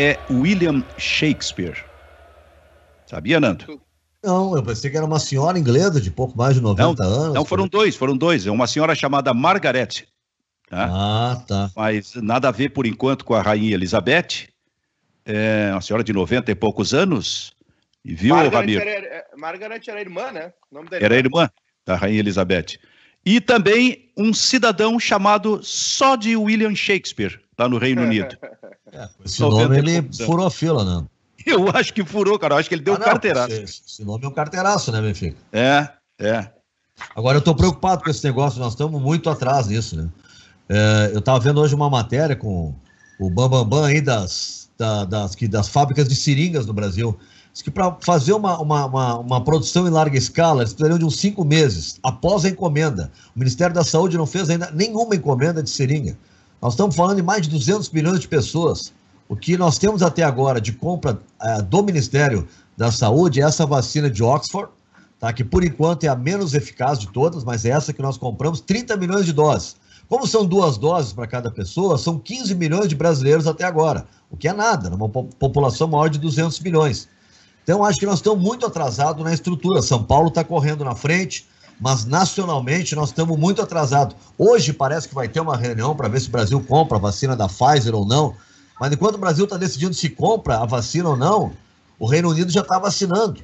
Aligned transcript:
É 0.00 0.18
William 0.30 0.82
Shakespeare. 0.96 1.84
Sabia, 3.04 3.38
Nando? 3.38 3.80
Não, 4.24 4.56
eu 4.56 4.62
pensei 4.62 4.90
que 4.90 4.96
era 4.96 5.04
uma 5.04 5.18
senhora 5.18 5.58
inglesa 5.58 6.00
de 6.00 6.10
pouco 6.10 6.36
mais 6.38 6.54
de 6.54 6.60
90 6.62 7.02
não, 7.02 7.10
anos. 7.10 7.34
Não, 7.34 7.44
foram 7.44 7.68
dois, 7.68 7.96
foram 7.96 8.16
dois. 8.16 8.46
É 8.46 8.50
uma 8.50 8.66
senhora 8.66 8.94
chamada 8.94 9.34
Margaret. 9.34 10.06
Tá? 10.68 10.88
Ah, 10.90 11.42
tá. 11.46 11.70
Mas 11.76 12.14
nada 12.14 12.48
a 12.48 12.50
ver, 12.50 12.70
por 12.70 12.86
enquanto, 12.86 13.24
com 13.24 13.34
a 13.34 13.42
rainha 13.42 13.74
Elizabeth. 13.74 14.48
É 15.24 15.70
uma 15.72 15.82
senhora 15.82 16.02
de 16.02 16.12
90 16.12 16.50
e 16.50 16.54
poucos 16.54 16.94
anos. 16.94 17.52
E 18.02 18.14
viu, 18.14 18.34
Margaret 18.34 18.56
Ramiro? 18.56 18.88
Era, 18.88 19.26
Margaret 19.36 19.82
era 19.86 20.00
irmã, 20.00 20.32
né? 20.32 20.52
era 20.92 21.16
irmã 21.16 21.50
da 21.84 21.96
rainha 21.96 22.20
Elizabeth. 22.20 22.78
E 23.24 23.40
também 23.40 24.10
um 24.16 24.32
cidadão 24.32 24.98
chamado 24.98 25.60
só 25.62 26.16
de 26.16 26.36
William 26.36 26.74
Shakespeare, 26.74 27.40
lá 27.58 27.68
no 27.68 27.78
Reino 27.78 28.02
Unido. 28.02 28.36
É, 28.92 29.08
esse 29.24 29.40
nome 29.40 29.78
ele 29.78 30.02
furou 30.26 30.44
a 30.44 30.50
fila, 30.50 30.84
né? 30.84 31.06
Eu 31.46 31.68
acho 31.70 31.94
que 31.94 32.04
furou, 32.04 32.36
cara. 32.40 32.54
Eu 32.54 32.58
acho 32.58 32.68
que 32.68 32.74
ele 32.74 32.82
deu 32.82 32.94
ah, 32.94 32.98
não, 32.98 33.04
carteiraço. 33.04 33.52
Esse, 33.52 33.82
esse, 33.86 34.04
nome 34.04 34.24
é 34.24 34.28
um 34.28 34.32
carteiraço, 34.32 34.90
né, 34.90 35.00
Benfica? 35.00 35.36
É, 35.52 35.88
é. 36.18 36.50
Agora 37.14 37.38
eu 37.38 37.40
tô 37.40 37.54
preocupado 37.54 38.02
com 38.02 38.10
esse 38.10 38.24
negócio, 38.24 38.58
nós 38.58 38.72
estamos 38.72 39.00
muito 39.00 39.30
atrás 39.30 39.68
nisso, 39.68 39.96
né? 39.96 40.08
É, 40.68 41.12
eu 41.14 41.20
tava 41.20 41.38
vendo 41.40 41.60
hoje 41.60 41.74
uma 41.74 41.88
matéria 41.88 42.36
com 42.36 42.74
o 43.18 43.30
Bambambam 43.30 43.64
Bam, 43.64 43.80
Bam 43.80 43.86
aí 43.86 44.00
das, 44.00 44.70
da, 44.76 45.04
das, 45.04 45.34
que, 45.34 45.48
das 45.48 45.68
fábricas 45.68 46.08
de 46.08 46.16
seringas 46.16 46.66
no 46.66 46.72
Brasil. 46.72 47.18
Diz 47.52 47.62
que 47.62 47.70
para 47.70 47.96
fazer 48.00 48.32
uma, 48.32 48.60
uma, 48.60 48.86
uma, 48.86 49.18
uma, 49.18 49.44
produção 49.44 49.86
em 49.86 49.90
larga 49.90 50.16
escala, 50.16 50.62
eles 50.62 50.72
precisariam 50.72 50.98
de 50.98 51.04
uns 51.04 51.18
cinco 51.18 51.44
meses 51.44 51.98
após 52.02 52.44
a 52.44 52.48
encomenda. 52.48 53.10
O 53.34 53.38
Ministério 53.38 53.74
da 53.74 53.82
Saúde 53.82 54.16
não 54.16 54.26
fez 54.26 54.48
ainda 54.48 54.70
nenhuma 54.70 55.16
encomenda 55.16 55.62
de 55.62 55.68
seringa. 55.68 56.16
Nós 56.62 56.74
estamos 56.74 56.94
falando 56.94 57.16
de 57.16 57.22
mais 57.22 57.42
de 57.42 57.50
200 57.50 57.90
milhões 57.90 58.20
de 58.20 58.28
pessoas. 58.28 58.92
O 59.28 59.34
que 59.34 59.56
nós 59.56 59.78
temos 59.78 60.02
até 60.02 60.22
agora 60.22 60.60
de 60.60 60.72
compra 60.72 61.20
uh, 61.42 61.62
do 61.62 61.82
Ministério 61.82 62.46
da 62.76 62.92
Saúde 62.92 63.40
é 63.40 63.44
essa 63.44 63.66
vacina 63.66 64.08
de 64.08 64.22
Oxford, 64.22 64.70
tá? 65.18 65.32
que 65.32 65.42
por 65.42 65.64
enquanto 65.64 66.04
é 66.04 66.08
a 66.08 66.16
menos 66.16 66.54
eficaz 66.54 66.98
de 66.98 67.08
todas, 67.08 67.42
mas 67.44 67.64
é 67.64 67.70
essa 67.70 67.92
que 67.92 68.02
nós 68.02 68.16
compramos, 68.16 68.60
30 68.60 68.96
milhões 68.96 69.26
de 69.26 69.32
doses. 69.32 69.76
Como 70.08 70.26
são 70.26 70.44
duas 70.44 70.76
doses 70.76 71.12
para 71.12 71.26
cada 71.26 71.50
pessoa, 71.50 71.96
são 71.96 72.18
15 72.18 72.54
milhões 72.54 72.88
de 72.88 72.96
brasileiros 72.96 73.46
até 73.46 73.64
agora, 73.64 74.06
o 74.30 74.36
que 74.36 74.48
é 74.48 74.52
nada, 74.52 74.90
numa 74.90 75.08
população 75.08 75.86
maior 75.86 76.08
de 76.08 76.18
200 76.18 76.58
milhões. 76.60 77.08
Então, 77.70 77.84
acho 77.84 78.00
que 78.00 78.06
nós 78.06 78.16
estamos 78.16 78.42
muito 78.42 78.66
atrasados 78.66 79.22
na 79.22 79.32
estrutura. 79.32 79.80
São 79.80 80.02
Paulo 80.02 80.26
está 80.26 80.42
correndo 80.42 80.84
na 80.84 80.96
frente, 80.96 81.46
mas 81.80 82.04
nacionalmente 82.04 82.96
nós 82.96 83.10
estamos 83.10 83.38
muito 83.38 83.62
atrasados. 83.62 84.16
Hoje 84.36 84.72
parece 84.72 85.08
que 85.08 85.14
vai 85.14 85.28
ter 85.28 85.38
uma 85.38 85.56
reunião 85.56 85.94
para 85.94 86.08
ver 86.08 86.20
se 86.20 86.26
o 86.26 86.32
Brasil 86.32 86.60
compra 86.66 86.96
a 86.96 87.00
vacina 87.00 87.36
da 87.36 87.46
Pfizer 87.46 87.94
ou 87.94 88.04
não. 88.04 88.34
Mas 88.80 88.92
enquanto 88.92 89.14
o 89.14 89.18
Brasil 89.18 89.44
está 89.44 89.56
decidindo 89.56 89.94
se 89.94 90.08
compra 90.08 90.58
a 90.58 90.66
vacina 90.66 91.10
ou 91.10 91.16
não, 91.16 91.52
o 91.96 92.06
Reino 92.06 92.30
Unido 92.30 92.50
já 92.50 92.62
está 92.62 92.76
vacinando. 92.76 93.40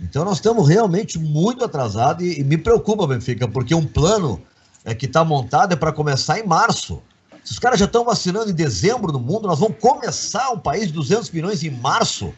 Então 0.00 0.24
nós 0.24 0.36
estamos 0.38 0.66
realmente 0.66 1.18
muito 1.18 1.62
atrasados 1.62 2.24
e, 2.24 2.40
e, 2.40 2.44
me 2.44 2.56
preocupa, 2.56 3.06
Benfica, 3.06 3.46
porque 3.46 3.74
um 3.74 3.84
plano 3.84 4.40
é, 4.86 4.94
que 4.94 5.04
está 5.04 5.22
montado 5.22 5.74
é 5.74 5.76
para 5.76 5.92
começar 5.92 6.38
em 6.38 6.46
março. 6.46 7.02
Se 7.44 7.52
os 7.52 7.58
caras 7.58 7.78
já 7.78 7.84
estão 7.84 8.06
vacinando 8.06 8.50
em 8.50 8.54
dezembro 8.54 9.12
no 9.12 9.20
mundo, 9.20 9.46
nós 9.46 9.58
vamos 9.58 9.76
começar 9.78 10.48
um 10.48 10.58
país 10.58 10.86
de 10.86 10.94
200 10.94 11.30
milhões 11.30 11.62
em 11.62 11.70
março. 11.70 12.32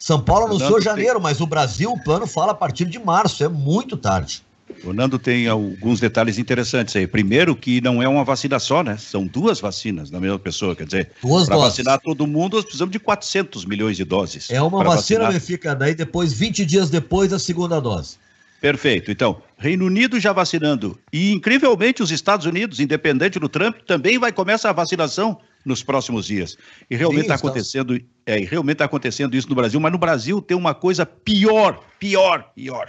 São 0.00 0.18
Paulo 0.18 0.46
anunciou 0.46 0.80
janeiro, 0.80 1.20
mas 1.20 1.42
o 1.42 1.46
Brasil, 1.46 1.92
o 1.92 2.02
plano 2.02 2.26
fala 2.26 2.52
a 2.52 2.54
partir 2.54 2.86
de 2.86 2.98
março, 2.98 3.44
é 3.44 3.48
muito 3.48 3.98
tarde. 3.98 4.42
O 4.82 4.94
Nando 4.94 5.18
tem 5.18 5.46
alguns 5.46 6.00
detalhes 6.00 6.38
interessantes 6.38 6.96
aí. 6.96 7.06
Primeiro, 7.06 7.54
que 7.54 7.82
não 7.82 8.02
é 8.02 8.08
uma 8.08 8.24
vacina 8.24 8.58
só, 8.58 8.82
né? 8.82 8.96
São 8.96 9.26
duas 9.26 9.60
vacinas 9.60 10.10
na 10.10 10.18
mesma 10.18 10.38
pessoa. 10.38 10.74
Quer 10.74 10.84
dizer, 10.86 11.10
para 11.20 11.56
vacinar 11.56 12.00
todo 12.00 12.26
mundo, 12.26 12.56
nós 12.56 12.64
precisamos 12.64 12.92
de 12.92 12.98
400 12.98 13.66
milhões 13.66 13.96
de 13.96 14.04
doses. 14.04 14.48
É 14.50 14.62
uma 14.62 14.82
vacina, 14.82 15.24
vacinar. 15.24 15.40
fica 15.42 15.74
daí 15.74 15.94
depois, 15.94 16.32
20 16.32 16.64
dias 16.64 16.88
depois 16.88 17.30
da 17.30 17.38
segunda 17.38 17.78
dose. 17.78 18.16
Perfeito. 18.60 19.10
Então, 19.10 19.42
Reino 19.58 19.84
Unido 19.84 20.18
já 20.18 20.32
vacinando. 20.32 20.98
E, 21.12 21.32
incrivelmente, 21.32 22.02
os 22.02 22.10
Estados 22.10 22.46
Unidos, 22.46 22.80
independente 22.80 23.38
do 23.38 23.48
Trump, 23.48 23.76
também 23.86 24.18
vai 24.18 24.32
começar 24.32 24.70
a 24.70 24.74
vacinação 24.74 25.38
nos 25.64 25.82
próximos 25.82 26.26
dias. 26.26 26.56
E 26.88 26.96
realmente 26.96 27.22
está 27.22 27.34
acontecendo, 27.34 28.00
é, 28.26 28.38
realmente 28.38 28.76
está 28.76 28.84
acontecendo 28.84 29.36
isso 29.36 29.48
no 29.48 29.54
Brasil, 29.54 29.80
mas 29.80 29.92
no 29.92 29.98
Brasil 29.98 30.40
tem 30.40 30.56
uma 30.56 30.74
coisa 30.74 31.04
pior, 31.04 31.84
pior, 31.98 32.50
pior, 32.54 32.88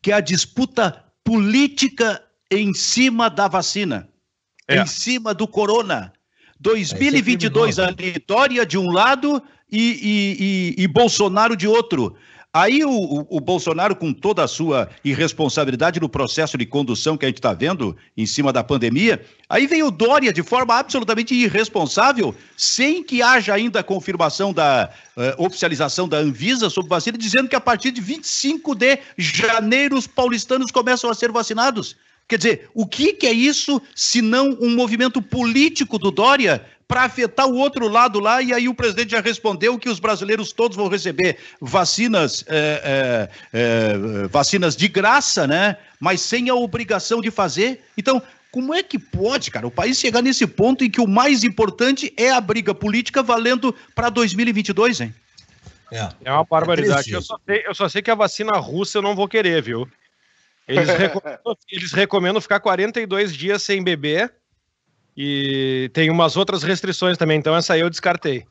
que 0.00 0.12
é 0.12 0.14
a 0.14 0.20
disputa 0.20 1.04
política 1.24 2.22
em 2.50 2.72
cima 2.72 3.28
da 3.28 3.48
vacina, 3.48 4.08
é. 4.68 4.80
em 4.80 4.86
cima 4.86 5.34
do 5.34 5.46
corona. 5.48 6.12
2022, 6.60 7.78
é, 7.78 7.82
é 7.82 7.84
a 7.84 7.90
vitória 7.90 8.64
de 8.64 8.78
um 8.78 8.90
lado 8.90 9.42
e, 9.70 9.80
e, 9.80 10.80
e, 10.80 10.84
e 10.84 10.88
Bolsonaro 10.88 11.56
de 11.56 11.66
outro. 11.66 12.16
Aí 12.56 12.82
o, 12.82 12.90
o, 12.90 13.26
o, 13.28 13.38
Bolsonaro, 13.38 13.94
com 13.94 14.14
toda 14.14 14.42
a 14.42 14.48
sua 14.48 14.88
irresponsabilidade 15.04 16.00
no 16.00 16.08
processo 16.08 16.56
de 16.56 16.64
condução 16.64 17.14
que 17.14 17.26
a 17.26 17.28
gente 17.28 17.36
está 17.36 17.52
vendo 17.52 17.94
em 18.16 18.24
cima 18.24 18.50
da 18.50 18.64
pandemia, 18.64 19.22
aí 19.46 19.66
vem 19.66 19.82
o 19.82 19.90
Dória 19.90 20.32
de 20.32 20.42
forma 20.42 20.74
absolutamente 20.74 21.34
irresponsável, 21.34 22.34
sem 22.56 23.04
que 23.04 23.20
haja 23.20 23.52
ainda 23.52 23.80
a 23.80 23.84
confirmação 23.84 24.54
da 24.54 24.88
uh, 25.14 25.44
oficialização 25.44 26.08
da 26.08 26.16
Anvisa 26.16 26.70
sobre 26.70 26.88
vacina, 26.88 27.18
dizendo 27.18 27.46
que 27.46 27.56
a 27.56 27.60
partir 27.60 27.90
de 27.90 28.00
25 28.00 28.74
de 28.74 29.00
janeiro 29.18 29.94
os 29.94 30.06
paulistanos 30.06 30.70
começam 30.70 31.10
a 31.10 31.14
ser 31.14 31.30
vacinados. 31.30 31.94
Quer 32.26 32.38
dizer, 32.38 32.70
o 32.74 32.86
que, 32.86 33.12
que 33.12 33.26
é 33.26 33.32
isso 33.32 33.80
se 33.94 34.22
não 34.22 34.56
um 34.60 34.74
movimento 34.74 35.20
político 35.20 35.98
do 35.98 36.10
Dória 36.10 36.64
para 36.88 37.02
afetar 37.02 37.46
o 37.46 37.56
outro 37.56 37.88
lado 37.88 38.20
lá, 38.20 38.40
e 38.40 38.52
aí 38.52 38.68
o 38.68 38.74
presidente 38.74 39.10
já 39.10 39.20
respondeu 39.20 39.78
que 39.78 39.88
os 39.88 39.98
brasileiros 39.98 40.52
todos 40.52 40.76
vão 40.76 40.88
receber 40.88 41.36
vacinas, 41.60 42.44
é, 42.46 43.28
é, 43.52 43.58
é, 43.58 44.28
vacinas 44.28 44.76
de 44.76 44.86
graça, 44.86 45.46
né? 45.46 45.76
Mas 45.98 46.20
sem 46.20 46.48
a 46.48 46.54
obrigação 46.54 47.20
de 47.20 47.30
fazer. 47.30 47.84
Então, 47.98 48.22
como 48.52 48.72
é 48.72 48.82
que 48.82 48.98
pode, 48.98 49.50
cara, 49.50 49.66
o 49.66 49.70
país 49.70 49.98
chegar 49.98 50.22
nesse 50.22 50.46
ponto 50.46 50.84
em 50.84 50.90
que 50.90 51.00
o 51.00 51.08
mais 51.08 51.42
importante 51.42 52.12
é 52.16 52.30
a 52.30 52.40
briga 52.40 52.74
política 52.74 53.22
valendo 53.22 53.74
para 53.94 54.08
2022, 54.08 55.00
hein? 55.00 55.14
É, 55.92 56.08
é 56.24 56.32
uma 56.32 56.44
barbaridade. 56.44 57.12
É 57.12 57.16
eu, 57.16 57.22
só 57.22 57.36
sei, 57.44 57.64
eu 57.66 57.74
só 57.74 57.88
sei 57.88 58.02
que 58.02 58.10
a 58.10 58.14
vacina 58.14 58.52
russa 58.52 58.98
eu 58.98 59.02
não 59.02 59.16
vou 59.16 59.28
querer, 59.28 59.60
viu? 59.60 59.88
Eles 60.68 60.88
recomendam, 60.88 61.56
eles 61.70 61.92
recomendam 61.92 62.40
ficar 62.40 62.60
42 62.60 63.34
dias 63.34 63.62
sem 63.62 63.82
beber 63.82 64.32
e 65.16 65.90
tem 65.94 66.10
umas 66.10 66.36
outras 66.36 66.62
restrições 66.62 67.16
também, 67.16 67.38
então 67.38 67.56
essa 67.56 67.72
aí 67.72 67.80
eu 67.80 67.88
descartei. 67.88 68.44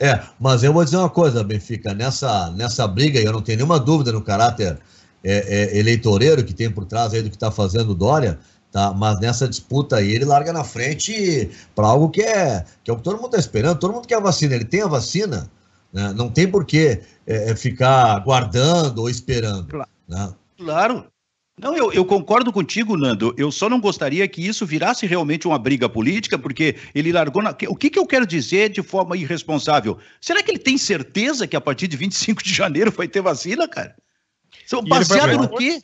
é, 0.00 0.20
mas 0.40 0.62
eu 0.62 0.72
vou 0.72 0.84
dizer 0.84 0.96
uma 0.96 1.10
coisa, 1.10 1.44
Benfica, 1.44 1.92
nessa, 1.92 2.50
nessa 2.52 2.88
briga, 2.88 3.20
eu 3.20 3.32
não 3.32 3.42
tenho 3.42 3.58
nenhuma 3.58 3.78
dúvida 3.78 4.10
no 4.10 4.22
caráter 4.22 4.78
é, 5.22 5.74
é, 5.74 5.78
eleitoreiro 5.78 6.44
que 6.44 6.54
tem 6.54 6.70
por 6.70 6.86
trás 6.86 7.12
aí 7.12 7.22
do 7.22 7.28
que 7.28 7.36
está 7.36 7.50
fazendo 7.50 7.90
o 7.90 7.94
Dória, 7.94 8.38
tá? 8.72 8.92
mas 8.94 9.20
nessa 9.20 9.46
disputa 9.46 9.96
aí 9.96 10.12
ele 10.12 10.24
larga 10.24 10.52
na 10.52 10.64
frente 10.64 11.50
para 11.74 11.86
algo 11.86 12.08
que 12.08 12.22
é, 12.22 12.64
que 12.82 12.90
é 12.90 12.94
o 12.94 12.96
que 12.96 13.02
todo 13.02 13.16
mundo 13.16 13.26
está 13.26 13.38
esperando, 13.38 13.78
todo 13.78 13.92
mundo 13.92 14.08
quer 14.08 14.16
a 14.16 14.20
vacina, 14.20 14.54
ele 14.54 14.64
tem 14.64 14.82
a 14.82 14.88
vacina, 14.88 15.50
né? 15.92 16.12
não 16.16 16.30
tem 16.30 16.50
por 16.50 16.64
que 16.64 17.02
é, 17.26 17.50
é 17.50 17.56
ficar 17.56 18.18
guardando 18.20 18.98
ou 18.98 19.10
esperando. 19.10 19.68
Claro. 19.68 19.90
Né? 20.08 20.34
claro. 20.56 21.13
Não, 21.60 21.76
eu, 21.76 21.92
eu, 21.92 22.04
concordo 22.04 22.52
contigo, 22.52 22.96
Nando. 22.96 23.32
Eu 23.38 23.52
só 23.52 23.68
não 23.68 23.80
gostaria 23.80 24.26
que 24.26 24.44
isso 24.44 24.66
virasse 24.66 25.06
realmente 25.06 25.46
uma 25.46 25.58
briga 25.58 25.88
política, 25.88 26.36
porque 26.36 26.76
ele 26.92 27.12
largou. 27.12 27.42
Na... 27.42 27.56
O 27.68 27.76
que, 27.76 27.90
que 27.90 27.98
eu 27.98 28.06
quero 28.06 28.26
dizer 28.26 28.70
de 28.70 28.82
forma 28.82 29.16
irresponsável? 29.16 29.96
Será 30.20 30.42
que 30.42 30.50
ele 30.50 30.58
tem 30.58 30.76
certeza 30.76 31.46
que 31.46 31.54
a 31.54 31.60
partir 31.60 31.86
de 31.86 31.96
25 31.96 32.42
de 32.42 32.52
janeiro 32.52 32.90
vai 32.90 33.06
ter 33.06 33.20
vacina, 33.20 33.68
cara? 33.68 33.94
São 34.66 34.82
baseado 34.82 35.36
no 35.38 35.48
quê? 35.56 35.80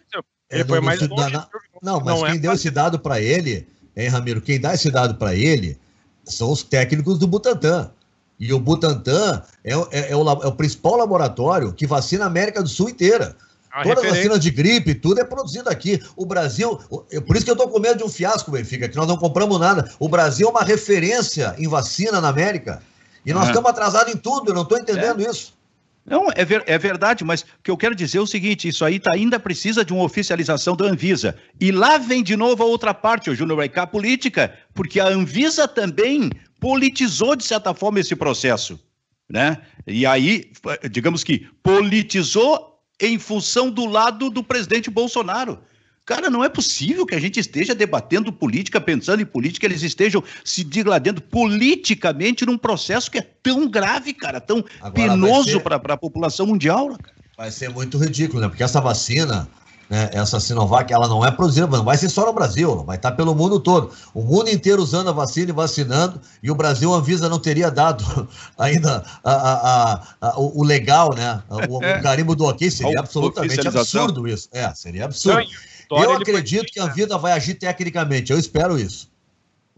Ele 0.50 0.64
foi 0.64 0.80
mais 0.80 1.06
longe. 1.06 1.32
Na... 1.32 1.48
Não, 1.80 2.00
mas 2.00 2.20
não 2.20 2.26
quem 2.26 2.34
é 2.34 2.38
deu 2.38 2.52
esse 2.52 2.70
dado 2.70 2.98
para 2.98 3.20
ele, 3.20 3.68
hein, 3.96 4.08
Ramiro? 4.08 4.40
Quem 4.40 4.60
dá 4.60 4.74
esse 4.74 4.90
dado 4.90 5.14
para 5.14 5.36
ele 5.36 5.78
são 6.24 6.50
os 6.50 6.64
técnicos 6.64 7.16
do 7.16 7.28
Butantan. 7.28 7.92
E 8.40 8.52
o 8.52 8.58
Butantan 8.58 9.42
é, 9.62 9.72
é, 9.72 10.10
é, 10.10 10.16
o, 10.16 10.28
é 10.28 10.46
o 10.46 10.52
principal 10.52 10.96
laboratório 10.96 11.72
que 11.72 11.86
vacina 11.86 12.24
a 12.24 12.26
América 12.26 12.60
do 12.60 12.68
Sul 12.68 12.88
inteira. 12.88 13.36
A 13.70 13.82
Toda 13.82 13.96
referência... 13.96 14.16
vacina 14.16 14.38
de 14.38 14.50
gripe, 14.50 14.94
tudo 14.94 15.20
é 15.20 15.24
produzido 15.24 15.68
aqui. 15.70 16.02
O 16.16 16.26
Brasil, 16.26 16.76
por 17.26 17.36
isso 17.36 17.44
que 17.44 17.50
eu 17.50 17.56
tô 17.56 17.68
com 17.68 17.78
medo 17.78 17.98
de 17.98 18.04
um 18.04 18.08
fiasco, 18.08 18.50
Benfica, 18.50 18.88
que 18.88 18.96
nós 18.96 19.06
não 19.06 19.16
compramos 19.16 19.60
nada. 19.60 19.90
O 19.98 20.08
Brasil 20.08 20.48
é 20.48 20.50
uma 20.50 20.64
referência 20.64 21.54
em 21.56 21.68
vacina 21.68 22.20
na 22.20 22.28
América. 22.28 22.82
E 23.24 23.32
nós 23.32 23.44
é. 23.44 23.46
estamos 23.48 23.70
atrasados 23.70 24.12
em 24.12 24.16
tudo, 24.16 24.50
eu 24.50 24.54
não 24.54 24.62
estou 24.62 24.78
entendendo 24.78 25.24
é. 25.24 25.30
isso. 25.30 25.54
Não, 26.04 26.26
é, 26.34 26.44
ver, 26.44 26.64
é, 26.66 26.76
verdade, 26.78 27.22
mas 27.22 27.42
o 27.42 27.46
que 27.62 27.70
eu 27.70 27.76
quero 27.76 27.94
dizer 27.94 28.18
é 28.18 28.20
o 28.20 28.26
seguinte: 28.26 28.66
isso 28.66 28.84
aí 28.84 28.98
tá, 28.98 29.12
ainda 29.12 29.38
precisa 29.38 29.84
de 29.84 29.92
uma 29.92 30.02
oficialização 30.02 30.74
da 30.74 30.86
Anvisa. 30.86 31.36
E 31.60 31.70
lá 31.70 31.98
vem 31.98 32.22
de 32.22 32.36
novo 32.36 32.62
a 32.62 32.66
outra 32.66 32.92
parte, 32.92 33.30
o 33.30 33.34
Júnior 33.34 33.58
vai 33.58 33.68
cá, 33.68 33.86
política, 33.86 34.52
porque 34.74 34.98
a 34.98 35.06
Anvisa 35.06 35.68
também 35.68 36.30
politizou, 36.58 37.36
de 37.36 37.44
certa 37.44 37.72
forma, 37.74 38.00
esse 38.00 38.16
processo. 38.16 38.80
Né? 39.28 39.58
E 39.86 40.04
aí, 40.04 40.50
digamos 40.90 41.22
que 41.22 41.46
politizou 41.62 42.69
em 43.00 43.18
função 43.18 43.70
do 43.70 43.86
lado 43.86 44.30
do 44.30 44.42
presidente 44.42 44.90
Bolsonaro. 44.90 45.58
Cara, 46.04 46.28
não 46.28 46.42
é 46.42 46.48
possível 46.48 47.06
que 47.06 47.14
a 47.14 47.20
gente 47.20 47.38
esteja 47.38 47.74
debatendo 47.74 48.32
política, 48.32 48.80
pensando 48.80 49.22
em 49.22 49.26
política, 49.26 49.64
eles 49.64 49.82
estejam 49.82 50.22
se 50.44 50.64
digladando 50.64 51.22
politicamente 51.22 52.44
num 52.44 52.58
processo 52.58 53.10
que 53.10 53.18
é 53.18 53.26
tão 53.42 53.68
grave, 53.68 54.12
cara, 54.12 54.40
tão 54.40 54.64
Agora 54.80 54.92
penoso 54.92 55.60
para 55.60 55.76
a 55.76 55.96
população 55.96 56.46
mundial. 56.46 56.88
Cara. 56.98 57.14
Vai 57.36 57.50
ser 57.50 57.70
muito 57.70 57.96
ridículo, 57.96 58.40
né? 58.40 58.48
Porque 58.48 58.62
essa 58.62 58.80
vacina, 58.80 59.48
né, 59.90 60.08
essa 60.12 60.38
Sinovac, 60.38 60.92
ela 60.92 61.08
não 61.08 61.26
é 61.26 61.32
produzida, 61.32 61.66
não 61.66 61.84
vai 61.84 61.96
ser 61.96 62.08
só 62.08 62.24
no 62.24 62.32
Brasil, 62.32 62.84
vai 62.84 62.94
estar 62.94 63.10
pelo 63.10 63.34
mundo 63.34 63.58
todo. 63.58 63.90
O 64.14 64.22
mundo 64.22 64.48
inteiro 64.48 64.80
usando 64.80 65.08
a 65.08 65.12
vacina 65.12 65.50
e 65.50 65.52
vacinando, 65.52 66.20
e 66.40 66.48
o 66.48 66.54
Brasil, 66.54 66.94
a 66.94 66.98
Anvisa 66.98 67.28
não 67.28 67.40
teria 67.40 67.72
dado 67.72 68.04
ainda 68.56 69.04
a, 69.24 69.32
a, 69.32 70.02
a, 70.20 70.40
o, 70.40 70.62
legal, 70.62 71.12
né? 71.12 71.42
O, 71.68 71.78
o 71.78 71.84
é. 71.84 72.00
carimbo 72.00 72.36
do 72.36 72.44
ok, 72.44 72.70
seria 72.70 73.00
absolutamente 73.00 73.66
absurdo 73.66 74.28
isso. 74.28 74.48
É, 74.52 74.72
seria 74.74 75.06
absurdo. 75.06 75.42
Eu 75.90 76.12
acredito 76.12 76.72
que 76.72 76.78
a 76.78 76.84
Anvisa 76.84 77.18
vai 77.18 77.32
agir 77.32 77.54
tecnicamente, 77.54 78.30
eu 78.30 78.38
espero 78.38 78.78
isso. 78.78 79.09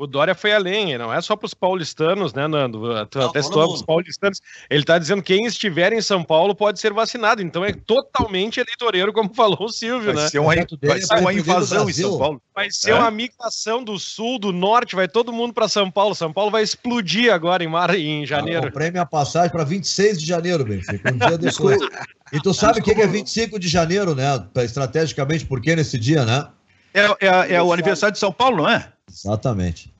O 0.03 0.07
Dória 0.09 0.35
foi 0.35 0.53
além, 0.53 0.99
não 0.99 1.15
é 1.15 1.21
só 1.21 1.37
para 1.37 1.47
os 1.47 1.55
paulistanos, 1.55 2.35
né, 2.35 2.49
Nando? 2.49 3.07
Tu 3.07 3.21
não, 3.21 3.29
até 3.29 3.41
citou 3.41 3.73
os 3.73 3.83
paulistanos. 3.83 4.41
Ele 4.69 4.81
está 4.81 4.99
dizendo 4.99 5.23
que 5.23 5.33
quem 5.33 5.47
estiver 5.47 5.93
em 5.93 6.01
São 6.01 6.25
Paulo 6.25 6.57
pode 6.57 6.81
ser 6.81 6.93
vacinado. 6.93 7.41
Então 7.41 7.65
é 7.65 7.73
totalmente 7.73 8.59
eleitoreiro, 8.59 9.13
como 9.13 9.33
falou 9.33 9.67
o 9.67 9.69
Silvio, 9.69 10.13
vai 10.13 10.25
né? 10.25 10.29
Ser 10.29 10.41
uma, 10.41 10.55
vai 10.83 11.01
ser 11.01 11.15
uma 11.21 11.33
invasão 11.33 11.89
em 11.89 11.93
São 11.93 12.19
Paulo. 12.19 12.43
Vai 12.53 12.69
ser 12.69 12.91
é? 12.91 12.95
uma 12.97 13.13
migração 13.13 13.85
do 13.85 13.97
sul, 13.97 14.41
do 14.41 14.53
norte, 14.53 14.97
vai 14.97 15.07
todo 15.07 15.33
mundo 15.33 15.55
para 15.55 15.69
São 15.69 15.89
Paulo. 15.89 16.17
São 16.17 16.33
Paulo 16.33 16.51
vai 16.51 16.65
explodir 16.65 17.33
agora 17.33 17.63
em, 17.63 17.69
mar, 17.69 17.95
em 17.95 18.27
janeiro. 18.27 18.59
Eu 18.59 18.73
comprei 18.73 18.91
minha 18.91 19.07
passagem 19.07 19.53
para 19.53 19.63
26 19.63 20.19
de 20.19 20.27
janeiro, 20.27 20.65
Benfica, 20.65 21.13
um 21.13 21.17
dia 21.17 21.39
depois. 21.39 21.79
e 22.33 22.41
tu 22.41 22.53
sabe 22.53 22.81
o 22.81 22.83
que, 22.83 22.93
que 22.93 23.03
é 23.03 23.07
25 23.07 23.57
de 23.57 23.69
janeiro, 23.69 24.17
né? 24.17 24.45
Estrategicamente, 24.65 25.47
por 25.47 25.61
que 25.61 25.77
nesse 25.77 25.97
dia, 25.97 26.25
né? 26.25 26.49
É, 26.93 27.05
é, 27.21 27.55
é 27.55 27.63
o 27.63 27.73
aniversário 27.73 28.13
de 28.13 28.19
São 28.19 28.33
Paulo, 28.33 28.57
não 28.57 28.69
é? 28.69 28.93
Exatamente. 29.09 29.92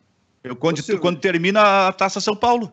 Eu, 0.43 0.57
quando, 0.57 0.83
quando 1.01 1.21
termina 1.21 1.89
a 1.89 1.93
Taça 1.93 2.21
São 2.21 2.35
Paulo. 2.35 2.73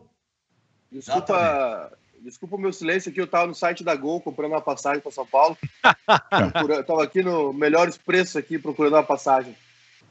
Desculpa, 0.90 1.92
desculpa 2.20 2.56
o 2.56 2.58
meu 2.58 2.72
silêncio 2.72 3.10
aqui, 3.10 3.20
eu 3.20 3.24
estava 3.24 3.46
no 3.46 3.54
site 3.54 3.84
da 3.84 3.94
Gol 3.94 4.20
comprando 4.20 4.52
uma 4.52 4.60
passagem 4.60 5.00
para 5.00 5.12
São 5.12 5.26
Paulo. 5.26 5.56
Estava 6.80 7.04
aqui 7.04 7.22
no 7.22 7.52
melhores 7.52 7.96
preços 7.96 8.36
aqui 8.36 8.58
procurando 8.58 8.94
uma 8.94 9.02
passagem. 9.02 9.56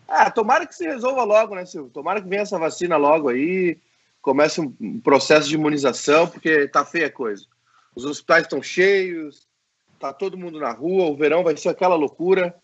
Ah, 0.07 0.31
tomara 0.31 0.65
que 0.65 0.73
se 0.73 0.85
resolva 0.85 1.23
logo, 1.23 1.53
né, 1.53 1.65
Silvio? 1.65 1.91
Tomara 1.91 2.21
que 2.21 2.27
venha 2.27 2.41
essa 2.41 2.57
vacina 2.57 2.97
logo 2.97 3.29
aí, 3.29 3.77
comece 4.21 4.59
um 4.59 4.99
processo 5.01 5.47
de 5.47 5.55
imunização, 5.55 6.27
porque 6.27 6.67
tá 6.67 6.83
feia 6.85 7.07
a 7.07 7.11
coisa. 7.11 7.45
Os 7.93 8.05
hospitais 8.05 8.43
estão 8.43 8.63
cheios, 8.63 9.47
tá 9.99 10.13
todo 10.13 10.37
mundo 10.37 10.59
na 10.59 10.71
rua, 10.71 11.11
o 11.11 11.15
verão 11.15 11.43
vai 11.43 11.55
ser 11.57 11.69
aquela 11.69 11.95
loucura. 11.95 12.55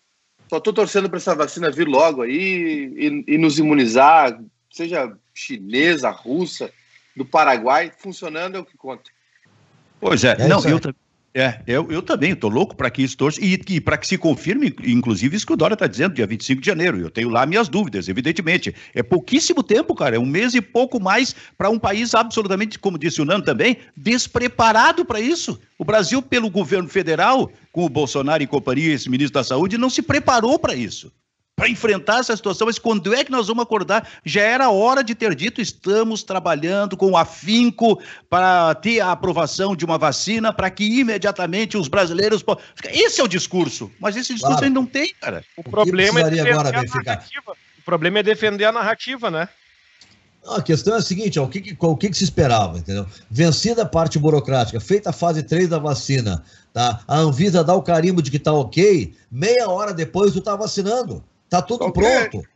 Só 0.48 0.58
tô 0.58 0.72
torcendo 0.72 1.08
para 1.08 1.18
essa 1.18 1.34
vacina 1.34 1.70
vir 1.70 1.86
logo 1.86 2.22
aí 2.22 2.94
e, 2.96 3.34
e 3.34 3.38
nos 3.38 3.58
imunizar, 3.58 4.40
seja 4.76 5.16
chinesa, 5.34 6.10
russa, 6.10 6.70
do 7.16 7.24
Paraguai, 7.24 7.90
funcionando 7.96 8.56
é 8.56 8.60
o 8.60 8.64
que 8.64 8.76
conta. 8.76 9.10
Pois 9.98 10.22
é, 10.22 10.36
é 10.38 10.46
não, 10.46 10.62
eu, 10.64 10.78
é, 11.34 11.62
eu, 11.66 11.90
eu 11.90 12.02
também 12.02 12.32
estou 12.32 12.50
louco 12.50 12.76
para 12.76 12.90
que 12.90 13.02
isso 13.02 13.16
torce 13.16 13.40
e, 13.42 13.58
e 13.74 13.80
para 13.80 13.96
que 13.96 14.06
se 14.06 14.18
confirme, 14.18 14.74
inclusive, 14.84 15.34
isso 15.34 15.46
que 15.46 15.52
o 15.54 15.56
Dória 15.56 15.72
está 15.72 15.86
dizendo, 15.86 16.14
dia 16.14 16.26
25 16.26 16.60
de 16.60 16.66
janeiro. 16.66 17.00
Eu 17.00 17.10
tenho 17.10 17.30
lá 17.30 17.46
minhas 17.46 17.68
dúvidas, 17.70 18.06
evidentemente. 18.06 18.74
É 18.94 19.02
pouquíssimo 19.02 19.62
tempo, 19.62 19.94
cara, 19.94 20.16
é 20.16 20.18
um 20.18 20.26
mês 20.26 20.54
e 20.54 20.60
pouco 20.60 21.00
mais 21.00 21.34
para 21.56 21.70
um 21.70 21.78
país 21.78 22.14
absolutamente, 22.14 22.78
como 22.78 22.98
disse 22.98 23.22
o 23.22 23.24
Nando 23.24 23.46
também, 23.46 23.78
despreparado 23.96 25.06
para 25.06 25.20
isso. 25.20 25.58
O 25.78 25.86
Brasil, 25.86 26.20
pelo 26.20 26.50
governo 26.50 26.88
federal, 26.88 27.50
com 27.72 27.86
o 27.86 27.88
Bolsonaro 27.88 28.42
e 28.42 28.46
companhia, 28.46 28.92
esse 28.92 29.08
ministro 29.08 29.40
da 29.40 29.44
Saúde, 29.44 29.78
não 29.78 29.88
se 29.88 30.02
preparou 30.02 30.58
para 30.58 30.74
isso 30.74 31.10
para 31.56 31.70
enfrentar 31.70 32.20
essa 32.20 32.36
situação, 32.36 32.66
mas 32.66 32.78
quando 32.78 33.14
é 33.14 33.24
que 33.24 33.30
nós 33.32 33.46
vamos 33.46 33.62
acordar? 33.62 34.06
Já 34.22 34.42
era 34.42 34.70
hora 34.70 35.02
de 35.02 35.14
ter 35.14 35.34
dito, 35.34 35.58
estamos 35.58 36.22
trabalhando 36.22 36.98
com 36.98 37.16
afinco 37.16 37.98
para 38.28 38.74
ter 38.74 39.00
a 39.00 39.10
aprovação 39.10 39.74
de 39.74 39.82
uma 39.82 39.96
vacina 39.96 40.52
para 40.52 40.68
que 40.68 40.84
imediatamente 40.84 41.78
os 41.78 41.88
brasileiros 41.88 42.44
Esse 42.90 43.22
é 43.22 43.24
o 43.24 43.28
discurso, 43.28 43.90
mas 43.98 44.14
esse 44.16 44.34
discurso 44.34 44.58
claro. 44.58 44.66
ainda 44.66 44.78
não 44.78 44.86
tem, 44.86 45.14
cara. 45.18 45.42
O, 45.56 45.62
o 45.62 45.64
problema 45.64 46.20
é 46.20 46.24
defender 46.24 46.52
agora, 46.52 46.68
a 46.68 46.82
narrativa. 46.82 47.52
O 47.78 47.82
problema 47.82 48.18
é 48.18 48.22
defender 48.22 48.64
a 48.66 48.72
narrativa, 48.72 49.30
né? 49.30 49.48
A 50.46 50.62
questão 50.62 50.94
é 50.94 50.98
a 50.98 51.02
seguinte, 51.02 51.40
ó, 51.40 51.44
o, 51.44 51.48
que, 51.48 51.76
o 51.78 51.96
que, 51.96 52.10
que, 52.10 52.16
se 52.16 52.22
esperava, 52.22 52.78
entendeu? 52.78 53.06
Vencida 53.30 53.82
a 53.82 53.86
parte 53.86 54.18
burocrática, 54.18 54.78
feita 54.78 55.10
a 55.10 55.12
fase 55.12 55.42
3 55.42 55.68
da 55.68 55.78
vacina, 55.78 56.44
tá? 56.72 57.00
A 57.08 57.16
Anvisa 57.16 57.64
dá 57.64 57.74
o 57.74 57.82
carimbo 57.82 58.22
de 58.22 58.30
que 58.30 58.38
tá 58.38 58.52
ok, 58.52 59.14
meia 59.30 59.68
hora 59.68 59.94
depois 59.94 60.32
tu 60.32 60.40
tá 60.40 60.54
vacinando. 60.54 61.24
Tá 61.48 61.62
tudo 61.62 61.84
okay. 61.86 62.28
pronto. 62.28 62.46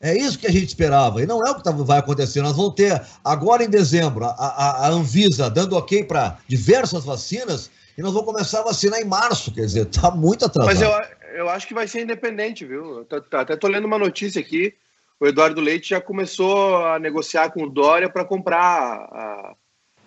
É 0.00 0.16
isso 0.16 0.38
que 0.38 0.46
a 0.46 0.50
gente 0.50 0.68
esperava. 0.68 1.22
E 1.22 1.26
não 1.26 1.46
é 1.46 1.50
o 1.50 1.56
que 1.56 1.62
tá, 1.62 1.70
vai 1.70 1.98
acontecer. 1.98 2.40
Nós 2.40 2.56
vamos 2.56 2.74
ter, 2.74 3.00
agora 3.22 3.62
em 3.62 3.68
dezembro, 3.68 4.24
a, 4.24 4.30
a, 4.30 4.86
a 4.86 4.88
Anvisa 4.88 5.50
dando 5.50 5.76
ok 5.76 6.04
para 6.04 6.38
diversas 6.48 7.04
vacinas 7.04 7.70
e 7.98 8.02
nós 8.02 8.14
vamos 8.14 8.32
começar 8.32 8.60
a 8.60 8.64
vacinar 8.64 8.98
em 8.98 9.04
março. 9.04 9.52
Quer 9.52 9.66
dizer, 9.66 9.84
tá 9.86 10.10
muito 10.10 10.46
atrasado. 10.46 10.74
Mas 10.74 10.80
eu, 10.80 10.90
eu 11.34 11.50
acho 11.50 11.68
que 11.68 11.74
vai 11.74 11.86
ser 11.86 12.02
independente, 12.02 12.64
viu? 12.64 13.06
Até 13.32 13.56
tô 13.56 13.68
lendo 13.68 13.84
uma 13.84 13.98
notícia 13.98 14.40
aqui. 14.40 14.72
O 15.20 15.26
Eduardo 15.26 15.60
Leite 15.60 15.90
já 15.90 16.00
começou 16.00 16.78
a 16.86 16.98
negociar 16.98 17.50
com 17.50 17.64
o 17.64 17.68
Dória 17.68 18.08
para 18.08 18.24
comprar 18.24 18.62
a, 18.62 19.54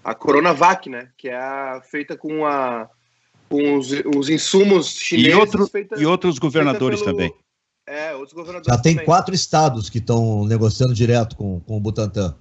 a 0.03 0.15
Coronavac, 0.15 0.89
né? 0.89 1.09
Que 1.15 1.29
é 1.29 1.37
a, 1.37 1.81
feita 1.83 2.17
com, 2.17 2.47
a, 2.47 2.89
com 3.47 3.77
os, 3.77 3.91
os 4.15 4.27
insumos 4.27 4.87
chineses. 4.87 5.33
E, 5.33 5.35
outro, 5.35 5.67
feita, 5.67 6.01
e 6.01 6.05
outros 6.07 6.39
governadores 6.39 6.99
pelo, 6.99 7.11
também. 7.11 7.33
É, 7.85 8.13
outros 8.13 8.33
governadores. 8.33 8.73
Já 8.73 8.81
tem 8.81 8.93
também. 8.93 9.05
quatro 9.05 9.35
estados 9.35 9.89
que 9.89 9.97
estão 9.97 10.45
negociando 10.45 10.93
direto 10.93 11.35
com, 11.35 11.59
com 11.61 11.77
o 11.77 11.79
Butantan. 11.79 12.35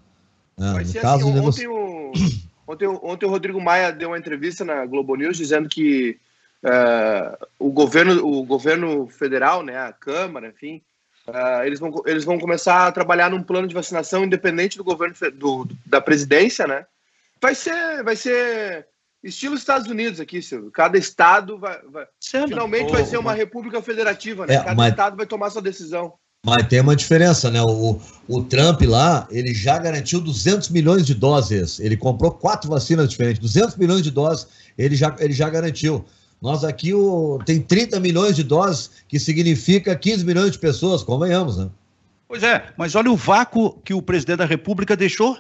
É, 0.59 0.63
no 0.63 0.79
assim, 0.79 1.01
caso, 1.01 1.27
ontem, 1.27 1.35
negoci... 1.35 1.67
o, 1.67 2.13
ontem, 2.67 2.87
ontem 2.87 3.27
o 3.27 3.31
Rodrigo 3.31 3.61
Maia 3.61 3.93
deu 3.93 4.11
uma 4.11 4.19
entrevista 4.19 4.65
na 4.65 4.87
Globo 4.87 5.17
News 5.17 5.37
dizendo 5.37 5.69
que 5.69 6.19
uh, 6.63 7.47
o, 7.59 7.71
governo, 7.71 8.25
o 8.25 8.45
governo 8.45 9.09
federal, 9.09 9.65
né, 9.65 9.79
a 9.79 9.93
Câmara, 9.93 10.49
enfim, 10.49 10.81
uh, 11.27 11.65
eles, 11.65 11.81
vão, 11.81 11.93
eles 12.07 12.25
vão 12.25 12.39
começar 12.39 12.87
a 12.87 12.93
trabalhar 12.93 13.31
num 13.31 13.43
plano 13.43 13.67
de 13.67 13.75
vacinação 13.75 14.25
independente 14.25 14.77
do 14.77 14.85
governo 14.85 15.15
do, 15.35 15.69
da 15.85 16.01
presidência, 16.01 16.67
né? 16.67 16.87
Vai 17.41 17.57
ser, 17.57 18.05
vai 18.05 18.15
ser 18.15 18.87
Estilo 19.23 19.55
Estados 19.55 19.89
Unidos 19.89 20.19
aqui, 20.19 20.43
Silvio. 20.43 20.71
Cada 20.71 20.99
estado 20.99 21.59
vai. 21.59 21.79
vai... 21.91 22.07
Finalmente 22.21 22.91
vai 22.91 23.05
ser 23.05 23.19
uma 23.19 23.33
república 23.33 23.81
federativa, 23.81 24.47
né? 24.47 24.55
É, 24.55 24.59
Cada 24.59 24.75
mas... 24.75 24.91
estado 24.91 25.17
vai 25.17 25.27
tomar 25.27 25.51
sua 25.51 25.63
decisão. 25.63 26.15
Mas 26.45 26.67
tem 26.67 26.81
uma 26.81 26.97
diferença, 26.97 27.53
né? 27.53 27.63
O, 27.63 28.01
o 28.27 28.43
Trump 28.43 28.83
lá, 28.83 29.29
ele 29.31 29.55
já 29.55 29.79
garantiu 29.79 30.21
200 30.21 30.71
milhões 30.71 31.07
de 31.07 31.15
doses. 31.15 31.79
Ele 31.79 31.97
comprou 31.97 32.33
quatro 32.33 32.69
vacinas 32.69 33.09
diferentes. 33.09 33.41
200 33.41 33.77
milhões 33.77 34.03
de 34.03 34.11
doses 34.11 34.49
ele 34.77 34.97
já, 34.97 35.15
ele 35.21 35.33
já 35.33 35.49
garantiu. 35.49 36.05
Nós 36.41 36.65
aqui 36.65 36.93
o, 36.93 37.39
tem 37.47 37.61
30 37.61 38.01
milhões 38.01 38.35
de 38.35 38.43
doses, 38.43 38.91
que 39.07 39.19
significa 39.19 39.95
15 39.95 40.25
milhões 40.25 40.51
de 40.51 40.59
pessoas, 40.59 41.05
convenhamos, 41.05 41.57
né? 41.57 41.71
Pois 42.27 42.43
é, 42.43 42.73
mas 42.77 42.95
olha 42.95 43.11
o 43.11 43.17
vácuo 43.17 43.79
que 43.85 43.95
o 43.95 44.03
presidente 44.03 44.39
da 44.39 44.45
República 44.45 44.97
deixou. 44.97 45.39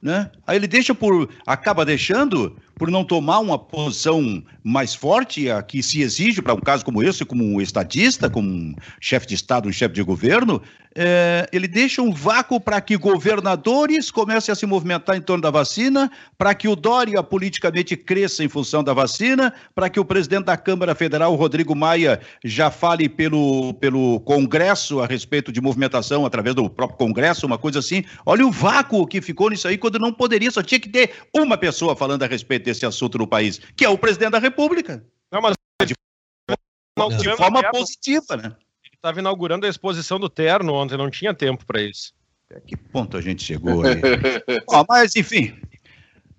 Né? 0.00 0.28
Aí 0.44 0.56
ele 0.56 0.66
deixa 0.66 0.92
por. 0.92 1.28
acaba 1.46 1.84
deixando 1.84 2.56
por 2.74 2.90
não 2.90 3.04
tomar 3.04 3.38
uma 3.38 3.58
posição 3.58 4.42
mais 4.62 4.94
forte, 4.94 5.50
a 5.50 5.62
que 5.62 5.82
se 5.82 6.02
exige 6.02 6.40
para 6.40 6.54
um 6.54 6.60
caso 6.60 6.84
como 6.84 7.02
esse, 7.02 7.24
como 7.24 7.44
um 7.44 7.60
estadista, 7.60 8.30
como 8.30 8.48
um 8.48 8.74
chefe 9.00 9.26
de 9.26 9.34
Estado, 9.34 9.68
um 9.68 9.72
chefe 9.72 9.94
de 9.94 10.02
governo, 10.02 10.62
é, 10.94 11.48
ele 11.52 11.66
deixa 11.66 12.02
um 12.02 12.12
vácuo 12.12 12.60
para 12.60 12.80
que 12.80 12.96
governadores 12.96 14.10
comecem 14.10 14.52
a 14.52 14.56
se 14.56 14.66
movimentar 14.66 15.16
em 15.16 15.20
torno 15.20 15.42
da 15.42 15.50
vacina, 15.50 16.10
para 16.36 16.54
que 16.54 16.68
o 16.68 16.76
Dória 16.76 17.22
politicamente 17.22 17.96
cresça 17.96 18.44
em 18.44 18.48
função 18.48 18.84
da 18.84 18.92
vacina, 18.92 19.52
para 19.74 19.88
que 19.88 19.98
o 19.98 20.04
presidente 20.04 20.44
da 20.44 20.56
Câmara 20.56 20.94
Federal, 20.94 21.34
Rodrigo 21.34 21.74
Maia, 21.74 22.20
já 22.44 22.70
fale 22.70 23.08
pelo, 23.08 23.74
pelo 23.74 24.20
Congresso 24.20 25.00
a 25.00 25.06
respeito 25.06 25.50
de 25.50 25.60
movimentação 25.60 26.26
através 26.26 26.54
do 26.54 26.68
próprio 26.68 26.98
Congresso, 26.98 27.46
uma 27.46 27.58
coisa 27.58 27.78
assim. 27.78 28.04
Olha 28.26 28.46
o 28.46 28.50
vácuo 28.50 29.06
que 29.06 29.20
ficou 29.20 29.48
nisso 29.48 29.68
aí, 29.68 29.78
quando 29.78 29.98
não 29.98 30.12
poderia, 30.12 30.50
só 30.50 30.62
tinha 30.62 30.80
que 30.80 30.88
ter 30.88 31.12
uma 31.34 31.56
pessoa 31.56 31.96
falando 31.96 32.22
a 32.22 32.26
respeito 32.26 32.61
desse 32.64 32.86
assunto 32.86 33.18
no 33.18 33.26
país, 33.26 33.60
que 33.76 33.84
é 33.84 33.88
o 33.88 33.98
presidente 33.98 34.32
da 34.32 34.38
República. 34.38 35.04
Não, 35.30 35.40
mas 35.40 35.54
de, 35.84 35.94
de 37.18 37.36
forma 37.36 37.62
positiva, 37.70 38.36
né? 38.36 38.56
estava 39.02 39.18
inaugurando 39.18 39.66
a 39.66 39.68
exposição 39.68 40.18
do 40.18 40.28
Terno 40.28 40.72
ontem, 40.74 40.96
não 40.96 41.10
tinha 41.10 41.34
tempo 41.34 41.66
para 41.66 41.82
isso. 41.82 42.12
Até 42.48 42.60
que 42.60 42.76
ponto 42.76 43.16
a 43.16 43.20
gente 43.20 43.42
chegou 43.42 43.82
aí? 43.82 44.00
Ó, 44.70 44.84
mas, 44.88 45.16
enfim, 45.16 45.58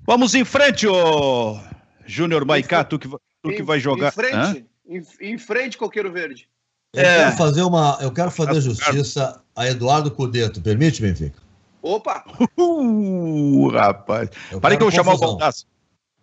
vamos 0.08 0.34
em 0.34 0.46
frente, 0.46 0.88
ô 0.88 1.60
Júnior 2.06 2.46
Maicá, 2.46 2.84
tu 2.86 2.98
que, 2.98 3.10
tu 3.10 3.50
que 3.50 3.62
vai 3.62 3.80
jogar. 3.80 4.10
Em 4.10 4.12
frente, 4.12 4.66
em, 4.88 5.04
em, 5.20 5.38
frente, 5.38 5.78
Coqueiro 5.78 6.12
Verde. 6.12 6.48
Eu 6.94 7.02
é. 7.02 7.18
quero 7.18 7.38
fazer 7.38 7.64
uma. 7.64 7.98
Eu 8.00 8.12
quero 8.12 8.32
fazer 8.32 8.62
justiça 8.62 9.42
a 9.56 9.68
Eduardo 9.68 10.12
Cudeto. 10.12 10.62
Permite, 10.62 11.02
Benfica? 11.02 11.42
Opa! 11.82 12.24
Uh, 12.58 13.68
rapaz. 13.70 14.30
Parei 14.62 14.78
que 14.78 14.84
eu 14.84 14.90
vou 14.90 14.96
chamar 14.96 15.16
o 15.16 15.18
Baldaço. 15.18 15.66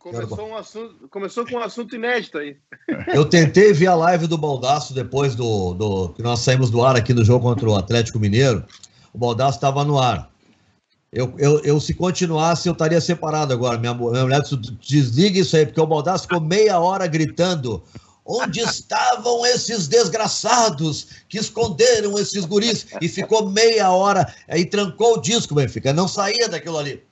Começou, 0.01 0.49
um 0.49 0.57
assunto, 0.57 1.09
começou 1.11 1.47
com 1.47 1.57
um 1.57 1.63
assunto 1.63 1.95
inédito 1.95 2.39
aí. 2.39 2.57
Eu 3.13 3.27
tentei 3.27 3.71
ver 3.75 3.89
a 3.89 3.95
live 3.95 4.27
do 4.27 4.39
Baldaço 4.39 4.95
depois 4.95 5.35
do, 5.35 5.75
do 5.75 6.09
que 6.15 6.23
nós 6.23 6.41
saímos 6.41 6.71
do 6.71 6.83
ar 6.83 6.97
aqui 6.97 7.13
no 7.13 7.23
jogo 7.23 7.45
contra 7.45 7.69
o 7.69 7.77
Atlético 7.77 8.19
Mineiro. 8.19 8.65
O 9.13 9.19
Baldaço 9.19 9.59
estava 9.59 9.85
no 9.85 9.99
ar. 9.99 10.31
Eu, 11.13 11.35
eu, 11.39 11.61
eu, 11.61 11.79
se 11.79 11.93
continuasse, 11.93 12.67
eu 12.67 12.73
estaria 12.73 12.99
separado 12.99 13.53
agora. 13.53 13.77
Minha, 13.77 13.93
minha 13.93 14.23
mulher 14.23 14.41
desliga 14.81 15.39
isso 15.39 15.55
aí, 15.55 15.67
porque 15.67 15.81
o 15.81 15.87
Baldaço 15.87 16.23
ficou 16.23 16.41
meia 16.41 16.79
hora 16.81 17.07
gritando. 17.07 17.83
Onde 18.25 18.61
estavam 18.61 19.45
esses 19.45 19.87
desgraçados 19.87 21.09
que 21.29 21.37
esconderam 21.37 22.19
esses 22.19 22.47
guris? 22.47 22.87
E 23.03 23.09
ficou 23.09 23.51
meia 23.51 23.91
hora, 23.91 24.33
aí 24.49 24.65
trancou 24.65 25.17
o 25.17 25.21
disco, 25.21 25.55
Benfica. 25.55 25.93
Não 25.93 26.09
saía 26.09 26.49
daquilo 26.49 26.79
ali. 26.79 27.03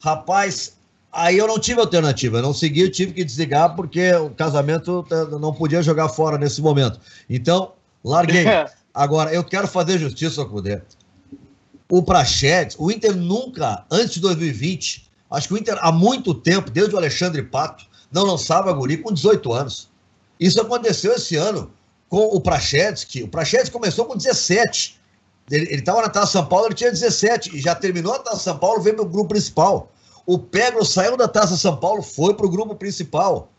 Rapaz, 0.00 0.74
aí 1.14 1.38
eu 1.38 1.46
não 1.46 1.58
tive 1.58 1.80
alternativa. 1.80 2.38
Eu 2.38 2.42
não 2.42 2.54
segui, 2.54 2.82
eu 2.82 2.90
tive 2.90 3.12
que 3.12 3.24
desligar, 3.24 3.74
porque 3.74 4.12
o 4.14 4.30
casamento 4.30 5.06
não 5.40 5.52
podia 5.52 5.82
jogar 5.82 6.08
fora 6.08 6.36
nesse 6.36 6.60
momento. 6.60 7.00
Então, 7.28 7.72
larguei. 8.02 8.44
Agora, 8.92 9.32
eu 9.32 9.42
quero 9.42 9.66
fazer 9.66 9.98
justiça 9.98 10.40
ao 10.40 10.48
Cudê 10.48 10.80
o 11.88 12.02
Prachedes, 12.02 12.76
o 12.78 12.90
Inter 12.90 13.14
nunca, 13.14 13.84
antes 13.90 14.14
de 14.14 14.20
2020, 14.20 15.08
acho 15.30 15.48
que 15.48 15.54
o 15.54 15.58
Inter 15.58 15.78
há 15.80 15.92
muito 15.92 16.34
tempo, 16.34 16.70
desde 16.70 16.94
o 16.94 16.98
Alexandre 16.98 17.42
Pato, 17.42 17.84
não 18.10 18.24
lançava 18.24 18.72
guri 18.72 18.96
com 18.96 19.12
18 19.12 19.52
anos. 19.52 19.88
Isso 20.38 20.60
aconteceu 20.60 21.12
esse 21.12 21.36
ano 21.36 21.70
com 22.08 22.24
o 22.26 22.40
Prachedes, 22.40 23.04
que 23.04 23.22
o 23.22 23.28
Prachedes 23.28 23.68
começou 23.68 24.06
com 24.06 24.16
17. 24.16 24.98
Ele 25.50 25.74
estava 25.74 26.00
na 26.02 26.08
Taça 26.08 26.32
São 26.32 26.46
Paulo, 26.46 26.66
ele 26.66 26.74
tinha 26.74 26.90
17 26.90 27.56
e 27.56 27.60
já 27.60 27.74
terminou 27.74 28.14
a 28.14 28.18
Taça 28.18 28.38
São 28.38 28.58
Paulo, 28.58 28.80
veio 28.80 28.96
para 28.96 29.04
o 29.04 29.08
grupo 29.08 29.30
principal. 29.30 29.92
O 30.26 30.38
Peglo 30.38 30.84
saiu 30.84 31.16
da 31.16 31.28
Taça 31.28 31.56
São 31.56 31.76
Paulo, 31.76 32.02
foi 32.02 32.34
para 32.34 32.46
o 32.46 32.50
grupo 32.50 32.74
principal. 32.74 33.50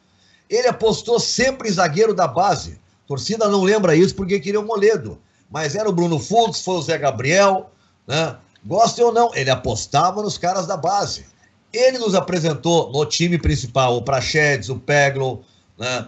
Ele 0.49 0.67
apostou 0.67 1.19
sempre 1.19 1.69
em 1.69 1.71
zagueiro 1.71 2.13
da 2.13 2.27
base. 2.27 2.79
A 3.05 3.07
torcida 3.07 3.47
não 3.47 3.63
lembra 3.63 3.95
isso 3.95 4.15
porque 4.15 4.39
queria 4.39 4.59
o 4.59 4.65
Moledo. 4.65 5.19
Mas 5.49 5.75
era 5.75 5.87
o 5.87 5.93
Bruno 5.93 6.19
Fux, 6.19 6.61
foi 6.61 6.75
o 6.75 6.81
Zé 6.81 6.97
Gabriel, 6.97 7.69
né? 8.07 8.35
Gostem 8.65 9.05
ou 9.05 9.13
não, 9.13 9.33
ele 9.35 9.51
apostava 9.51 10.23
nos 10.23 10.39
caras 10.39 10.65
da 10.65 10.75
base. 10.75 11.25
Ele 11.71 11.99
nos 11.99 12.15
apresentou 12.15 12.91
no 12.91 13.05
time 13.05 13.37
principal 13.37 13.95
o 13.95 14.01
Prachedes, 14.01 14.69
o 14.69 14.79
Peglo, 14.79 15.43
né? 15.77 16.07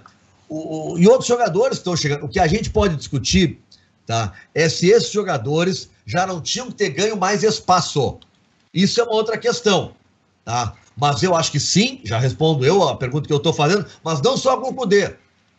O, 0.49 0.93
o, 0.93 0.99
e 0.99 1.07
outros 1.07 1.27
jogadores 1.27 1.77
que 1.77 1.81
estão 1.81 1.95
chegando. 1.95 2.25
O 2.25 2.29
que 2.29 2.39
a 2.39 2.47
gente 2.47 2.69
pode 2.71 2.95
discutir 2.95 3.61
tá, 4.07 4.33
é 4.55 4.67
se 4.69 4.89
esses 4.89 5.11
jogadores 5.11 5.89
já 6.05 6.25
não 6.25 6.41
tinham 6.41 6.67
que 6.67 6.73
ter 6.73 6.89
ganho 6.89 7.17
mais 7.17 7.43
espaço. 7.43 8.17
Isso 8.73 8.99
é 8.99 9.03
uma 9.03 9.13
outra 9.13 9.37
questão. 9.37 9.93
Tá? 10.47 10.75
Mas 10.95 11.21
eu 11.21 11.35
acho 11.35 11.51
que 11.51 11.59
sim, 11.59 11.99
já 12.05 12.17
respondo 12.17 12.65
eu 12.65 12.87
a 12.87 12.95
pergunta 12.95 13.27
que 13.27 13.33
eu 13.33 13.37
estou 13.37 13.51
fazendo, 13.51 13.85
mas 14.01 14.21
não 14.21 14.37
só 14.37 14.55
com 14.55 14.69
o 14.69 14.73
Cudê. 14.73 15.13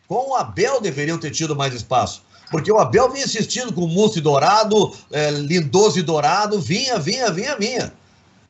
Com 0.07 0.31
o 0.31 0.35
Abel 0.35 0.81
deveriam 0.81 1.19
ter 1.19 1.29
tido 1.29 1.55
mais 1.55 1.75
espaço. 1.75 2.23
Porque 2.49 2.71
o 2.71 2.79
Abel 2.79 3.11
vinha 3.11 3.23
insistindo 3.23 3.71
com 3.71 3.81
o 3.81 3.87
Mussi 3.87 4.19
Dourado, 4.19 4.91
é, 5.11 5.29
Lindoso 5.29 5.99
e 5.99 6.01
Dourado, 6.01 6.59
vinha, 6.59 6.97
vinha, 6.97 7.29
vinha, 7.31 7.55
vinha. 7.55 7.93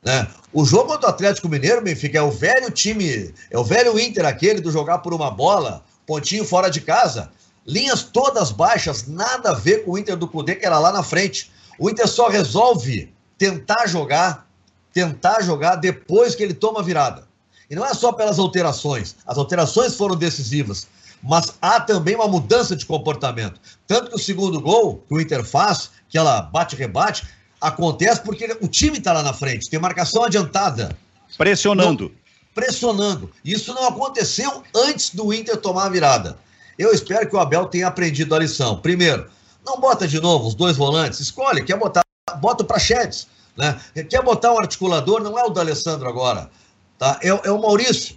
Né? 0.02 0.26
O 0.54 0.64
jogo 0.64 0.88
contra 0.88 1.08
o 1.08 1.10
Atlético 1.10 1.50
Mineiro, 1.50 1.82
Benfica, 1.82 2.18
é 2.18 2.22
o 2.22 2.32
velho 2.32 2.72
time, 2.72 3.34
é 3.52 3.60
o 3.60 3.64
velho 3.66 4.00
Inter 4.00 4.26
aquele 4.26 4.62
do 4.62 4.72
jogar 4.72 5.00
por 5.00 5.14
uma 5.14 5.30
bola, 5.30 5.84
pontinho 6.08 6.46
fora 6.46 6.70
de 6.70 6.80
casa. 6.80 7.30
Linhas 7.68 8.02
todas 8.02 8.50
baixas, 8.50 9.08
nada 9.08 9.50
a 9.50 9.56
ver 9.56 9.84
com 9.84 9.92
o 9.92 9.98
Inter 9.98 10.16
do 10.16 10.26
Cudê, 10.26 10.56
que 10.56 10.66
era 10.66 10.80
lá 10.80 10.94
na 10.94 11.04
frente. 11.04 11.52
O 11.78 11.90
Inter 11.90 12.08
só 12.08 12.30
resolve 12.30 13.14
tentar 13.38 13.88
jogar, 13.88 14.49
tentar 14.94 15.42
jogar 15.42 15.76
depois 15.76 16.36
que 16.36 16.44
ele 16.44 16.54
toma 16.54 16.80
a 16.80 16.84
virada. 16.84 17.28
E 17.70 17.76
não 17.76 17.86
é 17.86 17.94
só 17.94 18.12
pelas 18.12 18.40
alterações. 18.40 19.16
As 19.26 19.38
alterações 19.38 19.96
foram 19.96 20.16
decisivas 20.16 20.88
mas 21.22 21.54
há 21.62 21.80
também 21.80 22.16
uma 22.16 22.28
mudança 22.28 22.76
de 22.76 22.86
comportamento. 22.86 23.60
Tanto 23.88 24.10
que 24.10 24.16
o 24.16 24.20
segundo 24.20 24.60
gol 24.60 25.04
que 25.08 25.14
o 25.14 25.20
Inter 25.20 25.44
faz, 25.44 25.92
que 26.08 26.18
ela 26.18 26.42
bate-rebate, 26.42 27.28
acontece 27.60 28.22
porque 28.22 28.58
o 28.62 28.68
time 28.68 28.98
está 28.98 29.14
lá 29.14 29.22
na 29.22 29.34
frente, 29.34 29.70
tem 29.70 29.80
marcação 29.80 30.24
adiantada. 30.24 30.98
Pressionando. 31.38 32.06
Não, 32.06 32.12
pressionando. 32.56 33.32
Isso 33.44 33.74
não 33.74 33.88
aconteceu 33.88 34.64
antes 34.76 35.14
do 35.14 35.34
Inter 35.34 35.58
tomar 35.58 35.86
a 35.86 35.90
virada. 35.90 36.38
Eu 36.78 36.92
espero 36.94 37.28
que 37.30 37.36
o 37.36 37.40
Abel 37.40 37.66
tenha 37.66 37.88
aprendido 37.88 38.34
a 38.34 38.40
lição. 38.40 38.80
Primeiro, 38.80 39.30
não 39.66 39.80
bota 39.80 40.08
de 40.08 40.20
novo 40.22 40.48
os 40.48 40.56
dois 40.56 40.78
volantes, 40.78 41.20
escolhe, 41.20 41.64
quer 41.64 41.78
botar, 41.78 42.02
bota 42.38 42.64
para 42.64 42.76
Prachedes. 42.76 43.28
Né? 43.60 43.78
Quer 44.10 44.24
botar 44.24 44.54
um 44.54 44.58
articulador, 44.58 45.22
não 45.22 45.38
é 45.38 45.44
o 45.44 45.50
do 45.50 45.60
Alessandro 45.60 46.08
agora, 46.08 46.50
tá? 46.98 47.20
é, 47.22 47.28
é 47.28 47.52
o 47.52 47.62
Maurício. 47.62 48.16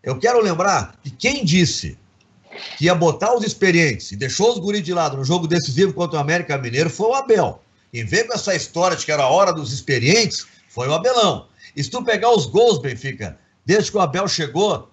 Eu 0.00 0.16
quero 0.16 0.40
lembrar 0.40 0.94
que 1.02 1.10
quem 1.10 1.44
disse 1.44 1.98
que 2.78 2.84
ia 2.84 2.94
botar 2.94 3.34
os 3.34 3.44
experientes 3.44 4.12
e 4.12 4.16
deixou 4.16 4.52
os 4.52 4.58
guris 4.60 4.84
de 4.84 4.94
lado 4.94 5.16
no 5.16 5.24
jogo 5.24 5.48
decisivo 5.48 5.92
contra 5.92 6.18
o 6.18 6.20
América 6.20 6.56
Mineiro 6.56 6.88
foi 6.88 7.08
o 7.08 7.14
Abel. 7.14 7.60
E 7.92 8.04
veio 8.04 8.28
com 8.28 8.34
essa 8.34 8.54
história 8.54 8.96
de 8.96 9.04
que 9.04 9.10
era 9.10 9.24
a 9.24 9.28
hora 9.28 9.52
dos 9.52 9.72
experientes, 9.72 10.46
foi 10.68 10.86
o 10.86 10.94
Abelão. 10.94 11.48
E 11.74 11.82
se 11.82 11.90
tu 11.90 12.04
pegar 12.04 12.30
os 12.30 12.46
gols, 12.46 12.78
Benfica, 12.78 13.36
desde 13.64 13.90
que 13.90 13.96
o 13.96 14.00
Abel 14.00 14.28
chegou, 14.28 14.88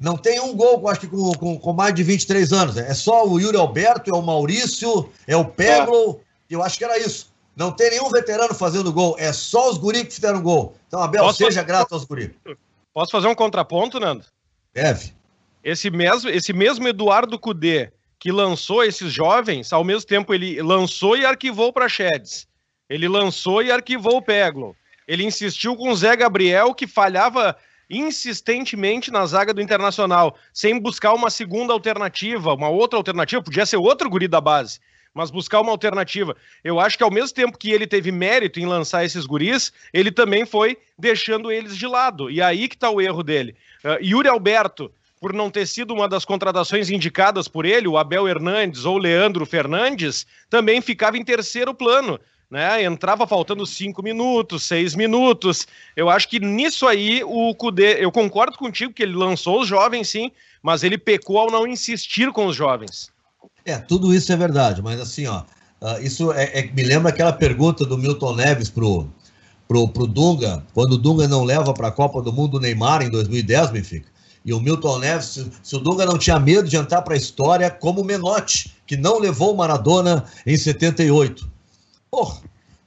não 0.00 0.16
tem 0.16 0.40
um 0.40 0.56
gol, 0.56 0.88
acho 0.88 1.02
que 1.02 1.06
com, 1.06 1.32
com, 1.34 1.58
com, 1.58 1.72
mais 1.72 1.94
de 1.94 2.02
23 2.02 2.52
anos. 2.52 2.76
É 2.76 2.92
só 2.92 3.24
o 3.24 3.38
Yuri 3.38 3.56
Alberto, 3.56 4.10
é 4.10 4.14
o 4.14 4.20
Maurício, 4.20 5.08
é 5.28 5.36
o 5.36 5.44
Peglo, 5.44 6.20
é. 6.50 6.54
eu 6.54 6.60
acho 6.60 6.76
que 6.76 6.84
era 6.84 6.98
isso. 6.98 7.32
Não 7.58 7.72
tem 7.72 7.90
nenhum 7.90 8.08
veterano 8.08 8.54
fazendo 8.54 8.92
gol, 8.92 9.16
é 9.18 9.32
só 9.32 9.68
os 9.68 9.78
guris 9.78 10.04
que 10.04 10.14
fizeram 10.14 10.40
gol. 10.40 10.76
Então, 10.86 11.02
Abel, 11.02 11.24
Posso 11.24 11.38
seja 11.38 11.50
fazer... 11.50 11.66
grato 11.66 11.92
aos 11.92 12.04
guris. 12.04 12.30
Posso 12.94 13.10
fazer 13.10 13.26
um 13.26 13.34
contraponto, 13.34 13.98
Nando? 13.98 14.24
Deve. 14.72 15.12
Esse 15.64 15.90
mesmo, 15.90 16.30
esse 16.30 16.52
mesmo 16.52 16.86
Eduardo 16.86 17.36
Cudê 17.36 17.90
que 18.20 18.30
lançou 18.30 18.84
esses 18.84 19.12
jovens, 19.12 19.72
ao 19.72 19.82
mesmo 19.82 20.06
tempo 20.06 20.32
ele 20.32 20.62
lançou 20.62 21.16
e 21.16 21.24
arquivou 21.24 21.72
para 21.72 21.88
Sheds. 21.88 22.46
Ele 22.88 23.08
lançou 23.08 23.60
e 23.60 23.72
arquivou 23.72 24.16
o 24.16 24.22
Peglo. 24.22 24.76
Ele 25.06 25.24
insistiu 25.24 25.76
com 25.76 25.90
o 25.90 25.96
Zé 25.96 26.14
Gabriel, 26.14 26.74
que 26.74 26.86
falhava 26.86 27.56
insistentemente 27.90 29.10
na 29.10 29.26
zaga 29.26 29.52
do 29.52 29.62
Internacional, 29.62 30.36
sem 30.52 30.78
buscar 30.78 31.12
uma 31.12 31.30
segunda 31.30 31.72
alternativa, 31.72 32.54
uma 32.54 32.68
outra 32.68 32.98
alternativa, 32.98 33.42
podia 33.42 33.66
ser 33.66 33.78
outro 33.78 34.10
guri 34.10 34.28
da 34.28 34.40
base, 34.40 34.78
mas 35.14 35.30
buscar 35.30 35.60
uma 35.60 35.72
alternativa. 35.72 36.36
Eu 36.62 36.78
acho 36.78 36.96
que 36.96 37.04
ao 37.04 37.10
mesmo 37.10 37.34
tempo 37.34 37.58
que 37.58 37.70
ele 37.70 37.86
teve 37.86 38.12
mérito 38.12 38.60
em 38.60 38.66
lançar 38.66 39.04
esses 39.04 39.26
guris, 39.26 39.72
ele 39.92 40.10
também 40.10 40.46
foi 40.46 40.78
deixando 40.98 41.50
eles 41.50 41.76
de 41.76 41.86
lado. 41.86 42.30
E 42.30 42.40
aí 42.40 42.68
que 42.68 42.74
está 42.74 42.90
o 42.90 43.00
erro 43.00 43.22
dele. 43.22 43.54
Uh, 43.84 44.02
Yuri 44.04 44.28
Alberto, 44.28 44.92
por 45.20 45.32
não 45.32 45.50
ter 45.50 45.66
sido 45.66 45.92
uma 45.92 46.08
das 46.08 46.24
contratações 46.24 46.90
indicadas 46.90 47.48
por 47.48 47.64
ele, 47.64 47.88
o 47.88 47.98
Abel 47.98 48.28
Hernandes 48.28 48.84
ou 48.84 48.98
Leandro 48.98 49.44
Fernandes, 49.44 50.26
também 50.48 50.80
ficava 50.80 51.16
em 51.16 51.24
terceiro 51.24 51.74
plano. 51.74 52.18
Né? 52.50 52.82
Entrava 52.82 53.26
faltando 53.26 53.66
cinco 53.66 54.02
minutos, 54.02 54.62
seis 54.62 54.94
minutos. 54.94 55.66
Eu 55.94 56.08
acho 56.08 56.28
que 56.28 56.40
nisso 56.40 56.86
aí 56.86 57.22
o 57.24 57.54
Cudê, 57.54 58.02
eu 58.02 58.10
concordo 58.10 58.56
contigo 58.56 58.92
que 58.92 59.02
ele 59.02 59.14
lançou 59.14 59.60
os 59.60 59.68
jovens, 59.68 60.08
sim, 60.08 60.32
mas 60.62 60.82
ele 60.82 60.96
pecou 60.96 61.38
ao 61.38 61.50
não 61.50 61.66
insistir 61.66 62.32
com 62.32 62.46
os 62.46 62.56
jovens. 62.56 63.12
É, 63.68 63.76
tudo 63.76 64.14
isso 64.14 64.32
é 64.32 64.36
verdade, 64.36 64.80
mas 64.80 64.98
assim, 64.98 65.26
ó, 65.26 65.42
uh, 65.82 66.00
isso 66.00 66.32
é, 66.32 66.44
é, 66.58 66.72
me 66.72 66.82
lembra 66.82 67.10
aquela 67.10 67.34
pergunta 67.34 67.84
do 67.84 67.98
Milton 67.98 68.34
Neves 68.34 68.70
pro, 68.70 69.06
pro, 69.68 69.86
pro 69.88 70.06
Dunga, 70.06 70.64
quando 70.72 70.92
o 70.92 70.96
Dunga 70.96 71.28
não 71.28 71.44
leva 71.44 71.74
para 71.74 71.88
a 71.88 71.92
Copa 71.92 72.22
do 72.22 72.32
Mundo 72.32 72.56
o 72.56 72.60
Neymar 72.60 73.02
em 73.02 73.10
2010, 73.10 73.70
Benfica. 73.70 74.08
E 74.42 74.54
o 74.54 74.60
Milton 74.60 75.00
Neves, 75.00 75.26
se, 75.26 75.50
se 75.62 75.76
o 75.76 75.80
Dunga 75.80 76.06
não 76.06 76.16
tinha 76.16 76.40
medo 76.40 76.66
de 76.66 76.78
entrar 76.78 77.02
para 77.02 77.12
a 77.12 77.18
história 77.18 77.70
como 77.70 78.02
Menotti, 78.02 78.74
que 78.86 78.96
não 78.96 79.18
levou 79.18 79.52
o 79.52 79.56
Maradona 79.58 80.24
em 80.46 80.56
78. 80.56 81.46
Porra, 82.10 82.38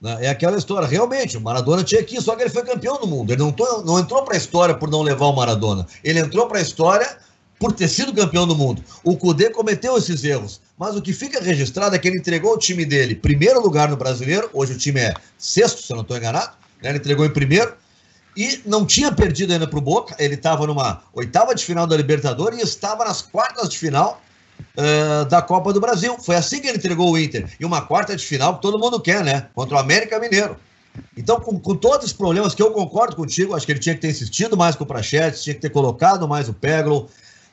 né? 0.02 0.18
é 0.22 0.30
aquela 0.30 0.58
história. 0.58 0.88
Realmente, 0.88 1.38
o 1.38 1.42
Maradona 1.42 1.84
tinha 1.84 2.02
aqui, 2.02 2.20
só 2.20 2.36
que 2.36 2.42
ele 2.42 2.50
foi 2.50 2.64
campeão 2.64 3.00
do 3.00 3.06
mundo. 3.06 3.32
Ele 3.32 3.44
não, 3.44 3.54
não 3.86 4.00
entrou 4.00 4.24
para 4.24 4.34
a 4.34 4.38
história 4.38 4.74
por 4.74 4.90
não 4.90 5.04
levar 5.04 5.28
o 5.28 5.36
Maradona. 5.36 5.86
Ele 6.04 6.20
entrou 6.20 6.48
para 6.48 6.58
a 6.58 6.62
história 6.64 7.18
por 7.62 7.72
ter 7.72 7.88
sido 7.88 8.12
campeão 8.12 8.48
do 8.48 8.56
mundo. 8.56 8.84
O 9.04 9.16
Cudê 9.16 9.52
cometeu 9.52 9.96
esses 9.96 10.24
erros. 10.24 10.60
Mas 10.80 10.96
o 10.96 11.02
que 11.02 11.14
fica 11.14 11.40
registrado 11.40 11.96
é 11.96 12.00
que 12.00 12.08
ele 12.08 12.18
entregou 12.18 12.56
o 12.56 12.58
time 12.58 12.84
dele 12.84 13.14
primeiro 13.14 13.62
lugar 13.62 13.88
no 13.88 13.96
brasileiro. 13.96 14.50
Hoje 14.52 14.74
o 14.74 14.78
time 14.80 15.00
é 15.00 15.14
sexto, 15.38 15.84
se 15.84 15.94
eu 15.94 15.96
não 15.96 16.02
estou 16.02 16.18
enganado. 16.18 16.54
Né? 16.82 16.90
Ele 16.90 16.98
entregou 16.98 17.24
em 17.24 17.30
primeiro 17.30 17.76
e 18.36 18.60
não 18.66 18.84
tinha 18.84 19.12
perdido 19.12 19.54
ainda 19.54 19.68
para 19.68 19.78
o 19.78 19.82
Boca. 19.82 20.16
Ele 20.18 20.34
estava 20.34 20.66
numa 20.66 21.04
oitava 21.14 21.54
de 21.54 21.64
final 21.64 21.86
da 21.86 21.96
Libertadores 21.96 22.58
e 22.58 22.64
estava 22.64 23.06
nas 23.06 23.22
quartas 23.22 23.70
de 23.70 23.78
final 23.78 24.20
uh, 24.76 25.26
da 25.26 25.44
Copa 25.44 25.72
do 25.72 25.80
Brasil. 25.80 26.18
Foi 26.18 26.36
assim 26.36 26.62
que 26.62 26.68
ele 26.68 26.80
entregou 26.80 27.12
o 27.12 27.20
Inter. 27.20 27.48
E 27.60 27.64
uma 27.64 27.84
quarta 27.84 28.16
de 28.16 28.26
final 28.26 28.56
que 28.56 28.64
todo 28.64 28.80
mundo 28.80 29.00
quer, 29.00 29.24
né? 29.24 29.50
Contra 29.54 29.76
o 29.76 29.80
América 29.80 30.20
Mineiro. 30.20 30.58
Então, 31.16 31.40
com, 31.40 31.60
com 31.60 31.76
todos 31.76 32.08
os 32.08 32.14
problemas 32.14 32.56
que 32.56 32.64
eu 32.64 32.72
concordo 32.72 33.16
contigo, 33.16 33.56
acho 33.56 33.68
que 33.68 33.72
ele 33.72 33.80
tinha 33.80 33.94
que 33.94 34.02
ter 34.02 34.10
insistido 34.10 34.58
mais 34.58 34.76
com 34.76 34.84
o 34.84 34.88
Prachetes, 34.88 35.44
tinha 35.44 35.54
que 35.54 35.62
ter 35.62 35.70
colocado 35.70 36.28
mais 36.28 36.50
o 36.50 36.54
Peglo. 36.54 37.08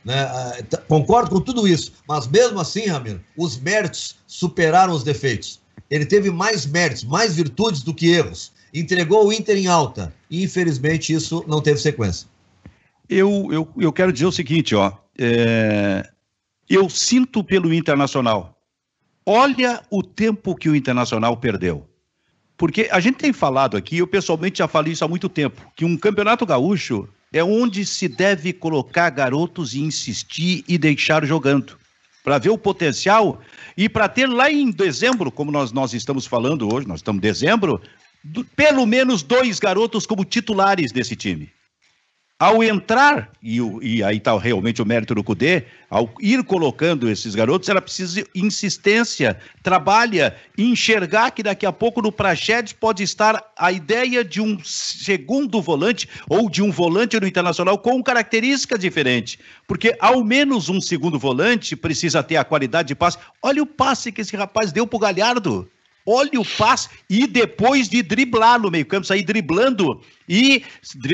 Né? 0.09 0.25
Uh, 0.25 0.79
concordo 0.89 1.31
com 1.31 1.41
tudo 1.41 1.69
isso. 1.69 1.93
Mas 2.09 2.27
mesmo 2.27 2.59
assim, 2.59 2.87
Ramiro, 2.87 3.21
os 3.37 3.59
méritos 3.59 4.17
superaram 4.27 4.95
os 4.95 5.05
defeitos. 5.05 5.61
Ele 5.91 6.07
teve 6.07 6.31
mais 6.31 6.65
méritos, 6.65 7.05
mais 7.05 7.37
virtudes 7.37 7.83
do 7.83 7.95
que 7.95 8.11
erros 8.11 8.53
entregou 8.73 9.27
o 9.27 9.33
Inter 9.33 9.57
em 9.57 9.67
alta. 9.67 10.15
E 10.31 10.43
infelizmente 10.43 11.13
isso 11.13 11.45
não 11.47 11.61
teve 11.61 11.79
sequência. 11.79 12.29
Eu, 13.09 13.49
eu, 13.51 13.69
eu 13.79 13.93
quero 13.93 14.13
dizer 14.13 14.27
o 14.27 14.33
seguinte, 14.33 14.75
ó. 14.75 14.93
É, 15.19 16.09
eu 16.69 16.89
sinto 16.89 17.43
pelo 17.43 17.73
Internacional. 17.73 18.59
Olha 19.25 19.83
o 19.91 20.03
tempo 20.03 20.55
que 20.55 20.69
o 20.69 20.77
Internacional 20.77 21.37
perdeu. 21.37 21.87
Porque 22.57 22.89
a 22.91 22.99
gente 22.99 23.19
tem 23.19 23.33
falado 23.33 23.77
aqui, 23.77 23.99
eu 23.99 24.07
pessoalmente 24.07 24.59
já 24.59 24.69
falei 24.69 24.93
isso 24.93 25.05
há 25.05 25.09
muito 25.09 25.29
tempo, 25.29 25.63
que 25.77 25.85
um 25.85 25.97
campeonato 25.97 26.45
gaúcho 26.45 27.09
é 27.33 27.43
onde 27.43 27.85
se 27.85 28.09
deve 28.09 28.53
colocar 28.53 29.11
garotos 29.11 29.75
e 29.75 29.81
insistir 29.81 30.65
e 30.67 30.79
deixar 30.79 31.25
jogando. 31.25 31.79
Para 32.25 32.39
ver 32.39 32.51
o 32.51 32.59
potencial 32.59 33.41
e 33.77 33.89
para 33.89 34.09
ter 34.09 34.27
lá 34.27 34.51
em 34.51 34.71
dezembro, 34.71 35.31
como 35.31 35.51
nós, 35.51 35.73
nós 35.73 35.95
estamos 35.95 36.27
falando 36.27 36.73
hoje, 36.73 36.87
nós 36.87 37.01
estamos 37.01 37.19
em 37.19 37.23
dezembro, 37.23 37.81
do, 38.23 38.45
pelo 38.45 38.85
menos 38.87 39.23
dois 39.23 39.59
garotos 39.59 40.07
como 40.07 40.25
titulares 40.25 40.93
desse 40.93 41.17
time. 41.17 41.51
Ao 42.41 42.63
entrar, 42.63 43.33
e, 43.43 43.59
e 43.83 44.01
aí 44.01 44.19
está 44.19 44.39
realmente 44.39 44.81
o 44.81 44.87
mérito 44.87 45.13
do 45.13 45.25
Cudê, 45.25 45.65
ao 45.91 46.09
ir 46.21 46.45
colocando 46.45 47.11
esses 47.11 47.35
garotos, 47.35 47.69
ela 47.69 47.83
precisa 47.83 48.23
de 48.23 48.27
insistência, 48.33 49.37
trabalha, 49.61 50.37
enxergar 50.57 51.33
que 51.33 51.43
daqui 51.43 51.67
a 51.67 51.73
pouco 51.73 52.01
no 52.01 52.13
Praxedes 52.13 52.73
pode 52.73 53.03
estar 53.03 53.43
a 53.59 53.73
ideia 53.73 54.23
de 54.25 54.41
um 54.41 54.57
segundo 54.63 55.61
volante 55.61 56.09
ou 56.29 56.49
de 56.49 56.63
um 56.63 56.71
volante 56.71 57.19
no 57.19 57.27
Internacional 57.27 57.77
com 57.77 58.01
características 58.01 58.79
diferentes. 58.79 59.37
Porque 59.67 59.97
ao 59.99 60.23
menos 60.23 60.69
um 60.69 60.81
segundo 60.81 61.19
volante 61.19 61.75
precisa 61.75 62.23
ter 62.23 62.37
a 62.37 62.45
qualidade 62.45 62.87
de 62.87 62.95
passe. 62.95 63.19
Olha 63.43 63.65
o 63.65 63.67
passe 63.67 64.13
que 64.13 64.21
esse 64.21 64.37
rapaz 64.37 64.71
deu 64.71 64.87
pro 64.87 65.01
Galhardo. 65.01 65.69
Olha 66.11 66.41
o 66.41 66.45
passe 66.57 66.89
e 67.11 67.27
depois 67.27 67.87
de 67.87 68.03
driblar 68.03 68.59
no 68.59 68.71
meio-campo, 68.71 69.07
sair 69.07 69.23
driblando 69.23 70.01
e, 70.27 70.65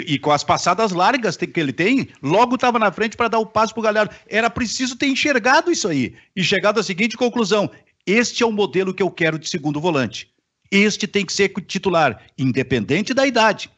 e 0.07 0.21
com 0.21 0.31
as 0.31 0.45
passadas 0.45 0.93
largas 0.93 1.37
que 1.37 1.59
ele 1.59 1.73
tem, 1.73 2.07
logo 2.23 2.55
estava 2.55 2.79
na 2.79 2.93
frente 2.93 3.17
para 3.17 3.27
dar 3.27 3.41
o 3.41 3.47
passe 3.47 3.75
para 3.75 3.81
o 3.81 3.83
Galhardo. 3.83 4.15
Era 4.29 4.49
preciso 4.49 4.95
ter 4.95 5.09
enxergado 5.09 5.73
isso 5.73 5.89
aí 5.89 6.15
e 6.37 6.45
chegado 6.45 6.79
à 6.79 6.83
seguinte 6.85 7.17
conclusão: 7.17 7.69
este 8.07 8.45
é 8.45 8.47
o 8.47 8.53
modelo 8.53 8.95
que 8.95 9.03
eu 9.03 9.11
quero 9.11 9.37
de 9.37 9.49
segundo 9.49 9.81
volante. 9.81 10.31
Este 10.71 11.09
tem 11.09 11.27
que 11.27 11.33
ser 11.33 11.49
titular, 11.67 12.23
independente 12.39 13.13
da 13.13 13.27
idade. 13.27 13.69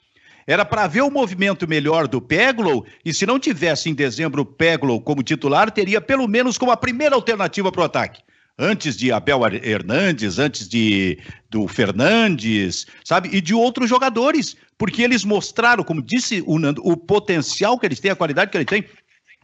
Era 0.47 0.67
para 0.67 0.87
ver 0.87 1.01
o 1.01 1.11
movimento 1.11 1.67
melhor 1.67 2.07
do 2.07 2.21
Peglow, 2.21 2.85
e 3.03 3.15
se 3.15 3.25
não 3.25 3.39
tivesse 3.39 3.89
em 3.89 3.95
dezembro 3.95 4.43
o 4.43 4.47
Peglow 4.47 5.01
como 5.01 5.23
titular, 5.23 5.71
teria 5.71 5.99
pelo 5.99 6.29
menos 6.29 6.59
como 6.59 6.73
a 6.73 6.77
primeira 6.77 7.15
alternativa 7.15 7.73
para 7.73 7.81
o 7.81 7.85
ataque 7.85 8.21
antes 8.59 8.97
de 8.97 9.13
Abel 9.13 9.41
Hernandes, 9.63 10.39
antes 10.39 10.69
de 10.69 11.19
do 11.51 11.69
Fernandes, 11.69 12.87
sabe? 13.05 13.29
E 13.33 13.41
de 13.41 13.55
outros 13.55 13.89
jogadores, 13.89 14.57
porque 14.79 15.03
eles 15.03 15.25
mostraram, 15.25 15.85
como 15.85 16.03
disse 16.03 16.43
o 16.47 16.59
Nando, 16.59 16.83
o 16.85 16.97
potencial 16.97 17.79
que 17.79 17.87
eles 17.87 18.01
têm, 18.01 18.11
a 18.11 18.17
qualidade 18.17 18.51
que 18.51 18.57
eles 18.57 18.67
têm, 18.67 18.85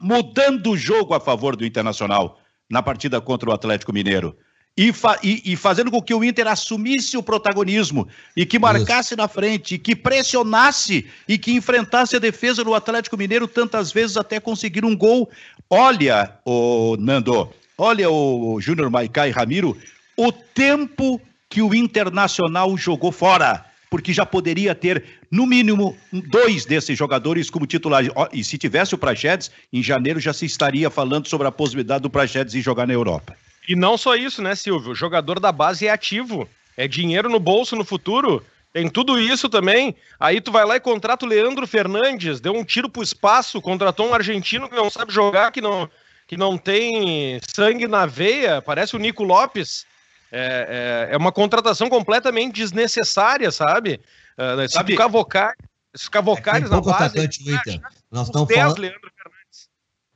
mudando 0.01 0.71
o 0.71 0.77
jogo 0.77 1.15
a 1.15 1.21
favor 1.21 1.55
do 1.57 1.65
Internacional 1.65 2.41
na 2.69 2.83
partida 2.83 3.21
contra 3.21 3.51
o 3.51 3.53
Atlético 3.53 3.93
Mineiro. 3.93 4.37
E, 4.75 4.91
fa 4.91 5.19
e, 5.23 5.53
e, 5.53 5.55
fazendo 5.55 5.91
com 5.91 6.01
que 6.01 6.15
o 6.15 6.25
Inter 6.25 6.47
assumisse 6.47 7.15
o 7.19 7.23
protagonismo 7.23 8.09
e 8.35 8.47
que 8.47 8.59
marcasse 8.59 9.09
Isso. 9.09 9.17
na 9.17 9.29
frente, 9.29 9.75
e 9.75 9.79
que 9.79 9.95
pressionasse 9.95 11.07
e 11.29 11.37
que 11.37 11.53
enfrentasse 11.53 12.17
a 12.17 12.19
defesa 12.19 12.65
do 12.65 12.75
Atlético 12.75 13.19
Mineiro 13.19 13.47
tantas 13.47 13.93
vezes 13.93 14.17
até 14.17 14.41
conseguir 14.41 14.83
um 14.83 14.97
gol. 14.97 15.31
Olha, 15.69 16.39
o 16.43 16.97
Nando, 16.99 17.53
Olha 17.77 18.11
o 18.11 18.61
Júnior 18.61 18.91
Maicá 18.91 19.27
e 19.27 19.31
Ramiro, 19.31 19.77
o 20.17 20.31
tempo 20.31 21.21
que 21.49 21.63
o 21.63 21.75
Internacional 21.75 22.77
jogou 22.77 23.13
fora, 23.13 23.65
porque 23.91 24.13
já 24.13 24.25
poderia 24.25 24.75
ter, 24.75 25.05
no 25.31 25.47
mínimo, 25.47 25.97
dois 26.11 26.65
desses 26.65 26.97
jogadores 26.97 27.51
como 27.51 27.67
titulares. 27.67 28.11
E 28.33 28.43
se 28.43 28.57
tivesse 28.57 28.95
o 28.95 28.99
Prachedes, 28.99 29.51
em 29.73 29.83
janeiro 29.83 30.19
já 30.19 30.33
se 30.33 30.47
estaria 30.47 30.89
falando 30.91 31.29
sobre 31.29 31.47
a 31.47 31.53
possibilidade 31.53 32.03
do 32.03 32.11
Prachedes 32.11 32.55
ir 32.55 32.63
jogar 32.63 32.87
na 32.87 32.95
Europa. 32.95 33.37
E 33.69 33.77
não 33.77 33.97
só 33.97 34.17
isso, 34.17 34.43
né, 34.43 34.55
Silvio? 34.55 34.93
O 34.93 34.95
jogador 34.95 35.39
da 35.39 35.53
base 35.53 35.87
é 35.87 35.91
ativo, 35.91 36.49
é 36.77 36.89
dinheiro 36.89 37.29
no 37.29 37.39
bolso 37.39 37.77
no 37.77 37.85
futuro. 37.85 38.45
Tem 38.73 38.89
tudo 38.89 39.21
isso 39.21 39.49
também. 39.49 39.95
Aí 40.19 40.41
tu 40.41 40.51
vai 40.51 40.65
lá 40.65 40.77
e 40.77 40.81
contrata 40.81 41.27
o 41.27 41.29
Leandro 41.29 41.67
Fernandes, 41.67 42.41
deu 42.41 42.55
um 42.55 42.65
tiro 42.65 42.89
pro 42.89 43.03
espaço, 43.03 43.61
contratou 43.61 44.09
um 44.09 44.15
argentino 44.15 44.69
que 44.69 44.75
não 44.75 44.89
sabe 44.89 45.13
jogar, 45.13 45.53
que 45.53 45.61
não, 45.61 45.89
que 46.27 46.37
não 46.37 46.57
tem 46.57 47.41
sangue 47.55 47.87
na 47.87 48.07
veia, 48.07 48.63
parece 48.63 48.97
o 48.97 48.99
Nico 48.99 49.23
Lopes. 49.23 49.85
É, 50.31 51.09
é, 51.11 51.15
é 51.15 51.17
uma 51.17 51.31
contratação 51.31 51.91
completamente 51.91 52.55
desnecessária, 52.55 53.51
sabe? 53.51 54.01
Uh, 54.39 54.67
sabe? 54.71 54.97
Cavocar, 54.97 55.55
esses 55.95 56.09
cavocares 56.09 56.71
é, 56.71 56.71
na 56.71 56.81
base... 56.81 57.05
Atacante, 57.05 57.43
Inter. 57.43 57.81
Nós 58.11 58.29
estamos 58.29 58.53
falando... 58.53 58.93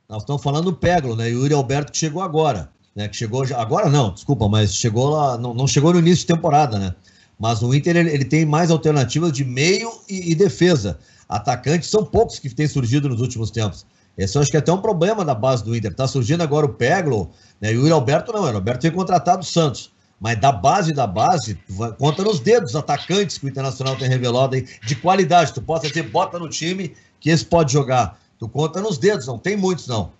Nós 0.08 0.22
estamos 0.22 0.42
falando 0.42 0.64
do 0.66 0.76
Peglo, 0.76 1.16
né? 1.16 1.28
E 1.30 1.34
o 1.34 1.40
Yuri 1.40 1.52
Alberto 1.52 1.92
que 1.92 1.98
chegou 1.98 2.22
agora, 2.22 2.70
né? 2.94 3.08
Que 3.08 3.16
chegou 3.16 3.44
agora 3.54 3.90
não, 3.90 4.14
desculpa, 4.14 4.48
mas 4.48 4.74
chegou 4.74 5.10
lá, 5.10 5.36
não, 5.36 5.52
não 5.52 5.66
chegou 5.66 5.92
no 5.92 5.98
início 5.98 6.20
de 6.20 6.32
temporada, 6.32 6.78
né? 6.78 6.94
Mas 7.38 7.60
o 7.60 7.74
Inter 7.74 7.96
ele, 7.96 8.10
ele 8.10 8.24
tem 8.24 8.46
mais 8.46 8.70
alternativas 8.70 9.32
de 9.32 9.44
meio 9.44 9.90
e, 10.08 10.30
e 10.30 10.34
defesa. 10.34 10.98
Atacantes 11.28 11.90
são 11.90 12.04
poucos 12.04 12.38
que 12.38 12.48
têm 12.48 12.68
surgido 12.68 13.08
nos 13.08 13.20
últimos 13.20 13.50
tempos. 13.50 13.84
Esse 14.16 14.36
eu 14.36 14.42
acho 14.42 14.50
que 14.50 14.56
é 14.56 14.60
até 14.60 14.72
um 14.72 14.80
problema 14.80 15.24
da 15.24 15.34
base 15.34 15.62
do 15.62 15.76
Inter. 15.76 15.94
Tá 15.94 16.06
surgindo 16.06 16.42
agora 16.42 16.64
o 16.64 16.70
Peglo, 16.70 17.30
né? 17.60 17.72
E 17.72 17.76
o 17.76 17.80
Yuri 17.80 17.92
Alberto 17.92 18.32
não, 18.32 18.42
o 18.42 18.46
Alberto 18.46 18.82
foi 18.82 18.90
contratado 18.90 19.40
do 19.40 19.44
Santos. 19.44 19.92
Mas 20.18 20.40
da 20.40 20.50
base 20.50 20.94
da 20.94 21.06
base, 21.06 21.58
conta 21.98 22.24
nos 22.24 22.40
dedos 22.40 22.70
os 22.70 22.76
atacantes 22.76 23.36
que 23.36 23.44
o 23.44 23.48
Internacional 23.48 23.96
tem 23.96 24.08
revelado 24.08 24.54
aí, 24.54 24.66
de 24.86 24.96
qualidade. 24.96 25.52
Tu 25.52 25.60
possa 25.60 25.88
dizer, 25.88 26.04
bota 26.04 26.38
no 26.38 26.48
time 26.48 26.94
que 27.20 27.28
esse 27.28 27.44
pode 27.44 27.72
jogar. 27.72 28.18
Tu 28.38 28.48
conta 28.48 28.80
nos 28.80 28.96
dedos, 28.96 29.26
não 29.26 29.38
tem 29.38 29.56
muitos, 29.56 29.86
não. 29.86 30.12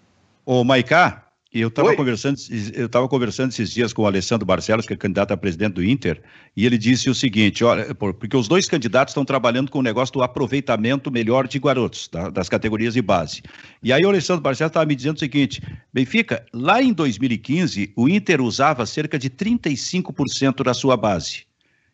Ô, 0.45 0.63
Maicá, 0.63 1.26
eu 1.61 1.69
estava 1.69 1.95
conversando, 1.95 2.39
eu 2.75 2.87
estava 2.87 3.09
conversando 3.09 3.51
esses 3.51 3.71
dias 3.71 3.93
com 3.93 4.03
o 4.03 4.07
Alessandro 4.07 4.45
Barcelos, 4.45 4.87
que 4.87 4.93
é 4.93 4.97
candidato 4.97 5.33
a 5.33 5.37
presidente 5.37 5.75
do 5.75 5.85
Inter, 5.85 6.21
e 6.57 6.67
ele 6.67 6.77
disse 6.77 7.09
o 7.09 7.15
seguinte: 7.15 7.63
olha, 7.65 7.95
porque 7.95 8.37
os 8.37 8.49
dois 8.49 8.69
candidatos 8.69 9.13
estão 9.13 9.25
trabalhando 9.25 9.71
com 9.71 9.79
o 9.79 9.83
negócio 9.83 10.13
do 10.13 10.23
aproveitamento 10.23 11.11
melhor 11.11 11.47
de 11.47 11.59
garotos, 11.59 12.09
tá, 12.09 12.29
das 12.31 12.49
categorias 12.49 12.95
de 12.95 13.03
base. 13.03 13.43
E 13.83 13.93
aí 13.93 14.05
o 14.05 14.09
Alessandro 14.09 14.43
Barcelos 14.43 14.71
estava 14.71 14.87
me 14.87 14.95
dizendo 14.95 15.17
o 15.17 15.21
seguinte: 15.21 15.63
Benfica, 15.93 16.45
lá 16.53 16.83
em 16.83 16.93
2015, 16.93 17.93
o 17.97 18.09
Inter 18.09 18.41
usava 18.41 18.85
cerca 18.87 19.19
de 19.19 19.31
35% 19.31 20.63
da 20.65 20.75
sua 20.75 20.97
base. 20.97 21.45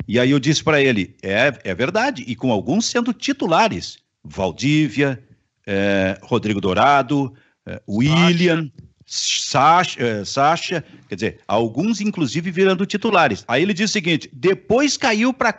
E 0.09 0.19
aí 0.19 0.31
eu 0.31 0.39
disse 0.39 0.63
para 0.63 0.81
ele: 0.81 1.15
é, 1.23 1.53
é 1.65 1.75
verdade, 1.75 2.25
e 2.27 2.35
com 2.35 2.51
alguns 2.51 2.87
sendo 2.87 3.13
titulares. 3.13 3.99
Valdívia, 4.25 5.23
é, 5.67 6.19
Rodrigo 6.23 6.61
Dourado, 6.61 7.33
é, 7.67 7.81
William. 7.89 8.71
Sacha, 9.15 10.79
eh, 10.79 10.83
quer 11.07 11.15
dizer, 11.15 11.41
alguns 11.47 12.01
inclusive 12.01 12.51
virando 12.51 12.87
titulares. 12.87 13.45
Aí 13.47 13.63
ele 13.63 13.75
diz 13.75 13.91
o 13.91 13.93
seguinte: 13.93 14.31
depois 14.33 14.97
caiu 14.97 15.35
para 15.35 15.55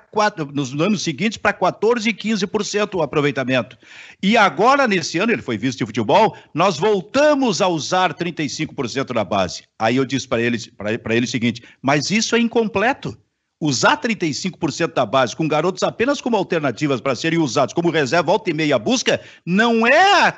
nos 0.51 0.73
anos 0.73 1.03
seguintes 1.03 1.37
para 1.37 1.53
14 1.53 2.09
e 2.09 2.13
15% 2.15 2.95
o 2.95 3.03
aproveitamento. 3.03 3.77
E 4.23 4.35
agora, 4.35 4.87
nesse 4.87 5.19
ano, 5.19 5.31
ele 5.31 5.43
foi 5.43 5.55
visto 5.55 5.77
de 5.77 5.85
futebol, 5.85 6.35
nós 6.51 6.79
voltamos 6.79 7.61
a 7.61 7.67
usar 7.67 8.15
35% 8.15 9.11
na 9.11 9.23
base. 9.23 9.65
Aí 9.77 9.97
eu 9.97 10.05
disse 10.05 10.27
para 10.27 10.41
ele, 10.41 10.57
ele 11.11 11.25
o 11.25 11.29
seguinte: 11.29 11.61
mas 11.79 12.09
isso 12.09 12.35
é 12.35 12.39
incompleto 12.39 13.15
usar 13.59 13.97
35% 13.97 14.93
da 14.93 15.05
base 15.05 15.35
com 15.35 15.47
garotos 15.47 15.83
apenas 15.83 16.19
como 16.19 16.35
alternativas 16.35 16.99
para 16.99 17.15
serem 17.15 17.39
usados 17.39 17.73
como 17.73 17.89
reserva, 17.89 18.23
volta 18.23 18.49
e 18.49 18.53
meia 18.53 18.77
busca, 18.77 19.21
não 19.45 19.87
é 19.87 20.27
a, 20.27 20.37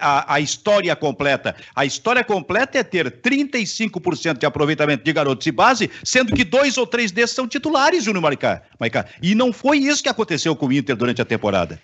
a, 0.00 0.34
a, 0.34 0.40
história 0.40 0.94
completa. 0.94 1.56
A 1.74 1.84
história 1.84 2.22
completa 2.22 2.78
é 2.78 2.82
ter 2.82 3.10
35% 3.20 4.38
de 4.38 4.46
aproveitamento 4.46 5.02
de 5.02 5.12
garotos 5.12 5.44
de 5.44 5.52
base, 5.52 5.90
sendo 6.04 6.34
que 6.34 6.44
dois 6.44 6.78
ou 6.78 6.86
três 6.86 7.10
desses 7.10 7.34
são 7.34 7.48
titulares, 7.48 8.04
Júnior 8.04 8.22
Maricá. 8.22 8.62
Maricá. 8.78 9.06
E 9.20 9.34
não 9.34 9.52
foi 9.52 9.78
isso 9.78 10.02
que 10.02 10.08
aconteceu 10.08 10.54
com 10.54 10.66
o 10.66 10.72
Inter 10.72 10.96
durante 10.96 11.20
a 11.20 11.24
temporada. 11.24 11.80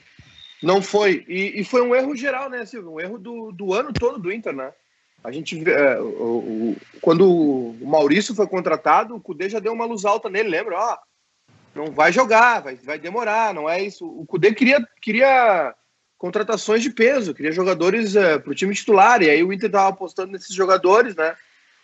Não 0.62 0.80
foi. 0.80 1.24
E, 1.28 1.60
e 1.60 1.64
foi 1.64 1.82
um 1.82 1.94
erro 1.94 2.16
geral, 2.16 2.48
né, 2.48 2.64
Silvio? 2.64 2.92
Um 2.92 3.00
erro 3.00 3.18
do, 3.18 3.52
do 3.52 3.74
ano 3.74 3.92
todo 3.92 4.18
do 4.18 4.32
Inter, 4.32 4.54
né? 4.54 4.72
A 5.26 5.32
gente 5.32 5.68
é, 5.68 5.98
o, 5.98 6.04
o, 6.04 6.76
quando 7.00 7.28
o 7.28 7.76
Maurício 7.84 8.32
foi 8.32 8.46
contratado, 8.46 9.16
o 9.16 9.20
Cudê 9.20 9.48
já 9.48 9.58
deu 9.58 9.72
uma 9.72 9.84
luz 9.84 10.04
alta 10.04 10.30
nele, 10.30 10.48
lembra? 10.48 10.78
Ó, 10.78 10.96
não 11.74 11.90
vai 11.90 12.12
jogar, 12.12 12.62
vai, 12.62 12.76
vai 12.76 12.96
demorar, 12.96 13.52
não 13.52 13.68
é 13.68 13.82
isso. 13.82 14.06
O 14.06 14.24
Cudê 14.24 14.54
queria, 14.54 14.78
queria 15.02 15.74
contratações 16.16 16.80
de 16.80 16.90
peso, 16.90 17.34
queria 17.34 17.50
jogadores 17.50 18.14
é, 18.14 18.38
para 18.38 18.52
o 18.52 18.54
time 18.54 18.72
titular, 18.72 19.20
e 19.20 19.28
aí 19.28 19.42
o 19.42 19.52
Inter 19.52 19.66
estava 19.66 19.88
apostando 19.88 20.30
nesses 20.30 20.54
jogadores, 20.54 21.16
né? 21.16 21.34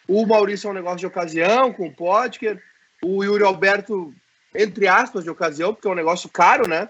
O 0.07 0.25
Maurício 0.25 0.69
é 0.69 0.71
um 0.71 0.75
negócio 0.75 0.99
de 0.99 1.07
ocasião, 1.07 1.73
com 1.73 1.89
o 1.89 1.93
Potker, 1.93 2.63
o 3.03 3.25
Yuri 3.25 3.43
Alberto, 3.43 4.15
entre 4.55 4.87
aspas, 4.87 5.25
de 5.25 5.31
ocasião, 5.31 5.75
porque 5.75 5.89
é 5.89 5.91
um 5.91 5.97
negócio 5.97 6.29
caro, 6.29 6.69
né? 6.69 6.89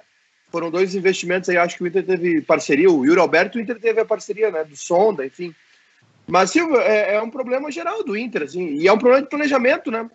Foram 0.50 0.70
dois 0.70 0.94
investimentos 0.94 1.48
aí, 1.48 1.56
acho 1.56 1.78
que 1.78 1.82
o 1.82 1.86
Inter 1.86 2.04
teve 2.04 2.42
parceria, 2.42 2.90
o 2.90 3.06
Yuri 3.06 3.18
Alberto, 3.18 3.56
o 3.56 3.60
Inter 3.60 3.80
teve 3.80 4.02
a 4.02 4.04
parceria, 4.04 4.50
né? 4.50 4.64
Do 4.64 4.76
Sonda, 4.76 5.24
enfim. 5.24 5.54
Mas, 6.32 6.50
Silvio, 6.50 6.80
é, 6.80 7.16
é, 7.16 7.22
um 7.22 7.28
problema 7.28 7.70
geral 7.70 8.02
do 8.02 8.16
Inter, 8.16 8.44
assim, 8.44 8.76
e 8.76 8.88
é 8.88 8.92
um 8.92 8.96
problema 8.96 9.22
de 9.22 9.28
planejamento, 9.28 9.90
né? 9.90 10.10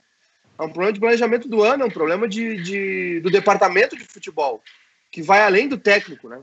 É 0.57 0.63
um 0.63 0.69
problema 0.69 0.91
de 0.91 0.99
planejamento 0.99 1.47
do 1.47 1.61
ano, 1.61 1.83
é 1.83 1.85
um 1.85 1.91
problema 1.91 2.27
de, 2.27 2.59
de, 2.63 3.19
do 3.19 3.29
departamento 3.29 3.95
de 3.95 4.03
futebol, 4.03 4.63
que 5.11 5.21
vai 5.21 5.41
além 5.41 5.67
do 5.67 5.77
técnico, 5.77 6.27
né? 6.27 6.41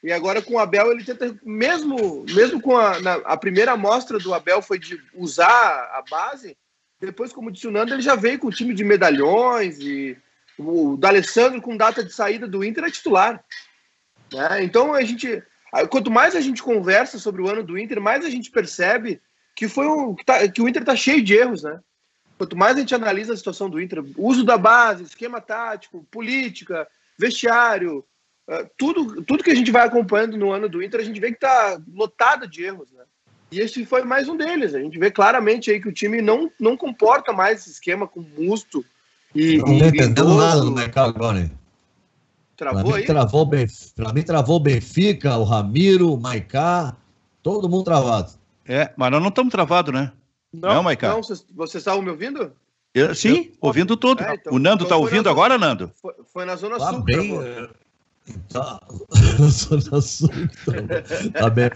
E 0.00 0.12
agora 0.12 0.40
com 0.40 0.54
o 0.54 0.58
Abel 0.60 0.92
ele 0.92 1.02
tenta, 1.02 1.36
mesmo, 1.42 2.24
mesmo 2.32 2.60
com 2.60 2.76
a, 2.76 3.00
na, 3.00 3.14
a 3.24 3.36
primeira 3.36 3.72
amostra 3.72 4.16
do 4.20 4.32
Abel 4.32 4.62
foi 4.62 4.78
de 4.78 4.96
usar 5.12 5.48
a 5.48 6.04
base, 6.08 6.56
depois, 7.00 7.32
como 7.32 7.50
disse 7.50 7.66
o 7.66 7.72
Nando, 7.72 7.94
ele 7.94 8.02
já 8.02 8.14
veio 8.14 8.38
com 8.38 8.46
o 8.46 8.52
time 8.52 8.72
de 8.72 8.84
medalhões 8.84 9.80
e 9.80 10.16
o 10.56 10.96
D'Alessandro 10.96 11.60
com 11.60 11.76
data 11.76 12.04
de 12.04 12.12
saída 12.12 12.46
do 12.46 12.62
Inter 12.62 12.84
é 12.84 12.90
titular. 12.92 13.44
Né? 14.32 14.62
Então 14.62 14.94
a 14.94 15.02
gente, 15.02 15.42
quanto 15.84 16.10
mais 16.10 16.36
a 16.36 16.40
gente 16.40 16.62
conversa 16.62 17.18
sobre 17.18 17.42
o 17.42 17.48
ano 17.48 17.62
do 17.62 17.78
Inter, 17.78 18.00
mais 18.00 18.24
a 18.24 18.30
gente 18.30 18.50
percebe 18.50 19.20
que 19.54 19.68
foi 19.68 19.86
um, 19.86 20.14
que, 20.14 20.24
tá, 20.24 20.46
que 20.48 20.62
o 20.62 20.68
Inter 20.68 20.82
está 20.82 20.94
cheio 20.94 21.22
de 21.22 21.34
erros, 21.34 21.62
né? 21.62 21.80
Quanto 22.38 22.56
mais 22.56 22.76
a 22.76 22.80
gente 22.80 22.94
analisa 22.94 23.32
a 23.32 23.36
situação 23.36 23.70
do 23.70 23.80
Inter, 23.80 24.04
uso 24.16 24.44
da 24.44 24.58
base, 24.58 25.04
esquema 25.04 25.40
tático, 25.40 26.06
política, 26.10 26.86
vestiário, 27.18 28.04
uh, 28.48 28.70
tudo, 28.76 29.22
tudo 29.22 29.42
que 29.42 29.50
a 29.50 29.54
gente 29.54 29.70
vai 29.70 29.86
acompanhando 29.86 30.36
no 30.36 30.52
ano 30.52 30.68
do 30.68 30.82
Inter, 30.82 31.00
a 31.00 31.04
gente 31.04 31.18
vê 31.18 31.28
que 31.28 31.36
está 31.36 31.80
lotado 31.92 32.46
de 32.46 32.62
erros, 32.62 32.92
né? 32.92 33.04
E 33.50 33.60
esse 33.60 33.86
foi 33.86 34.02
mais 34.02 34.28
um 34.28 34.36
deles. 34.36 34.74
A 34.74 34.80
gente 34.80 34.98
vê 34.98 35.10
claramente 35.10 35.70
aí 35.70 35.80
que 35.80 35.88
o 35.88 35.92
time 35.92 36.20
não, 36.20 36.50
não 36.58 36.76
comporta 36.76 37.32
mais 37.32 37.60
esse 37.60 37.70
esquema 37.70 38.06
com 38.06 38.20
Musto 38.20 38.84
e. 39.34 39.58
Não 39.58 39.72
estou 39.72 39.88
entendendo 39.88 40.34
nada 40.34 40.60
do 40.60 40.72
mercado 40.72 41.10
agora, 41.10 41.40
hein? 41.40 41.50
Travou 42.56 42.82
pra 42.82 42.90
mim, 42.90 42.98
aí? 42.98 43.04
Travou, 43.06 43.50
pra 43.94 44.12
mim 44.12 44.22
travou 44.22 44.56
o 44.56 44.60
Benfica, 44.60 45.36
o 45.36 45.44
Ramiro, 45.44 46.14
o 46.14 46.20
Maicá, 46.20 46.96
todo 47.42 47.68
mundo 47.68 47.84
travado. 47.84 48.32
É, 48.66 48.92
mas 48.96 49.10
nós 49.10 49.20
não 49.20 49.28
estamos 49.28 49.52
travados, 49.52 49.92
né? 49.92 50.10
Não, 50.52 50.74
não 50.74 50.82
Maicá. 50.82 51.10
Não, 51.10 51.22
vocês, 51.22 51.44
estavam 51.74 52.02
me 52.02 52.10
ouvindo? 52.10 52.52
Eu, 52.94 53.14
sim, 53.14 53.50
eu, 53.50 53.52
ouvindo 53.60 53.96
tudo. 53.96 54.22
É, 54.22 54.34
então, 54.34 54.54
o 54.54 54.58
Nando 54.58 54.84
está 54.84 54.96
então 54.96 55.00
ouvindo 55.00 55.28
agora, 55.28 55.58
Nando? 55.58 55.92
Foi, 56.00 56.14
foi, 56.32 56.44
na 56.46 56.56
Zona 56.56 56.78
tá 56.78 56.90
Sul. 56.90 57.02
Bem, 57.02 57.68
Tá, 58.52 58.80
Zona 59.50 60.00
Sul. 60.00 60.30
Tá 61.32 61.50
bem. 61.50 61.70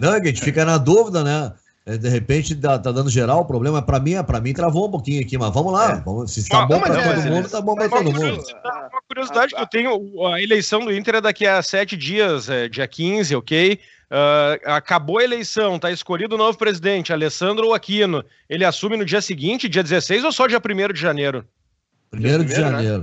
Não, 0.00 0.12
a 0.12 0.24
gente 0.24 0.40
fica 0.40 0.64
na 0.64 0.78
dúvida, 0.78 1.22
né? 1.22 1.52
É, 1.84 1.96
de 1.96 2.08
repente 2.08 2.54
tá, 2.54 2.78
tá 2.78 2.92
dando 2.92 3.10
geral, 3.10 3.40
o 3.40 3.44
problema 3.44 3.78
é 3.78 3.82
para 3.82 3.98
mim, 3.98 4.14
é 4.14 4.22
para 4.22 4.40
mim 4.40 4.52
travou 4.52 4.86
um 4.86 4.90
pouquinho 4.90 5.20
aqui, 5.20 5.36
mas 5.36 5.52
vamos 5.52 5.72
lá. 5.72 5.94
É. 5.94 6.00
Vamos, 6.00 6.30
se 6.30 6.40
está 6.40 6.64
bom 6.64 6.78
para 6.78 6.94
todo 6.94 7.20
é, 7.26 7.30
mundo, 7.30 7.48
tá 7.48 7.60
bom 7.60 7.74
para 7.74 7.88
todo 7.88 8.04
mundo. 8.04 8.42
Uma 8.64 9.02
curiosidade 9.08 9.54
que 9.54 9.60
eu 9.60 9.66
tenho, 9.66 10.26
a 10.26 10.40
eleição 10.40 10.84
do 10.84 10.94
Inter 10.94 11.16
é 11.16 11.20
daqui 11.20 11.44
a 11.44 11.60
sete 11.60 11.96
dias, 11.96 12.48
é, 12.48 12.68
dia 12.68 12.86
15, 12.86 13.34
ok? 13.34 13.80
Uh, 14.12 14.60
acabou 14.66 15.18
a 15.18 15.24
eleição, 15.24 15.78
tá 15.78 15.90
escolhido 15.90 16.34
o 16.34 16.38
novo 16.38 16.56
presidente, 16.56 17.12
Alessandro 17.12 17.72
Aquino. 17.72 18.22
Ele 18.48 18.64
assume 18.64 18.96
no 18.96 19.06
dia 19.06 19.22
seguinte, 19.22 19.68
dia 19.70 19.82
16 19.82 20.22
ou 20.24 20.30
só 20.30 20.46
dia 20.46 20.60
1 20.60 20.92
de 20.92 21.00
janeiro? 21.00 21.44
1 22.12 22.18
de 22.18 22.28
né? 22.28 22.48
janeiro. 22.48 23.02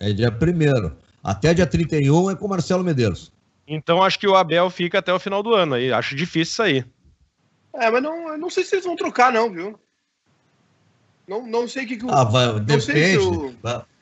Né? 0.00 0.10
É 0.10 0.12
dia 0.12 0.30
1 0.30 0.90
Até 1.22 1.54
dia 1.54 1.66
31 1.66 2.32
é 2.32 2.34
com 2.34 2.48
Marcelo 2.48 2.82
Medeiros. 2.82 3.32
Então 3.66 4.02
acho 4.02 4.18
que 4.18 4.26
o 4.26 4.34
Abel 4.34 4.68
fica 4.70 4.98
até 4.98 5.14
o 5.14 5.20
final 5.20 5.42
do 5.42 5.54
ano 5.54 5.74
aí. 5.74 5.92
Acho 5.92 6.16
difícil 6.16 6.54
sair. 6.54 6.86
É, 7.74 7.90
mas 7.90 8.02
não, 8.02 8.38
não 8.38 8.50
sei 8.50 8.64
se 8.64 8.76
eles 8.76 8.84
vão 8.84 8.96
trocar, 8.96 9.32
não, 9.32 9.50
viu? 9.50 9.78
Não, 11.26 11.46
não 11.46 11.66
sei 11.66 11.84
o 11.84 11.88
que, 11.88 11.96
que 11.96 12.04
o. 12.04 12.10
Ah, 12.10 12.24
vai, 12.24 12.60
depende. 12.60 13.18
O... 13.18 13.54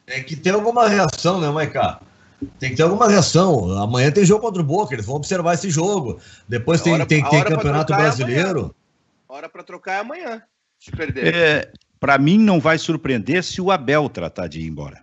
É 0.06 0.20
que 0.20 0.36
tem 0.36 0.52
alguma 0.52 0.88
reação, 0.88 1.40
né, 1.40 1.48
Maiká? 1.50 2.00
Tem 2.58 2.70
que 2.70 2.76
ter 2.76 2.82
alguma 2.82 3.08
reação. 3.08 3.70
Amanhã 3.78 4.10
tem 4.10 4.24
jogo 4.24 4.42
contra 4.42 4.60
o 4.60 4.64
Boca, 4.64 4.94
eles 4.94 5.06
vão 5.06 5.16
observar 5.16 5.54
esse 5.54 5.70
jogo. 5.70 6.20
Depois 6.48 6.80
tem, 6.80 6.94
hora, 6.94 7.06
tem, 7.06 7.22
tem 7.22 7.44
Campeonato 7.44 7.92
é 7.92 7.96
Brasileiro. 7.96 8.74
É 9.28 9.32
hora 9.32 9.48
para 9.48 9.62
trocar 9.62 9.94
é 9.94 10.00
amanhã, 10.00 10.42
se 10.78 10.90
perder. 10.90 11.34
É, 11.34 11.72
para 12.00 12.18
mim, 12.18 12.36
não 12.36 12.60
vai 12.60 12.78
surpreender 12.78 13.44
se 13.44 13.60
o 13.60 13.70
Abel 13.70 14.08
tratar 14.08 14.48
de 14.48 14.60
ir 14.60 14.66
embora. 14.66 15.02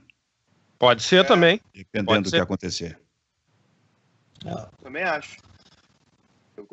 Pode 0.78 1.02
ser 1.02 1.22
é, 1.22 1.24
também. 1.24 1.62
Dependendo 1.74 2.30
do 2.30 2.32
que 2.32 2.38
acontecer. 2.38 3.00
É. 4.46 4.68
Também 4.84 5.04
acho. 5.04 5.38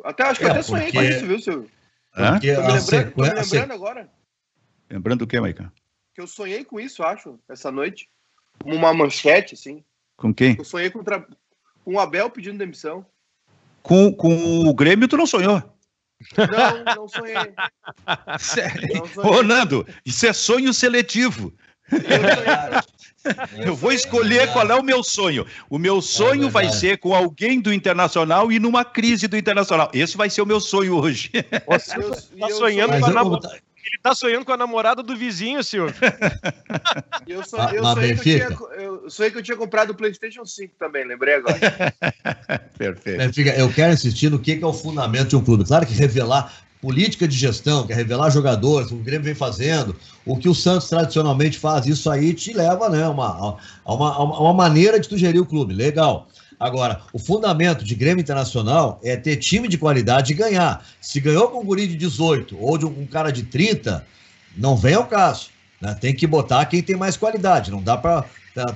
até 0.05 0.25
acho 0.25 0.41
que 0.41 0.47
é, 0.47 0.51
até 0.51 0.63
sonhei 0.63 0.93
porque... 0.93 0.99
com 0.99 1.05
isso, 1.05 1.27
viu, 1.27 1.41
Silvio? 1.41 1.76
Porque 2.17 2.55
tô 2.55 2.63
me 2.63 2.67
lembrando, 2.69 2.81
sequ... 2.81 3.15
tô 3.15 3.23
me 3.23 3.31
lembrando 3.31 3.73
agora. 3.73 4.11
Lembrando 4.89 5.23
o 5.23 5.27
que, 5.27 5.39
Maicon? 5.39 5.69
Que 6.15 6.21
eu 6.23 6.27
sonhei 6.27 6.65
com 6.65 6.81
isso, 6.81 7.03
acho, 7.03 7.39
essa 7.49 7.71
noite. 7.71 8.09
Como 8.59 8.75
uma 8.75 8.95
manchete, 8.95 9.55
assim. 9.55 9.85
Com 10.17 10.33
quem? 10.33 10.57
Eu 10.57 10.65
sonhei 10.65 10.91
com, 10.91 11.05
tra... 11.05 11.27
com 11.85 11.95
o 11.95 12.01
Abel 12.01 12.31
pedindo 12.31 12.57
demissão. 12.57 13.05
Com, 13.83 14.11
com 14.13 14.67
o 14.67 14.75
Grêmio, 14.75 15.07
tu 15.07 15.17
não 15.17 15.27
sonhou? 15.27 15.63
Não, 16.37 16.95
não 16.95 17.09
sonhei. 17.09 17.35
Não 18.97 19.07
sonhei. 19.07 19.39
Ô, 19.39 19.43
Nando, 19.43 19.87
isso 20.05 20.27
é 20.27 20.33
sonho 20.33 20.73
seletivo. 20.73 21.53
Eu, 21.93 23.67
eu 23.67 23.77
vou 23.77 23.93
escolher 23.93 24.53
qual 24.53 24.69
é 24.71 24.75
o 24.75 24.83
meu 24.83 25.03
sonho. 25.03 25.47
O 25.69 25.79
meu 25.79 26.01
sonho 26.01 26.47
é 26.47 26.51
vai 26.51 26.71
ser 26.71 26.99
com 26.99 27.15
alguém 27.15 27.61
do 27.61 27.73
Internacional 27.73 28.51
e 28.53 28.59
numa 28.59 28.85
crise 28.85 29.27
do 29.27 29.37
Internacional. 29.37 29.91
Esse 29.93 30.17
vai 30.17 30.31
ser 30.31 30.43
o 30.43 30.47
meu 30.47 30.61
sonho 30.61 30.97
hoje. 30.97 31.31
Está 31.33 32.49
sonhando 32.51 32.99
com 32.99 33.07
a 33.07 33.11
namorada. 33.11 33.61
Ele 33.87 34.01
tá 34.03 34.15
sonhando 34.17 34.45
com 34.45 34.53
a 34.53 34.57
namorada 34.57 35.01
do 35.01 35.17
vizinho, 35.17 35.63
senhor. 35.63 35.95
eu, 37.27 37.45
so, 37.45 37.57
eu, 37.57 37.85
sonhei 37.85 38.17
que 38.17 38.19
eu, 38.19 38.23
tinha, 38.23 38.59
eu 38.83 39.11
sonhei 39.11 39.31
que 39.31 39.39
eu 39.39 39.43
tinha 39.43 39.57
comprado 39.57 39.91
o 39.91 39.95
PlayStation 39.95 40.45
5 40.45 40.75
também, 40.77 41.07
lembrei 41.07 41.35
agora. 41.35 41.57
Perfeito. 42.77 43.19
Benfica, 43.19 43.51
eu 43.57 43.73
quero 43.73 43.93
insistir 43.93 44.29
no 44.29 44.41
que 44.41 44.59
é 44.61 44.67
o 44.67 44.73
fundamento 44.73 45.29
de 45.29 45.37
um 45.37 45.45
clube. 45.45 45.65
Claro 45.65 45.87
que 45.87 45.95
revelar 45.95 46.53
política 46.87 47.27
de 47.27 47.37
gestão, 47.37 47.85
que 47.85 47.93
é 47.93 47.97
revelar 47.97 48.31
jogadores, 48.31 48.93
o 48.93 48.97
Grêmio 48.99 49.25
vem 49.25 49.35
fazendo, 49.35 49.97
o 50.25 50.37
que 50.37 50.49
o 50.49 50.55
Santos 50.55 50.89
tradicionalmente 50.89 51.59
faz, 51.59 51.85
isso 51.85 52.09
aí 52.09 52.33
te 52.33 52.53
leva 52.53 52.89
né, 52.89 53.09
uma, 53.09 53.59
a, 53.85 53.93
uma, 53.93 54.15
a 54.15 54.41
uma 54.41 54.55
maneira 54.55 55.01
de 55.01 55.09
tu 55.09 55.19
gerir 55.19 55.43
o 55.43 55.47
clube. 55.47 55.75
Legal. 55.75 56.29
Agora, 56.61 57.01
o 57.13 57.19
fundamento 57.19 57.85
de 57.85 57.93
Grêmio 57.97 58.23
Internacional 58.23 59.01
é 59.03 59.17
ter 59.17 59.35
time 59.35 59.67
de 59.67 59.77
qualidade 59.77 60.33
e 60.33 60.37
ganhar. 60.37 60.87
Se 61.01 61.19
ganhou 61.19 61.49
com 61.49 61.61
um 61.61 61.65
guri 61.65 61.89
de 61.89 61.97
18 61.97 62.57
ou 62.57 62.79
de 62.79 62.87
um 62.87 63.05
cara 63.05 63.33
de 63.33 63.43
30, 63.43 64.07
não 64.57 64.77
vem 64.77 64.95
ao 64.95 65.07
caso. 65.07 65.49
Né? 65.81 65.93
Tem 66.01 66.15
que 66.15 66.25
botar 66.25 66.65
quem 66.67 66.85
tem 66.85 66.95
mais 66.95 67.17
qualidade. 67.17 67.73
Não 67.73 67.83
dá 67.83 67.97
para 67.97 68.25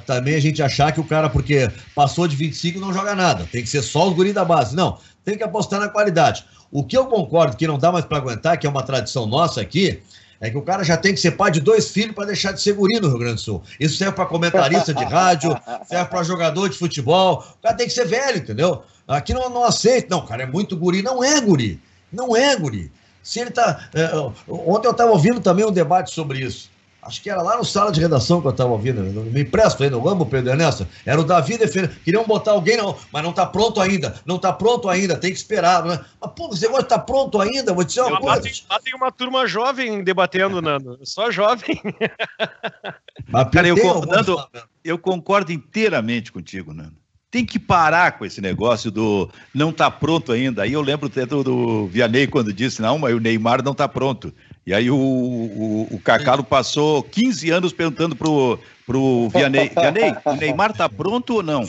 também 0.04 0.34
a 0.34 0.40
gente 0.40 0.60
achar 0.60 0.90
que 0.90 1.00
o 1.00 1.04
cara, 1.04 1.30
porque 1.30 1.70
passou 1.94 2.26
de 2.26 2.34
25, 2.34 2.80
não 2.80 2.92
joga 2.92 3.14
nada. 3.14 3.48
Tem 3.52 3.62
que 3.62 3.68
ser 3.68 3.82
só 3.82 4.08
os 4.08 4.16
guri 4.16 4.32
da 4.32 4.44
base. 4.44 4.74
Não, 4.74 4.98
tem 5.24 5.38
que 5.38 5.44
apostar 5.44 5.78
na 5.78 5.88
qualidade. 5.88 6.44
O 6.72 6.84
que 6.84 6.96
eu 6.96 7.06
concordo 7.06 7.56
que 7.56 7.66
não 7.66 7.78
dá 7.78 7.90
mais 7.90 8.04
para 8.04 8.18
aguentar, 8.18 8.58
que 8.58 8.66
é 8.66 8.70
uma 8.70 8.82
tradição 8.82 9.26
nossa 9.26 9.60
aqui, 9.60 10.00
é 10.40 10.48
que 10.48 10.56
o 10.56 10.62
cara 10.62 10.82
já 10.82 10.96
tem 10.96 11.12
que 11.12 11.20
ser 11.20 11.32
pai 11.32 11.50
de 11.50 11.60
dois 11.60 11.90
filhos 11.90 12.14
para 12.14 12.26
deixar 12.26 12.52
de 12.52 12.62
ser 12.62 12.72
guri 12.72 12.98
no 12.98 13.08
Rio 13.08 13.18
Grande 13.18 13.34
do 13.34 13.40
Sul. 13.40 13.62
Isso 13.78 13.96
serve 13.96 14.14
para 14.14 14.24
comentarista 14.24 14.94
de 14.94 15.04
rádio, 15.04 15.54
serve 15.86 16.08
para 16.08 16.22
jogador 16.22 16.68
de 16.68 16.78
futebol. 16.78 17.44
O 17.58 17.62
cara 17.62 17.76
tem 17.76 17.86
que 17.86 17.92
ser 17.92 18.06
velho, 18.06 18.38
entendeu? 18.38 18.82
Aqui 19.06 19.34
não, 19.34 19.50
não 19.50 19.64
aceita. 19.64 20.06
Não, 20.08 20.24
cara, 20.24 20.44
é 20.44 20.46
muito 20.46 20.76
guri. 20.76 21.02
Não 21.02 21.22
é 21.22 21.40
guri. 21.40 21.78
Não 22.10 22.34
é 22.34 22.56
guri. 22.56 22.90
Se 23.22 23.40
ele 23.40 23.50
tá. 23.50 23.90
É, 23.92 24.16
ontem 24.48 24.86
eu 24.86 24.92
estava 24.92 25.10
ouvindo 25.10 25.40
também 25.40 25.64
um 25.64 25.72
debate 25.72 26.14
sobre 26.14 26.38
isso. 26.38 26.69
Acho 27.02 27.22
que 27.22 27.30
era 27.30 27.40
lá 27.40 27.56
no 27.56 27.64
sala 27.64 27.90
de 27.90 28.00
redação 28.00 28.40
que 28.40 28.46
eu 28.46 28.50
estava 28.50 28.70
ouvindo. 28.70 29.00
Me 29.02 29.40
empresto 29.40 29.82
ainda, 29.82 29.96
eu 29.96 30.08
amo 30.08 30.24
o 30.24 30.26
Pedro 30.26 30.50
Ernesto. 30.50 30.86
Era 31.06 31.20
o 31.20 31.24
Davi 31.24 31.56
defendendo. 31.56 31.96
Queriam 32.04 32.24
botar 32.24 32.52
alguém, 32.52 32.76
não, 32.76 32.96
mas 33.10 33.22
não 33.22 33.30
está 33.30 33.46
pronto 33.46 33.80
ainda. 33.80 34.14
Não 34.26 34.36
está 34.36 34.52
pronto 34.52 34.88
ainda, 34.88 35.16
tem 35.16 35.32
que 35.32 35.38
esperar. 35.38 35.82
Né? 35.84 35.98
Mas, 36.20 36.30
pô, 36.32 36.48
você 36.48 36.66
gosta 36.66 36.82
de 36.82 36.86
estar 36.86 36.98
tá 36.98 37.04
pronto 37.04 37.40
ainda? 37.40 37.72
Vou 37.72 37.84
te 37.84 37.88
dizer 37.88 38.02
uma 38.02 38.20
coisa. 38.20 38.50
Lá 38.68 38.78
tem, 38.80 38.94
uma 38.94 39.10
turma 39.10 39.46
jovem 39.46 40.04
debatendo, 40.04 40.60
Nando. 40.62 40.98
Só 41.02 41.30
jovem. 41.30 41.80
Mas, 43.28 43.50
Cara, 43.50 43.68
eu, 43.68 43.76
Nando, 44.06 44.36
eu 44.84 44.98
concordo 44.98 45.52
inteiramente 45.52 46.30
contigo, 46.30 46.74
Nando. 46.74 47.00
Tem 47.30 47.46
que 47.46 47.60
parar 47.60 48.18
com 48.18 48.26
esse 48.26 48.40
negócio 48.40 48.90
do 48.90 49.30
não 49.54 49.72
tá 49.72 49.88
pronto 49.88 50.32
ainda. 50.32 50.64
Aí 50.64 50.72
eu 50.72 50.82
lembro 50.82 51.06
até 51.06 51.24
do, 51.24 51.44
do 51.44 51.86
Vianney 51.86 52.26
quando 52.26 52.52
disse, 52.52 52.82
não, 52.82 52.98
mas 52.98 53.14
o 53.14 53.20
Neymar 53.20 53.62
não 53.62 53.72
tá 53.72 53.88
pronto. 53.88 54.34
E 54.70 54.72
aí 54.72 54.88
o, 54.88 54.96
o, 54.96 55.88
o 55.90 55.98
Cacalo 55.98 56.44
passou 56.44 57.02
15 57.02 57.50
anos 57.50 57.72
perguntando 57.72 58.14
pro, 58.14 58.56
pro 58.86 59.28
Vianney, 59.30 59.68
Vianney, 59.74 60.14
o 60.24 60.32
Neymar 60.36 60.72
tá 60.72 60.88
pronto 60.88 61.34
ou 61.34 61.42
não? 61.42 61.68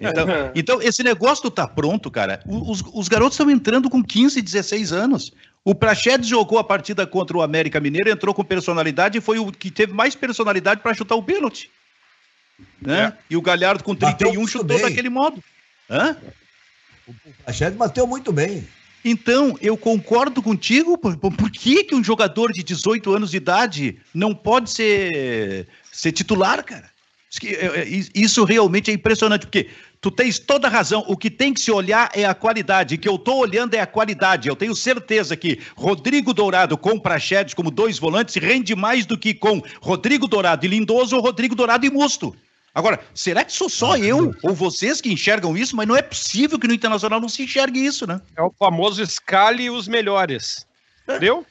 Então, 0.00 0.26
então 0.54 0.80
esse 0.80 1.02
negócio 1.02 1.42
do 1.42 1.50
tá 1.50 1.66
pronto, 1.66 2.08
cara, 2.12 2.40
os, 2.46 2.80
os 2.94 3.08
garotos 3.08 3.34
estão 3.34 3.50
entrando 3.50 3.90
com 3.90 4.04
15, 4.04 4.40
16 4.40 4.92
anos. 4.92 5.32
O 5.64 5.74
Prachedes 5.74 6.28
jogou 6.28 6.60
a 6.60 6.64
partida 6.64 7.04
contra 7.08 7.36
o 7.36 7.42
América 7.42 7.80
Mineiro, 7.80 8.08
entrou 8.08 8.32
com 8.32 8.44
personalidade 8.44 9.18
e 9.18 9.20
foi 9.20 9.40
o 9.40 9.50
que 9.50 9.68
teve 9.68 9.92
mais 9.92 10.14
personalidade 10.14 10.80
para 10.80 10.94
chutar 10.94 11.16
o 11.16 11.22
pênalti. 11.24 11.68
Né? 12.80 13.06
É. 13.06 13.12
E 13.30 13.36
o 13.36 13.42
Galhardo 13.42 13.82
com 13.82 13.96
31 13.96 14.46
chutou 14.46 14.78
bem. 14.78 14.82
daquele 14.82 15.10
modo. 15.10 15.42
Hã? 15.90 16.16
O 17.04 17.14
Prachedes 17.42 17.76
bateu 17.76 18.06
muito 18.06 18.32
bem. 18.32 18.64
Então, 19.04 19.56
eu 19.60 19.76
concordo 19.76 20.42
contigo, 20.42 20.98
por, 20.98 21.16
por 21.16 21.50
que, 21.50 21.84
que 21.84 21.94
um 21.94 22.02
jogador 22.02 22.52
de 22.52 22.62
18 22.62 23.14
anos 23.14 23.30
de 23.30 23.36
idade 23.36 23.98
não 24.12 24.34
pode 24.34 24.70
ser, 24.70 25.66
ser 25.90 26.12
titular, 26.12 26.64
cara? 26.64 26.90
É, 27.44 27.80
é, 27.82 27.88
isso 28.14 28.42
realmente 28.44 28.90
é 28.90 28.94
impressionante, 28.94 29.42
porque 29.46 29.68
tu 30.00 30.10
tens 30.10 30.38
toda 30.38 30.66
a 30.66 30.70
razão. 30.70 31.04
O 31.06 31.16
que 31.16 31.30
tem 31.30 31.52
que 31.52 31.60
se 31.60 31.70
olhar 31.70 32.10
é 32.14 32.24
a 32.24 32.34
qualidade. 32.34 32.94
O 32.94 32.98
que 32.98 33.08
eu 33.08 33.16
estou 33.16 33.38
olhando 33.38 33.74
é 33.74 33.80
a 33.80 33.86
qualidade. 33.86 34.48
Eu 34.48 34.56
tenho 34.56 34.74
certeza 34.74 35.36
que 35.36 35.60
Rodrigo 35.76 36.32
Dourado 36.32 36.76
com 36.76 36.98
Prachedes 36.98 37.54
como 37.54 37.70
dois 37.70 37.98
volantes 37.98 38.34
rende 38.36 38.74
mais 38.74 39.04
do 39.04 39.18
que 39.18 39.34
com 39.34 39.62
Rodrigo 39.80 40.26
Dourado 40.26 40.64
e 40.64 40.68
Lindoso 40.68 41.16
ou 41.16 41.22
Rodrigo 41.22 41.54
Dourado 41.54 41.84
e 41.84 41.90
Musto. 41.90 42.34
Agora, 42.78 43.00
será 43.12 43.44
que 43.44 43.52
sou 43.52 43.68
só 43.68 43.96
eu 43.96 44.32
ou 44.40 44.54
vocês 44.54 45.00
que 45.00 45.12
enxergam 45.12 45.56
isso? 45.56 45.74
Mas 45.74 45.88
não 45.88 45.96
é 45.96 46.00
possível 46.00 46.60
que 46.60 46.68
no 46.68 46.72
Internacional 46.72 47.20
não 47.20 47.28
se 47.28 47.42
enxergue 47.42 47.84
isso, 47.84 48.06
né? 48.06 48.20
É 48.36 48.40
o 48.40 48.52
famoso 48.52 49.02
escale 49.02 49.68
os 49.68 49.88
melhores. 49.88 50.64
Deu? 51.18 51.44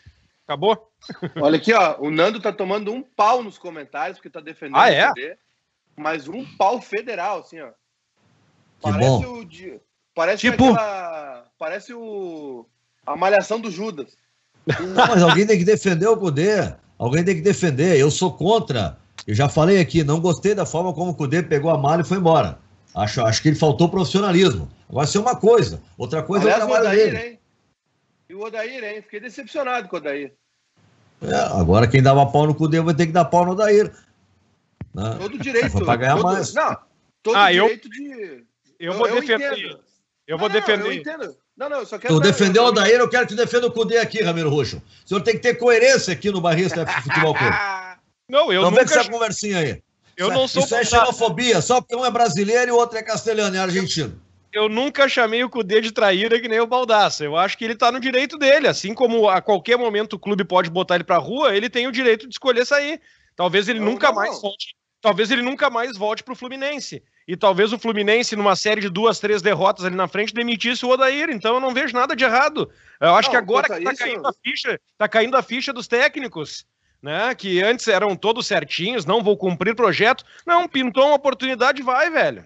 Acabou? 0.45 0.89
Olha 1.35 1.57
aqui, 1.57 1.73
ó. 1.73 1.97
O 1.99 2.09
Nando 2.09 2.39
tá 2.39 2.53
tomando 2.53 2.93
um 2.93 3.03
pau 3.03 3.43
nos 3.43 3.57
comentários, 3.57 4.17
porque 4.17 4.29
tá 4.29 4.39
defendendo 4.39 4.77
ah, 4.77 4.89
é? 4.89 5.11
o 5.11 5.13
CD, 5.15 5.37
mas 5.97 6.29
um 6.29 6.45
pau 6.55 6.81
federal, 6.81 7.39
assim, 7.39 7.59
ó. 7.59 7.71
Parece 8.81 9.25
o. 9.25 9.81
Parece 10.15 10.49
tipo... 10.49 10.69
Aquela, 10.69 11.45
parece 11.59 11.93
o. 11.93 12.65
A 13.05 13.17
malhação 13.17 13.59
do 13.59 13.69
Judas. 13.69 14.15
Não, 14.65 15.07
mas 15.07 15.21
alguém 15.21 15.45
tem 15.45 15.57
que 15.57 15.65
defender 15.65 16.07
o 16.07 16.15
Cudê. 16.15 16.73
Alguém 16.97 17.25
tem 17.25 17.35
que 17.35 17.41
defender. 17.41 17.99
Eu 17.99 18.09
sou 18.09 18.31
contra. 18.31 18.97
Eu 19.25 19.33
já 19.33 19.49
falei 19.49 19.79
aqui, 19.79 20.03
não 20.03 20.19
gostei 20.19 20.53
da 20.53 20.65
forma 20.65 20.93
como 20.93 21.11
o 21.11 21.15
Cudê 21.15 21.41
pegou 21.41 21.71
a 21.71 21.77
malha 21.77 22.01
e 22.01 22.05
foi 22.05 22.17
embora. 22.17 22.59
Acho, 22.93 23.21
acho 23.21 23.41
que 23.41 23.49
ele 23.49 23.55
faltou 23.55 23.89
profissionalismo. 23.89 24.69
Agora, 24.89 25.05
isso 25.05 25.17
é 25.17 25.21
uma 25.21 25.35
coisa. 25.35 25.81
Outra 25.97 26.23
coisa 26.23 26.45
Aliás, 26.45 26.61
é 26.61 26.65
o 26.65 26.67
trabalho 26.67 26.87
o 26.87 26.91
Odair, 26.91 27.13
dele. 27.13 27.27
Hein? 27.27 27.39
E 28.29 28.35
o 28.35 28.43
Odair, 28.43 28.83
hein? 28.83 29.01
Fiquei 29.01 29.19
decepcionado 29.19 29.87
com 29.87 29.95
o 29.95 29.99
Odair. 29.99 30.33
É, 31.21 31.35
agora 31.59 31.87
quem 31.87 32.01
dava 32.01 32.25
pau 32.25 32.45
no 32.45 32.55
Cudê 32.55 32.79
vai 32.79 32.93
ter 32.93 33.07
que 33.07 33.11
dar 33.11 33.25
pau 33.25 33.45
no 33.45 33.51
Odair. 33.51 33.91
Né? 34.93 35.15
Todo 35.19 35.37
direito. 35.37 35.85
Para 35.85 35.95
ganhar 35.95 36.15
todo, 36.15 36.23
mais. 36.23 36.53
Não, 36.53 36.77
todo 37.21 37.35
ah, 37.35 37.51
direito 37.51 37.87
eu, 37.87 37.91
de. 37.91 38.43
Eu 38.79 38.93
vou 38.93 39.07
eu 39.07 39.21
defender. 39.21 39.53
Entendo. 39.53 39.79
Eu 40.27 40.37
vou 40.37 40.49
não, 40.49 40.55
defender. 40.55 40.85
Eu 40.85 40.93
entendo. 40.93 41.37
Não, 41.55 41.69
não, 41.69 41.79
eu 41.79 41.85
só 41.85 41.97
quero. 41.97 42.15
Tu 42.15 42.19
defendeu 42.19 42.63
o 42.63 42.67
Odair, 42.67 42.99
eu 42.99 43.09
quero 43.09 43.27
que 43.27 43.35
defenda 43.35 43.67
o 43.67 43.71
Cudê 43.71 43.97
aqui, 43.97 44.21
Ramiro 44.23 44.49
Roxo. 44.49 44.81
O 45.05 45.07
senhor 45.07 45.21
tem 45.21 45.35
que 45.35 45.41
ter 45.41 45.55
coerência 45.55 46.13
aqui 46.13 46.31
no 46.31 46.41
Barrista 46.41 46.85
Futebol 46.85 47.33
Clube. 47.33 47.55
Não, 48.29 48.51
eu 48.51 48.61
não 48.61 48.71
nunca... 48.71 48.85
vem 48.85 48.99
essa 48.99 49.09
conversinha 49.09 49.59
aí. 49.59 49.81
Eu 50.17 50.27
isso 50.27 50.37
não 50.37 50.47
sou. 50.47 50.63
Isso 50.63 50.75
é 50.75 50.83
xenofobia, 50.83 51.61
só 51.61 51.79
porque 51.79 51.95
um 51.95 52.05
é 52.05 52.11
brasileiro 52.11 52.69
e 52.69 52.71
o 52.71 52.75
outro 52.75 52.97
é 52.97 53.03
castelhano, 53.03 53.55
é 53.55 53.59
argentino. 53.59 54.19
Eu 54.51 54.67
nunca 54.67 55.07
chamei 55.07 55.43
o 55.43 55.49
Cudê 55.49 55.79
de 55.79 55.91
traíra 55.91 56.39
que 56.39 56.47
nem 56.47 56.59
o 56.59 56.65
Baldaça. 56.65 57.23
Eu 57.23 57.37
acho 57.37 57.57
que 57.57 57.63
ele 57.63 57.75
tá 57.75 57.91
no 57.91 57.99
direito 57.99 58.37
dele. 58.37 58.67
Assim 58.67 58.93
como 58.93 59.29
a 59.29 59.39
qualquer 59.39 59.77
momento 59.77 60.13
o 60.13 60.19
clube 60.19 60.43
pode 60.43 60.69
botar 60.69 60.95
ele 60.95 61.03
pra 61.03 61.17
rua, 61.17 61.55
ele 61.55 61.69
tem 61.69 61.85
o 61.85 61.91
direito 61.91 62.27
de 62.27 62.33
escolher 62.33 62.65
sair. 62.65 62.99
Talvez 63.35 63.67
ele 63.69 63.79
não, 63.79 63.91
nunca 63.91 64.07
não. 64.07 64.15
mais 64.15 64.41
volte. 64.41 64.75
Talvez 64.99 65.29
ele 65.29 65.43
nunca 65.43 65.69
mais 65.69 65.95
volte 65.95 66.23
pro 66.23 66.35
Fluminense. 66.35 67.03
E 67.27 67.37
talvez 67.37 67.71
o 67.71 67.77
Fluminense, 67.77 68.35
numa 68.35 68.55
série 68.55 68.81
de 68.81 68.89
duas, 68.89 69.19
três 69.19 69.41
derrotas 69.41 69.85
ali 69.85 69.95
na 69.95 70.07
frente, 70.07 70.33
demitisse 70.33 70.85
o 70.85 70.89
Odair. 70.89 71.29
Então 71.29 71.53
eu 71.53 71.59
não 71.59 71.73
vejo 71.73 71.93
nada 71.93 72.15
de 72.15 72.23
errado. 72.23 72.71
Eu 72.99 73.13
acho 73.13 73.27
não, 73.27 73.31
que 73.31 73.37
agora 73.37 73.67
que 73.67 73.83
tá 73.83 73.91
isso... 73.91 74.03
caindo 74.03 74.27
a 74.27 74.33
ficha, 74.33 74.81
tá 74.97 75.07
caindo 75.07 75.37
a 75.37 75.43
ficha 75.43 75.71
dos 75.71 75.87
técnicos 75.87 76.65
né? 77.07 77.33
Que 77.33 77.63
antes 77.63 77.87
eram 77.87 78.17
todos 78.17 78.45
certinhos, 78.45 79.05
não 79.05 79.23
vou 79.23 79.37
cumprir 79.37 79.73
projeto. 79.73 80.25
Não, 80.45 80.67
pintou 80.67 81.05
uma 81.05 81.15
oportunidade, 81.15 81.81
vai, 81.81 82.09
velho. 82.09 82.43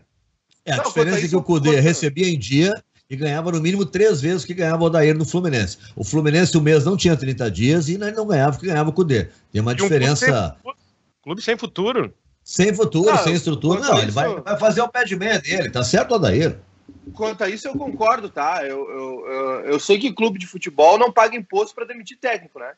É, 0.63 0.73
a 0.73 0.77
não, 0.77 0.83
diferença 0.83 1.25
é 1.25 1.27
que 1.27 1.35
o 1.35 1.41
Cudê 1.41 1.79
recebia 1.79 2.29
em 2.29 2.37
dia 2.37 2.71
e 3.09 3.15
ganhava 3.15 3.51
no 3.51 3.59
mínimo 3.59 3.83
três 3.83 4.21
vezes 4.21 4.43
o 4.43 4.47
que 4.47 4.53
ganhava 4.53 4.83
o 4.83 4.85
Odair 4.85 5.17
no 5.17 5.25
Fluminense. 5.25 5.79
O 5.95 6.03
Fluminense, 6.03 6.55
o 6.55 6.61
mês 6.61 6.85
não 6.85 6.95
tinha 6.95 7.17
30 7.17 7.49
dias 7.49 7.89
e 7.89 7.97
não 7.97 8.27
ganhava 8.27 8.55
o 8.55 8.59
que 8.59 8.67
ganhava 8.67 8.91
o 8.91 8.93
Cudê. 8.93 9.29
Tem 9.51 9.63
uma 9.63 9.73
diferença. 9.73 10.55
Um 10.59 10.61
clube, 10.61 10.77
sem 10.77 11.23
clube 11.23 11.41
sem 11.41 11.57
futuro. 11.57 12.13
Sem 12.43 12.73
futuro, 12.75 13.17
sem 13.23 13.33
estrutura. 13.33 13.79
Não, 13.79 13.97
ele 13.97 14.11
vai, 14.11 14.41
vai, 14.41 14.59
fazer 14.59 14.81
o 14.81 14.87
pé 14.87 15.03
de 15.03 15.15
meia 15.15 15.39
dele, 15.39 15.71
tá 15.71 15.83
certo, 15.83 16.13
Odair? 16.13 16.59
Quanto 17.15 17.43
a 17.43 17.49
isso, 17.49 17.67
eu 17.67 17.73
concordo, 17.73 18.29
tá? 18.29 18.63
Eu, 18.63 18.87
eu, 18.91 19.27
eu, 19.27 19.59
eu 19.71 19.79
sei 19.79 19.97
que 19.97 20.13
clube 20.13 20.37
de 20.37 20.45
futebol 20.45 20.99
não 20.99 21.11
paga 21.11 21.35
imposto 21.35 21.73
para 21.73 21.85
demitir 21.85 22.19
técnico, 22.19 22.59
né? 22.59 22.73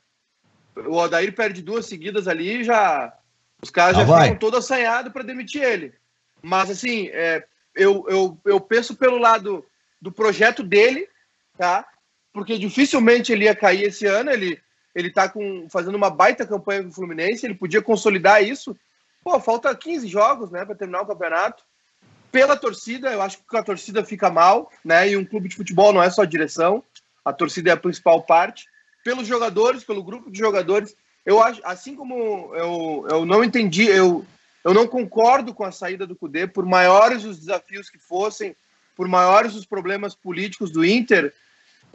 O 0.75 0.95
Odair 0.95 1.33
perde 1.33 1.61
duas 1.61 1.85
seguidas 1.85 2.27
ali 2.27 2.63
já. 2.63 3.13
Os 3.61 3.69
caras 3.69 3.95
já, 3.95 4.05
já 4.05 4.21
ficam 4.23 4.37
todo 4.37 4.57
assanhados 4.57 5.11
para 5.11 5.23
demitir 5.23 5.63
ele. 5.63 5.93
Mas, 6.41 6.69
assim, 6.69 7.07
é, 7.13 7.45
eu, 7.73 8.05
eu, 8.09 8.37
eu 8.45 8.59
penso 8.59 8.95
pelo 8.95 9.17
lado 9.17 9.65
do 10.01 10.11
projeto 10.11 10.61
dele, 10.61 11.07
tá? 11.57 11.85
Porque 12.33 12.57
dificilmente 12.57 13.31
ele 13.31 13.45
ia 13.45 13.55
cair 13.55 13.83
esse 13.83 14.05
ano. 14.05 14.31
Ele, 14.31 14.59
ele 14.93 15.09
tá 15.09 15.29
com, 15.29 15.67
fazendo 15.69 15.95
uma 15.95 16.09
baita 16.09 16.45
campanha 16.45 16.83
com 16.83 16.89
o 16.89 16.93
Fluminense. 16.93 17.45
Ele 17.45 17.55
podia 17.55 17.81
consolidar 17.81 18.43
isso. 18.43 18.75
Pô, 19.23 19.39
falta 19.39 19.73
15 19.73 20.07
jogos, 20.07 20.51
né, 20.51 20.65
para 20.65 20.75
terminar 20.75 21.01
o 21.01 21.07
campeonato. 21.07 21.63
Pela 22.31 22.57
torcida, 22.57 23.13
eu 23.13 23.21
acho 23.21 23.37
que 23.37 23.57
a 23.57 23.63
torcida 23.63 24.03
fica 24.03 24.29
mal, 24.29 24.71
né? 24.83 25.09
E 25.09 25.15
um 25.15 25.23
clube 25.23 25.47
de 25.47 25.55
futebol 25.55 25.93
não 25.93 26.01
é 26.01 26.09
só 26.09 26.25
direção. 26.25 26.83
A 27.23 27.31
torcida 27.31 27.69
é 27.69 27.73
a 27.73 27.77
principal 27.77 28.23
parte 28.23 28.67
pelos 29.03 29.27
jogadores, 29.27 29.83
pelo 29.83 30.03
grupo 30.03 30.31
de 30.31 30.39
jogadores. 30.39 30.95
Eu 31.25 31.41
acho, 31.41 31.61
assim 31.63 31.95
como 31.95 32.53
eu, 32.55 33.05
eu 33.09 33.25
não 33.25 33.43
entendi, 33.43 33.85
eu, 33.85 34.25
eu 34.63 34.73
não 34.73 34.87
concordo 34.87 35.53
com 35.53 35.63
a 35.63 35.71
saída 35.71 36.07
do 36.07 36.15
Cudê, 36.15 36.47
por 36.47 36.65
maiores 36.65 37.23
os 37.23 37.37
desafios 37.37 37.89
que 37.89 37.99
fossem, 37.99 38.55
por 38.95 39.07
maiores 39.07 39.55
os 39.55 39.65
problemas 39.65 40.15
políticos 40.15 40.71
do 40.71 40.85
Inter, 40.85 41.33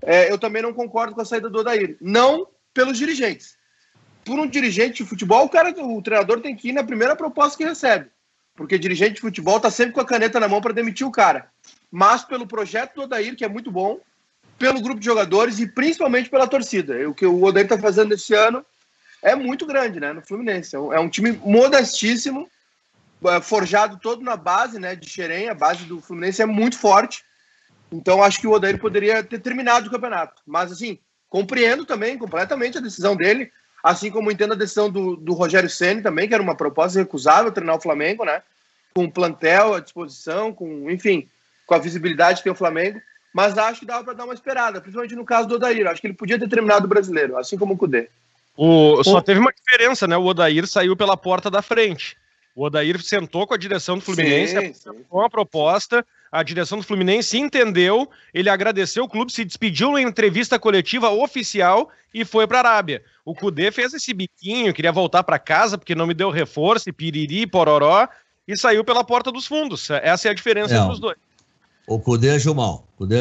é, 0.03 0.31
eu 0.31 0.38
também 0.38 0.62
não 0.62 0.73
concordo 0.73 1.14
com 1.14 1.21
a 1.21 1.25
saída 1.25 1.49
do 1.51 1.59
Odair. 1.59 1.97
Não 2.01 2.47
pelos 2.73 2.99
dirigentes. 2.99 3.57
Por 4.25 4.38
um 4.38 4.47
dirigente 4.47 5.03
de 5.03 5.09
futebol, 5.09 5.44
o 5.44 5.49
cara, 5.49 5.71
o 5.71 6.03
treinador 6.03 6.40
tem 6.40 6.55
que 6.55 6.68
ir 6.68 6.73
na 6.73 6.85
primeira 6.85 7.16
proposta 7.16 7.57
que 7.57 7.64
recebe. 7.64 8.11
Porque 8.55 8.79
dirigente 8.79 9.14
de 9.14 9.21
futebol 9.21 9.57
está 9.57 9.71
sempre 9.71 9.94
com 9.94 10.01
a 10.01 10.07
caneta 10.07 10.38
na 10.38 10.49
mão 10.49 10.61
para 10.61 10.75
demitir 10.75 11.07
o 11.07 11.12
cara. 11.12 11.51
Mas 11.90 12.25
pelo 12.25 12.47
projeto 12.47 12.94
do 12.94 13.03
Odair, 13.03 13.37
que 13.37 13.44
é 13.44 13.49
muito 13.49 13.71
bom, 13.71 13.99
pelo 14.59 14.81
grupo 14.81 14.99
de 14.99 15.07
jogadores 15.07 15.59
e 15.61 15.66
principalmente 15.66 16.29
pela 16.29 16.49
torcida. 16.49 17.09
O 17.09 17.14
que 17.14 17.25
o 17.25 17.42
Odair 17.42 17.64
está 17.64 17.79
fazendo 17.79 18.12
esse 18.12 18.35
ano 18.35 18.64
é 19.23 19.35
muito 19.35 19.64
grande, 19.64 20.01
né? 20.01 20.12
No 20.12 20.21
Fluminense. 20.21 20.75
É 20.75 20.79
um, 20.79 20.92
é 20.92 21.01
um 21.01 21.09
time 21.09 21.33
modestíssimo, 21.44 22.49
é, 23.25 23.40
forjado 23.40 23.99
todo 24.03 24.23
na 24.23 24.37
base, 24.37 24.79
né? 24.79 24.97
De 24.97 25.09
Xerém. 25.09 25.49
A 25.49 25.55
base 25.55 25.85
do 25.85 26.01
Fluminense 26.01 26.42
é 26.42 26.47
muito 26.47 26.77
forte. 26.77 27.25
Então 27.90 28.23
acho 28.23 28.40
que 28.40 28.47
o 28.47 28.53
Odair 28.53 28.79
poderia 28.79 29.23
ter 29.23 29.38
terminado 29.38 29.88
o 29.88 29.90
campeonato. 29.90 30.42
Mas 30.44 30.73
assim, 30.73 30.99
compreendo 31.29 31.87
também 31.87 32.18
completamente 32.18 32.79
a 32.79 32.83
decisão 32.83 33.16
dele, 33.16 33.51
assim 33.83 34.11
como 34.11 34.31
entendo 34.31 34.53
a 34.53 34.57
decisão 34.57 34.90
do, 34.90 35.16
do 35.16 35.35
Rogério 35.35 35.71
Ceni 35.71 36.03
também, 36.03 36.29
que 36.29 36.35
era 36.35 36.42
uma 36.42 36.57
proposta 36.57 36.99
recusável 36.99 37.53
treinar 37.53 37.77
o 37.77 37.81
Flamengo, 37.81 38.25
né? 38.25 38.42
Com 38.92 39.05
o 39.05 39.12
plantel 39.12 39.75
à 39.75 39.81
disposição, 39.81 40.53
com, 40.53 40.90
enfim, 40.90 41.29
com 41.64 41.75
a 41.75 41.79
visibilidade 41.79 42.38
que 42.38 42.44
tem 42.44 42.53
o 42.53 42.57
Flamengo 42.57 43.01
mas 43.38 43.57
acho 43.57 43.79
que 43.79 43.87
dava 43.87 44.03
para 44.03 44.14
dar 44.14 44.24
uma 44.24 44.35
esperada, 44.35 44.81
principalmente 44.81 45.14
no 45.14 45.24
caso 45.24 45.46
do 45.46 45.55
Odair. 45.55 45.87
Acho 45.87 46.01
que 46.01 46.09
ele 46.09 46.14
podia 46.14 46.37
ter 46.37 46.48
terminado 46.48 46.87
o 46.87 46.88
brasileiro, 46.88 47.38
assim 47.38 47.57
como 47.57 47.74
o 47.74 47.77
Cudê. 47.77 48.09
O, 48.57 49.01
só 49.05 49.20
teve 49.20 49.38
uma 49.38 49.53
diferença, 49.53 50.09
né? 50.09 50.16
O 50.16 50.24
Odair 50.24 50.66
saiu 50.66 50.96
pela 50.96 51.16
porta 51.16 51.48
da 51.48 51.62
frente. 51.62 52.16
O 52.53 52.64
Odair 52.64 53.01
sentou 53.01 53.46
com 53.46 53.55
a 53.55 53.57
direção 53.57 53.96
do 53.96 54.01
Fluminense, 54.01 54.74
com 55.09 55.20
a 55.22 55.31
proposta, 55.31 56.05
a 56.33 56.42
direção 56.42 56.79
do 56.79 56.85
Fluminense 56.85 57.38
entendeu, 57.38 58.11
ele 58.35 58.51
agradeceu 58.51 59.05
o 59.05 59.09
clube, 59.09 59.31
se 59.31 59.44
despediu 59.44 59.96
em 59.96 60.05
entrevista 60.05 60.59
coletiva 60.59 61.09
oficial 61.09 61.90
e 62.12 62.24
foi 62.24 62.44
para 62.44 62.59
a 62.59 62.72
Arábia. 62.72 63.05
O 63.24 63.37
Cudê 63.37 63.70
fez 63.70 63.94
esse 63.94 64.12
biquinho, 64.12 64.74
queria 64.74 64.90
voltar 64.90 65.22
para 65.22 65.38
casa 65.38 65.79
porque 65.79 65.94
não 65.94 66.09
me 66.09 66.14
deu 66.14 66.29
reforço, 66.29 66.92
piriri, 66.92 67.46
pororó, 67.46 68.09
e 68.48 68.59
saiu 68.59 68.83
pela 68.83 69.05
porta 69.05 69.31
dos 69.31 69.46
fundos. 69.46 69.88
Essa 69.90 70.27
é 70.27 70.31
a 70.33 70.35
diferença 70.35 70.74
entre 70.74 70.92
os 70.92 70.98
dois. 70.98 71.16
O 71.88 71.98
Cudê 71.98 72.31
agiu 72.31 72.55
mal. 72.55 72.85
Cudê. 72.96 73.16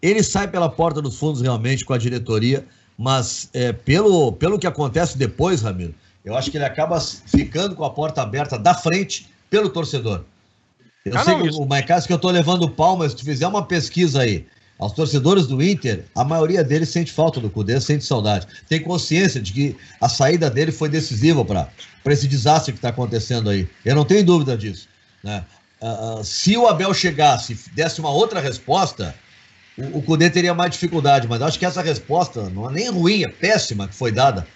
Ele 0.00 0.22
sai 0.22 0.48
pela 0.48 0.68
porta 0.68 1.02
dos 1.02 1.18
fundos 1.18 1.42
realmente 1.42 1.84
com 1.84 1.92
a 1.92 1.98
diretoria, 1.98 2.64
mas 2.96 3.48
é, 3.52 3.72
pelo, 3.72 4.32
pelo 4.32 4.58
que 4.58 4.66
acontece 4.66 5.18
depois, 5.18 5.62
Ramiro, 5.62 5.94
eu 6.24 6.36
acho 6.36 6.50
que 6.50 6.56
ele 6.56 6.64
acaba 6.64 6.98
ficando 7.00 7.74
com 7.74 7.84
a 7.84 7.90
porta 7.90 8.22
aberta 8.22 8.58
da 8.58 8.74
frente 8.74 9.28
pelo 9.50 9.68
torcedor. 9.68 10.24
Eu 11.04 11.16
ah, 11.16 11.24
sei 11.24 11.34
não, 11.34 11.42
que 11.42 11.48
isso... 11.48 11.62
o 11.62 11.66
Maicás 11.66 12.06
que 12.06 12.12
eu 12.12 12.18
tô 12.18 12.30
levando 12.30 12.68
pau, 12.68 12.96
mas 12.96 13.12
se 13.12 13.18
tu 13.18 13.24
fizer 13.24 13.46
uma 13.46 13.64
pesquisa 13.64 14.22
aí, 14.22 14.46
aos 14.78 14.92
torcedores 14.92 15.46
do 15.46 15.62
Inter, 15.62 16.04
a 16.14 16.24
maioria 16.24 16.64
deles 16.64 16.88
sente 16.88 17.12
falta 17.12 17.38
do 17.38 17.50
Cudê, 17.50 17.78
sente 17.80 18.04
saudade. 18.04 18.46
Tem 18.66 18.82
consciência 18.82 19.40
de 19.40 19.52
que 19.52 19.76
a 20.00 20.08
saída 20.08 20.48
dele 20.48 20.72
foi 20.72 20.88
decisiva 20.88 21.44
para 21.44 21.68
esse 22.06 22.26
desastre 22.26 22.72
que 22.72 22.78
está 22.78 22.88
acontecendo 22.88 23.50
aí. 23.50 23.68
Eu 23.84 23.94
não 23.94 24.06
tenho 24.06 24.24
dúvida 24.24 24.56
disso. 24.56 24.88
Né? 25.22 25.44
Uh, 25.82 26.22
se 26.22 26.56
o 26.56 26.66
Abel 26.66 26.92
chegasse 26.92 27.54
e 27.54 27.70
desse 27.74 28.00
uma 28.00 28.10
outra 28.10 28.38
resposta, 28.38 29.14
o, 29.78 29.98
o 29.98 30.02
Cudê 30.02 30.28
teria 30.28 30.52
mais 30.52 30.72
dificuldade. 30.72 31.26
Mas 31.26 31.40
acho 31.40 31.58
que 31.58 31.64
essa 31.64 31.80
resposta 31.80 32.50
não 32.50 32.68
é 32.68 32.72
nem 32.72 32.90
ruim, 32.90 33.24
é 33.24 33.28
péssima 33.28 33.88
que 33.88 33.94
foi 33.94 34.12
dada 34.12 34.46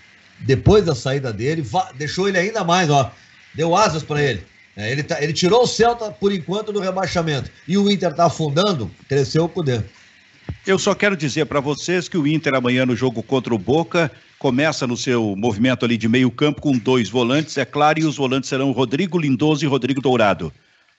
depois 0.41 0.85
da 0.85 0.95
saída 0.95 1.33
dele, 1.33 1.65
deixou 1.95 2.29
ele 2.29 2.39
ainda 2.39 2.65
mais, 2.65 2.91
ó, 2.91 3.11
deu 3.55 3.75
asas 3.75 4.03
para 4.03 4.23
ele. 4.23 4.45
É, 4.77 4.91
ele, 4.91 5.03
tá, 5.03 5.23
ele 5.23 5.33
tirou 5.33 5.63
o 5.63 5.67
Celta, 5.67 6.11
por 6.11 6.33
enquanto, 6.33 6.73
do 6.73 6.81
rebaixamento. 6.81 7.51
E 7.67 7.79
o 7.79 7.91
Inter 7.91 8.11
está 8.11 8.27
afundando, 8.27 8.91
cresceu 9.09 9.45
o 9.45 9.49
Cudê. 9.49 9.81
Eu 10.67 10.79
só 10.79 10.95
quero 10.95 11.17
dizer 11.17 11.47
para 11.47 11.61
vocês 11.61 12.09
que 12.09 12.19
o 12.19 12.27
Inter 12.27 12.55
amanhã 12.55 12.85
no 12.85 12.97
jogo 12.97 13.23
contra 13.23 13.55
o 13.55 13.59
Boca 13.59 14.11
começa 14.39 14.87
no 14.87 14.97
seu 14.97 15.35
movimento 15.37 15.85
ali 15.85 15.97
de 15.97 16.09
meio 16.09 16.31
campo 16.31 16.61
com 16.61 16.77
dois 16.77 17.09
volantes, 17.09 17.57
é 17.57 17.65
claro, 17.65 18.01
e 18.01 18.05
os 18.05 18.17
volantes 18.17 18.51
serão 18.51 18.73
Rodrigo 18.73 19.19
Lindoso 19.19 19.65
e 19.65 19.69
Rodrigo 19.69 20.03
Dourado 20.03 20.53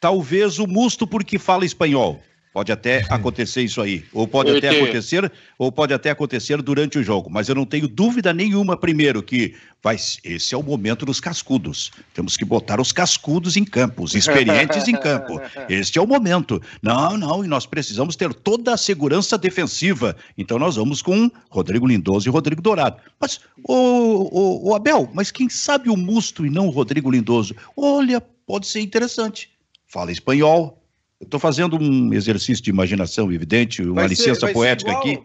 talvez 0.06 0.60
o 0.60 0.68
Musto 0.68 1.08
porque 1.08 1.40
fala 1.40 1.66
espanhol. 1.66 2.22
Pode 2.54 2.72
até 2.72 3.04
acontecer 3.10 3.64
isso 3.64 3.82
aí, 3.82 4.06
ou 4.14 4.28
pode 4.28 4.56
até 4.56 4.70
acontecer, 4.70 5.32
ou 5.58 5.72
pode 5.72 5.96
até 5.96 6.12
acontecer 6.12 6.62
durante 6.62 7.00
o 7.00 7.04
jogo. 7.04 7.28
Mas 7.30 7.50
eu 7.50 7.56
não 7.56 7.66
tenho 7.66 7.88
dúvida 7.88 8.32
nenhuma, 8.32 8.78
primeiro, 8.78 9.24
que 9.24 9.56
vai, 9.84 9.96
esse 9.96 10.54
é 10.54 10.58
o 10.58 10.62
momento 10.62 11.08
dos 11.08 11.20
cascudos. 11.20 11.92
Temos 12.14 12.38
que 12.38 12.46
botar 12.46 12.80
os 12.80 12.92
cascudos 12.92 13.58
em 13.58 13.66
campo, 13.66 14.04
os 14.04 14.14
experientes 14.16 14.88
em 14.88 14.96
campo. 14.96 15.42
Este 15.68 15.98
é 15.98 16.02
o 16.02 16.06
momento. 16.08 16.62
Não, 16.84 17.18
não, 17.18 17.44
e 17.44 17.48
nós 17.48 17.66
precisamos 17.66 18.16
ter 18.16 18.32
toda 18.32 18.76
a 18.76 18.78
segurança 18.78 19.40
defensiva. 19.40 20.16
Então 20.38 20.60
nós 20.60 20.76
vamos 20.76 21.02
com 21.02 21.32
Rodrigo 21.50 21.88
Lindoso 21.88 22.30
e 22.30 22.32
Rodrigo 22.32 22.62
Dourado. 22.62 23.02
Mas, 23.20 23.40
o, 23.68 23.74
o, 23.74 24.70
o 24.70 24.76
Abel, 24.76 25.10
mas 25.16 25.32
quem 25.32 25.50
sabe 25.50 25.90
o 25.90 25.98
Musto 25.98 26.46
e 26.46 26.50
não 26.52 26.68
o 26.68 26.70
Rodrigo 26.70 27.10
Lindoso? 27.10 27.56
Olha, 27.76 28.22
pode 28.22 28.68
ser 28.68 28.82
interessante. 28.82 29.55
Fala 29.96 30.12
espanhol, 30.12 30.86
Estou 31.22 31.40
fazendo 31.40 31.78
um 31.78 32.14
exercício 32.14 32.62
de 32.62 32.70
imaginação, 32.70 33.32
evidente, 33.32 33.82
uma 33.82 34.02
vai 34.02 34.08
licença 34.08 34.48
ser, 34.48 34.54
poética 34.54 34.92
igual, 34.92 35.02
aqui. 35.02 35.24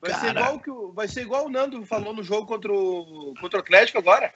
Vai 0.00 0.14
ser, 0.20 0.30
igual 0.30 0.58
que 0.58 0.70
o, 0.70 0.92
vai 0.92 1.06
ser 1.08 1.20
igual 1.22 1.46
o 1.46 1.48
Nando 1.48 1.86
falou 1.86 2.12
no 2.12 2.24
jogo 2.24 2.44
contra 2.44 2.72
o, 2.72 3.32
contra 3.40 3.60
o 3.60 3.62
Atlético 3.62 3.98
agora. 3.98 4.34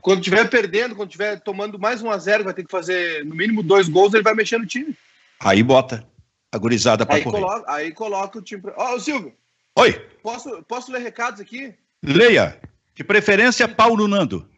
Quando 0.00 0.20
estiver 0.20 0.48
perdendo, 0.48 0.96
quando 0.96 1.10
estiver 1.10 1.38
tomando 1.40 1.78
mais 1.78 2.00
um 2.00 2.10
a 2.10 2.16
zero, 2.16 2.44
vai 2.44 2.54
ter 2.54 2.64
que 2.64 2.70
fazer 2.70 3.22
no 3.26 3.34
mínimo 3.34 3.62
dois 3.62 3.90
gols, 3.90 4.14
ele 4.14 4.22
vai 4.22 4.34
mexer 4.34 4.56
no 4.56 4.64
time. 4.64 4.96
Aí 5.40 5.62
bota 5.62 6.08
a 6.50 6.56
gurizada 6.56 7.04
para 7.04 7.22
correr. 7.22 7.40
Coloca, 7.42 7.70
aí 7.70 7.92
coloca 7.92 8.38
o 8.38 8.42
time. 8.42 8.62
Ó, 8.74 8.94
oh, 8.94 9.00
Silvio. 9.00 9.34
Oi. 9.78 9.92
Posso, 10.22 10.62
posso 10.62 10.90
ler 10.90 11.02
recados 11.02 11.42
aqui? 11.42 11.74
Leia. 12.02 12.58
De 12.94 13.04
preferência, 13.04 13.68
Paulo 13.68 14.08
Nando. 14.08 14.48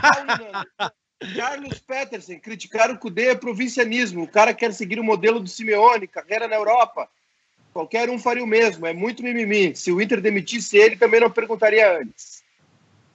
Paulo 0.00 0.26
Nando. 0.26 0.92
Carlos 1.36 1.78
Peterson, 1.78 2.38
criticar 2.38 2.90
o 2.90 2.98
Cudê 2.98 3.28
é 3.28 3.34
provincianismo. 3.34 4.22
O 4.22 4.28
cara 4.28 4.54
quer 4.54 4.72
seguir 4.72 4.98
o 4.98 5.04
modelo 5.04 5.38
do 5.38 5.48
Simeone, 5.48 6.06
carreira 6.06 6.48
na 6.48 6.56
Europa. 6.56 7.08
Qualquer 7.72 8.08
um 8.08 8.18
faria 8.18 8.42
o 8.42 8.46
mesmo, 8.46 8.86
é 8.86 8.92
muito 8.92 9.22
mimimi. 9.22 9.76
Se 9.76 9.92
o 9.92 10.00
Inter 10.00 10.20
demitisse 10.20 10.76
ele, 10.76 10.96
também 10.96 11.20
não 11.20 11.30
perguntaria 11.30 12.00
antes. 12.00 12.42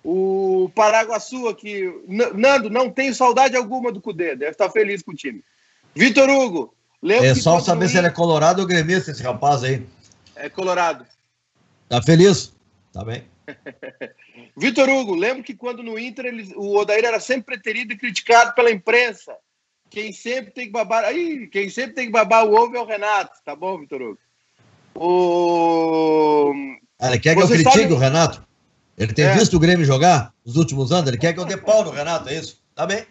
O 0.04 0.72
Paraguaçu 0.76 1.48
aqui, 1.48 1.92
Nando, 2.08 2.70
não 2.70 2.92
tenho 2.92 3.14
saudade 3.14 3.58
alguma 3.58 3.92
do 3.92 4.00
Cudê, 4.00 4.36
deve 4.36 4.52
estar 4.52 4.70
feliz 4.70 5.02
com 5.02 5.12
o 5.12 5.16
time. 5.16 5.44
Vitor 5.96 6.30
Hugo, 6.30 6.74
lembra 7.02 7.30
É 7.30 7.36
só 7.36 7.60
saber 7.60 7.90
se 7.90 7.98
ele 7.98 8.08
é 8.08 8.12
colorado 8.12 8.62
ou 8.62 8.68
gremista, 8.68 9.12
esse 9.12 9.24
rapaz 9.24 9.64
aí. 9.64 9.84
É 10.36 10.48
colorado. 10.48 11.06
Tá 11.90 12.02
feliz? 12.04 12.54
Tá 12.94 13.04
bem. 13.04 13.24
Vitor 14.58 14.90
Hugo, 14.90 15.16
lembro 15.16 15.44
que 15.44 15.56
quando 15.56 15.84
no 15.84 15.98
Inter 15.98 16.26
ele, 16.26 16.54
o 16.56 16.78
Odair 16.78 17.06
era 17.06 17.20
sempre 17.20 17.56
preterido 17.56 17.94
e 17.94 17.98
criticado 17.98 18.54
pela 18.54 18.72
imprensa. 18.72 19.36
Quem 19.90 20.12
sempre 20.12 20.52
tem 20.52 20.66
que 20.66 20.72
babar. 20.72 21.06
Aí, 21.06 21.48
quem 21.48 21.70
sempre 21.70 21.94
tem 21.94 22.06
que 22.08 22.12
babar 22.12 22.46
o 22.46 22.54
ovo 22.54 22.76
é 22.76 22.82
o 22.82 22.86
Renato, 22.86 23.40
tá 23.44 23.56
bom, 23.56 23.80
Vitor 23.80 24.02
Hugo? 24.02 24.20
O... 24.96 26.54
Ele 27.02 27.20
quer 27.20 27.36
que 27.36 27.42
Você 27.42 27.54
eu 27.54 27.58
critique 27.58 27.80
sabe... 27.82 27.94
o 27.94 27.98
Renato? 27.98 28.46
Ele 28.98 29.14
tem 29.14 29.26
é. 29.26 29.34
visto 29.34 29.56
o 29.56 29.60
Grêmio 29.60 29.86
jogar 29.86 30.34
nos 30.46 30.56
últimos 30.56 30.92
anos? 30.92 31.08
Ele 31.08 31.18
quer 31.18 31.34
que 31.34 31.40
eu 31.40 31.46
dê 31.46 31.58
pau 31.58 31.84
no 31.84 31.92
Renato, 31.92 32.30
é 32.30 32.36
isso? 32.36 32.62
Tá 32.74 32.86
bem. 32.86 33.06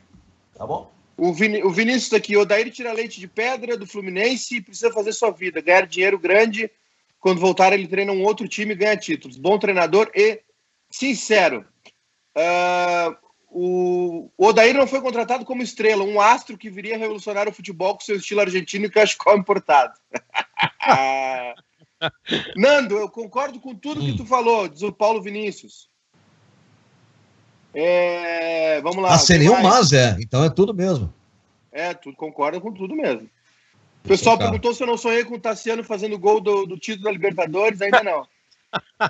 Tá 0.56 0.66
bom. 0.66 0.90
O, 1.16 1.32
Vin... 1.32 1.62
o 1.62 1.70
Vinícius 1.70 2.08
tá 2.08 2.16
aqui, 2.16 2.36
o 2.36 2.40
Odair 2.40 2.70
tira 2.70 2.92
leite 2.92 3.20
de 3.20 3.28
pedra 3.28 3.76
do 3.76 3.86
Fluminense 3.86 4.56
e 4.56 4.60
precisa 4.62 4.92
fazer 4.92 5.12
sua 5.12 5.30
vida, 5.30 5.60
ganhar 5.60 5.86
dinheiro 5.86 6.18
grande. 6.18 6.70
Quando 7.24 7.40
voltar, 7.40 7.72
ele 7.72 7.88
treina 7.88 8.12
um 8.12 8.22
outro 8.22 8.46
time 8.46 8.72
e 8.72 8.76
ganha 8.76 8.98
títulos. 8.98 9.38
Bom 9.38 9.58
treinador 9.58 10.10
e 10.14 10.42
sincero, 10.90 11.64
uh, 12.36 13.16
o, 13.48 14.30
Odair 14.36 14.74
não 14.74 14.86
foi 14.86 15.00
contratado 15.00 15.42
como 15.42 15.62
estrela, 15.62 16.04
um 16.04 16.20
astro 16.20 16.58
que 16.58 16.68
viria 16.68 16.98
revolucionar 16.98 17.48
o 17.48 17.52
futebol 17.52 17.94
com 17.94 18.02
seu 18.02 18.16
estilo 18.16 18.42
argentino 18.42 18.84
e 18.84 18.90
cachecol 18.90 19.38
importado. 19.38 19.94
Nando, 22.58 22.98
eu 22.98 23.08
concordo 23.08 23.58
com 23.58 23.74
tudo 23.74 24.02
que 24.02 24.18
tu 24.18 24.26
falou, 24.26 24.68
diz 24.68 24.82
o 24.82 24.92
Paulo 24.92 25.22
Vinícius. 25.22 25.88
É, 27.72 28.82
vamos 28.82 29.02
lá. 29.02 29.14
Ah, 29.14 29.18
seria 29.18 29.50
um 29.50 29.62
mas, 29.62 29.94
é. 29.94 30.14
Então 30.20 30.44
é 30.44 30.50
tudo 30.50 30.74
mesmo. 30.74 31.10
É, 31.72 31.94
tu 31.94 32.12
concorda 32.12 32.60
com 32.60 32.70
tudo 32.70 32.94
mesmo. 32.94 33.30
O 34.04 34.08
pessoal 34.08 34.36
perguntou 34.36 34.74
se 34.74 34.82
eu 34.82 34.86
não 34.86 34.98
sonhei 34.98 35.24
com 35.24 35.34
o 35.36 35.40
Tassiano 35.40 35.82
fazendo 35.82 36.18
gol 36.18 36.38
do, 36.38 36.66
do 36.66 36.76
título 36.76 37.04
da 37.04 37.12
Libertadores, 37.12 37.80
ainda 37.80 38.02
não. 38.02 38.26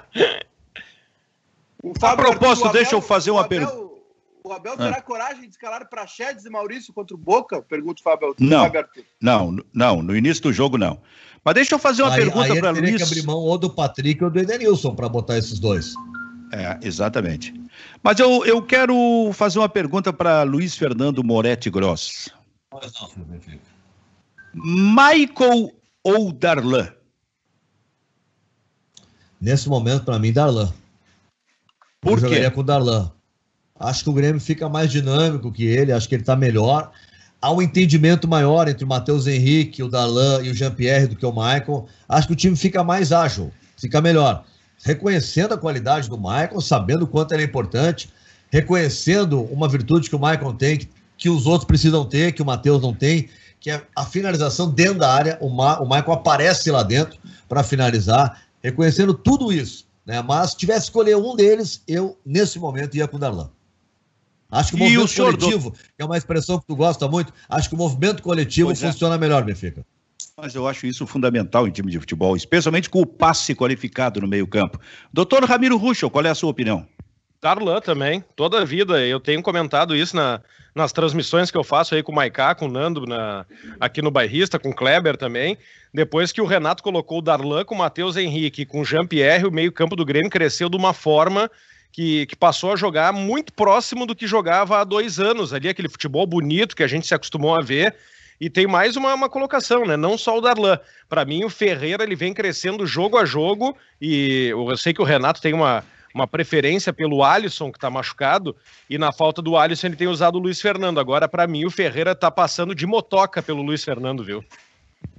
a 2.00 2.16
propósito, 2.16 2.68
Abel, 2.68 2.80
deixa 2.80 2.94
eu 2.94 3.00
fazer 3.02 3.32
uma 3.32 3.46
pergunta. 3.46 3.92
O 4.44 4.52
Abel 4.52 4.76
terá 4.76 4.96
ah. 4.98 5.02
coragem 5.02 5.42
de 5.42 5.48
escalar 5.48 5.88
Praxedes 5.88 6.44
e 6.44 6.50
Maurício 6.50 6.92
contra 6.92 7.16
o 7.16 7.18
Boca? 7.18 7.62
Pergunta 7.62 8.00
o 8.00 8.04
Fábio. 8.04 8.36
Não, 8.38 8.70
não, 9.20 9.56
não, 9.72 10.02
no 10.02 10.14
início 10.14 10.42
do 10.42 10.52
jogo 10.52 10.78
não. 10.78 11.00
Mas 11.42 11.54
deixa 11.54 11.74
eu 11.74 11.78
fazer 11.78 12.02
uma 12.02 12.12
aí, 12.12 12.20
pergunta 12.20 12.54
para 12.54 12.70
Luiz. 12.70 12.96
que 12.96 13.02
abrir 13.02 13.26
mão 13.26 13.38
ou 13.38 13.58
do 13.58 13.70
Patrick 13.70 14.22
ou 14.22 14.30
do 14.30 14.38
Edenilson 14.38 14.94
para 14.94 15.08
botar 15.08 15.38
esses 15.38 15.58
dois. 15.58 15.94
É, 16.52 16.78
exatamente. 16.86 17.52
Mas 18.02 18.20
eu, 18.20 18.44
eu 18.44 18.62
quero 18.62 19.30
fazer 19.32 19.58
uma 19.58 19.68
pergunta 19.68 20.12
para 20.12 20.42
Luiz 20.44 20.76
Fernando 20.76 21.24
Moretti 21.24 21.68
Gross. 21.68 22.28
Michael 24.54 25.72
ou 26.02 26.32
Darlan? 26.32 26.88
Nesse 29.40 29.68
momento, 29.68 30.04
para 30.04 30.18
mim, 30.18 30.32
Darlan. 30.32 30.72
Por 32.00 32.12
eu 32.12 32.16
quê? 32.16 32.20
jogaria 32.22 32.50
com 32.50 32.60
o 32.60 32.64
Darlan. 32.64 33.10
Acho 33.78 34.04
que 34.04 34.10
o 34.10 34.12
Grêmio 34.12 34.40
fica 34.40 34.68
mais 34.68 34.90
dinâmico 34.90 35.50
que 35.50 35.64
ele, 35.64 35.92
acho 35.92 36.08
que 36.08 36.14
ele 36.14 36.22
está 36.22 36.36
melhor. 36.36 36.92
Há 37.42 37.52
um 37.52 37.60
entendimento 37.60 38.26
maior 38.28 38.68
entre 38.68 38.84
o 38.84 38.88
Matheus 38.88 39.26
Henrique, 39.26 39.82
o 39.82 39.88
Darlan 39.88 40.42
e 40.42 40.50
o 40.50 40.54
Jean-Pierre 40.54 41.08
do 41.08 41.16
que 41.16 41.26
o 41.26 41.32
Michael. 41.32 41.86
Acho 42.08 42.28
que 42.28 42.32
o 42.32 42.36
time 42.36 42.56
fica 42.56 42.82
mais 42.84 43.12
ágil, 43.12 43.52
fica 43.76 44.00
melhor. 44.00 44.44
Reconhecendo 44.82 45.52
a 45.52 45.58
qualidade 45.58 46.08
do 46.08 46.16
Michael, 46.16 46.60
sabendo 46.60 47.04
o 47.04 47.06
quanto 47.06 47.32
ele 47.32 47.42
é 47.42 47.46
importante, 47.46 48.08
reconhecendo 48.50 49.42
uma 49.42 49.68
virtude 49.68 50.08
que 50.08 50.16
o 50.16 50.18
Michael 50.18 50.54
tem, 50.54 50.78
que, 50.78 50.88
que 51.18 51.28
os 51.28 51.46
outros 51.46 51.66
precisam 51.66 52.04
ter, 52.04 52.32
que 52.32 52.40
o 52.40 52.46
Matheus 52.46 52.80
não 52.80 52.94
tem, 52.94 53.28
que 53.64 53.70
é 53.70 53.82
a 53.96 54.04
finalização 54.04 54.70
dentro 54.70 54.98
da 54.98 55.10
área. 55.10 55.38
O, 55.40 55.48
Ma, 55.48 55.80
o 55.80 55.84
Michael 55.84 56.12
aparece 56.12 56.70
lá 56.70 56.82
dentro 56.82 57.18
para 57.48 57.64
finalizar. 57.64 58.42
Reconhecendo 58.62 59.14
tudo 59.14 59.50
isso 59.50 59.86
né? 60.04 60.22
Mas 60.22 60.50
se 60.50 60.56
tivesse 60.56 60.80
que 60.80 60.86
escolher 60.86 61.16
um 61.16 61.34
deles, 61.34 61.82
eu, 61.88 62.18
nesse 62.24 62.58
momento, 62.58 62.96
ia 62.96 63.08
com 63.08 63.16
o 63.16 63.20
Darlan. 63.20 63.50
Acho 64.50 64.70
que 64.70 64.76
o 64.76 64.78
movimento 64.78 65.10
o 65.10 65.16
coletivo, 65.16 65.70
do... 65.70 65.76
que 65.76 65.82
é 65.98 66.04
uma 66.04 66.16
expressão 66.16 66.60
que 66.60 66.66
tu 66.66 66.76
gosta 66.76 67.08
muito, 67.08 67.32
acho 67.48 67.68
que 67.68 67.74
o 67.74 67.78
movimento 67.78 68.22
coletivo 68.22 68.68
pois 68.68 68.82
é. 68.82 68.92
funciona 68.92 69.14
é. 69.16 69.18
melhor, 69.18 69.42
Benfica. 69.42 69.84
Mas 70.36 70.54
eu 70.54 70.68
acho 70.68 70.86
isso 70.86 71.06
fundamental 71.06 71.66
em 71.66 71.70
time 71.70 71.90
de 71.90 71.98
futebol, 71.98 72.36
especialmente 72.36 72.90
com 72.90 73.00
o 73.00 73.06
passe 73.06 73.54
qualificado 73.54 74.20
no 74.20 74.28
meio-campo. 74.28 74.78
Doutor 75.12 75.44
Ramiro 75.44 75.76
Ruschel, 75.76 76.10
qual 76.10 76.24
é 76.24 76.30
a 76.30 76.34
sua 76.34 76.50
opinião? 76.50 76.86
Darlan 77.44 77.78
também, 77.78 78.24
toda 78.34 78.62
a 78.62 78.64
vida. 78.64 79.06
Eu 79.06 79.20
tenho 79.20 79.42
comentado 79.42 79.94
isso 79.94 80.16
na, 80.16 80.40
nas 80.74 80.94
transmissões 80.94 81.50
que 81.50 81.58
eu 81.58 81.62
faço 81.62 81.94
aí 81.94 82.02
com 82.02 82.10
o 82.10 82.14
Maiká, 82.14 82.54
com 82.54 82.64
o 82.64 82.70
Nando, 82.70 83.04
na, 83.04 83.44
aqui 83.78 84.00
no 84.00 84.10
Bairrista, 84.10 84.58
com 84.58 84.70
o 84.70 84.74
Kleber 84.74 85.14
também. 85.18 85.58
Depois 85.92 86.32
que 86.32 86.40
o 86.40 86.46
Renato 86.46 86.82
colocou 86.82 87.18
o 87.18 87.22
Darlan 87.22 87.62
com 87.66 87.74
o 87.74 87.78
Matheus 87.78 88.16
Henrique, 88.16 88.64
com 88.64 88.80
o 88.80 88.84
Jean-Pierre, 88.84 89.44
o 89.44 89.52
meio-campo 89.52 89.94
do 89.94 90.06
Grêmio 90.06 90.30
cresceu 90.30 90.70
de 90.70 90.76
uma 90.78 90.94
forma 90.94 91.50
que, 91.92 92.24
que, 92.24 92.34
passou 92.34 92.72
a 92.72 92.76
jogar 92.76 93.12
muito 93.12 93.52
próximo 93.52 94.06
do 94.06 94.16
que 94.16 94.26
jogava 94.26 94.80
há 94.80 94.84
dois 94.84 95.20
anos 95.20 95.52
ali, 95.52 95.68
aquele 95.68 95.90
futebol 95.90 96.26
bonito 96.26 96.74
que 96.74 96.82
a 96.82 96.88
gente 96.88 97.06
se 97.06 97.14
acostumou 97.14 97.54
a 97.54 97.60
ver. 97.60 97.94
E 98.40 98.48
tem 98.48 98.66
mais 98.66 98.96
uma, 98.96 99.12
uma 99.12 99.28
colocação, 99.28 99.84
né? 99.84 99.98
Não 99.98 100.16
só 100.16 100.38
o 100.38 100.40
Darlan. 100.40 100.78
Para 101.10 101.26
mim, 101.26 101.44
o 101.44 101.50
Ferreira 101.50 102.02
ele 102.02 102.16
vem 102.16 102.32
crescendo 102.32 102.86
jogo 102.86 103.18
a 103.18 103.24
jogo. 103.26 103.76
E 104.00 104.48
eu 104.48 104.76
sei 104.78 104.92
que 104.92 105.00
o 105.00 105.04
Renato 105.04 105.40
tem 105.40 105.52
uma, 105.52 105.84
uma 106.14 106.28
preferência 106.28 106.92
pelo 106.92 107.24
Alisson, 107.24 107.72
que 107.72 107.76
está 107.76 107.90
machucado, 107.90 108.54
e 108.88 108.96
na 108.96 109.10
falta 109.10 109.42
do 109.42 109.56
Alisson 109.56 109.88
ele 109.88 109.96
tem 109.96 110.06
usado 110.06 110.36
o 110.36 110.38
Luiz 110.38 110.60
Fernando. 110.60 111.00
Agora, 111.00 111.28
para 111.28 111.44
mim, 111.46 111.64
o 111.64 111.70
Ferreira 111.70 112.12
está 112.12 112.30
passando 112.30 112.72
de 112.72 112.86
motoca 112.86 113.42
pelo 113.42 113.60
Luiz 113.62 113.82
Fernando, 113.82 114.22
viu? 114.22 114.44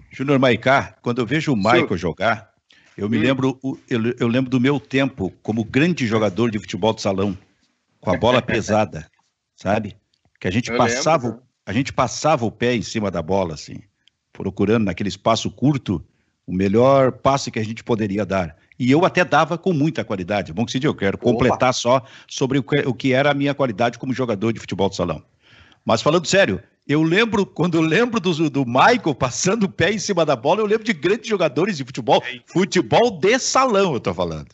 Júnior 0.10 0.39
Maicá, 0.39 0.95
quando 1.01 1.19
eu 1.19 1.25
vejo 1.25 1.51
o 1.51 1.58
Michael 1.58 1.97
jogar, 1.97 2.49
eu 2.97 3.10
me 3.10 3.17
hum. 3.17 3.21
lembro, 3.21 3.60
eu, 3.89 4.15
eu, 4.17 4.27
lembro 4.29 4.50
do 4.50 4.62
meu 4.62 4.79
tempo 4.79 5.29
como 5.43 5.65
grande 5.65 6.08
jogador 6.08 6.50
de 6.50 6.58
futebol 6.58 6.93
de 6.93 7.02
salão, 7.02 7.37
com 8.00 8.12
a 8.12 8.17
bola 8.17 8.41
pesada, 8.41 9.06
sabe? 9.54 9.98
Que 10.39 10.48
a 10.48 10.52
gente 10.52 10.71
eu 10.71 10.77
passava, 10.77 11.27
lembro. 11.27 11.43
a 11.65 11.73
gente 11.73 11.91
passava 11.91 12.46
o 12.46 12.52
pé 12.52 12.73
em 12.73 12.81
cima 12.81 13.12
da 13.12 13.21
bola, 13.21 13.56
assim, 13.56 13.81
procurando 14.31 14.85
naquele 14.85 15.10
espaço 15.10 15.52
curto 15.52 16.02
o 16.48 16.54
melhor 16.54 17.12
passe 17.12 17.52
que 17.52 17.60
a 17.60 17.65
gente 17.65 17.83
poderia 17.83 18.25
dar. 18.25 18.56
E 18.78 18.92
eu 18.92 19.06
até 19.06 19.23
dava 19.23 19.58
com 19.58 19.73
muita 19.73 20.04
qualidade. 20.04 20.52
Bom 20.52 20.65
que 20.65 20.71
se 20.71 20.84
eu 20.84 20.94
quero 20.94 21.17
completar 21.17 21.69
Opa. 21.69 21.73
só 21.73 22.04
sobre 22.28 22.60
o 22.60 22.63
que, 22.63 22.80
o 22.80 22.94
que 22.94 23.13
era 23.13 23.32
a 23.32 23.34
minha 23.34 23.54
qualidade 23.54 23.98
como 23.98 24.13
jogador 24.13 24.52
de 24.52 24.60
futebol 24.60 24.90
de 24.90 24.96
salão. 24.96 25.23
Mas 25.86 26.02
falando 26.02 26.26
sério, 26.26 26.62
eu 26.88 27.02
lembro, 27.02 27.46
quando 27.46 27.76
eu 27.76 27.82
lembro 27.82 28.19
do, 28.19 28.50
do 28.50 28.65
Michael 28.65 29.15
passando 29.15 29.63
o 29.63 29.69
pé 29.69 29.92
em 29.92 30.00
cima 30.00 30.26
da 30.26 30.36
bola, 30.36 30.62
eu 30.62 30.65
lembro 30.65 30.84
de 30.84 30.94
grandes 30.94 31.28
jogadores 31.28 31.78
de 31.78 31.84
futebol. 31.86 32.23
Futebol 32.46 33.12
de 33.19 33.40
salão, 33.40 33.94
eu 33.94 34.00
tô 34.00 34.13
falando. 34.13 34.50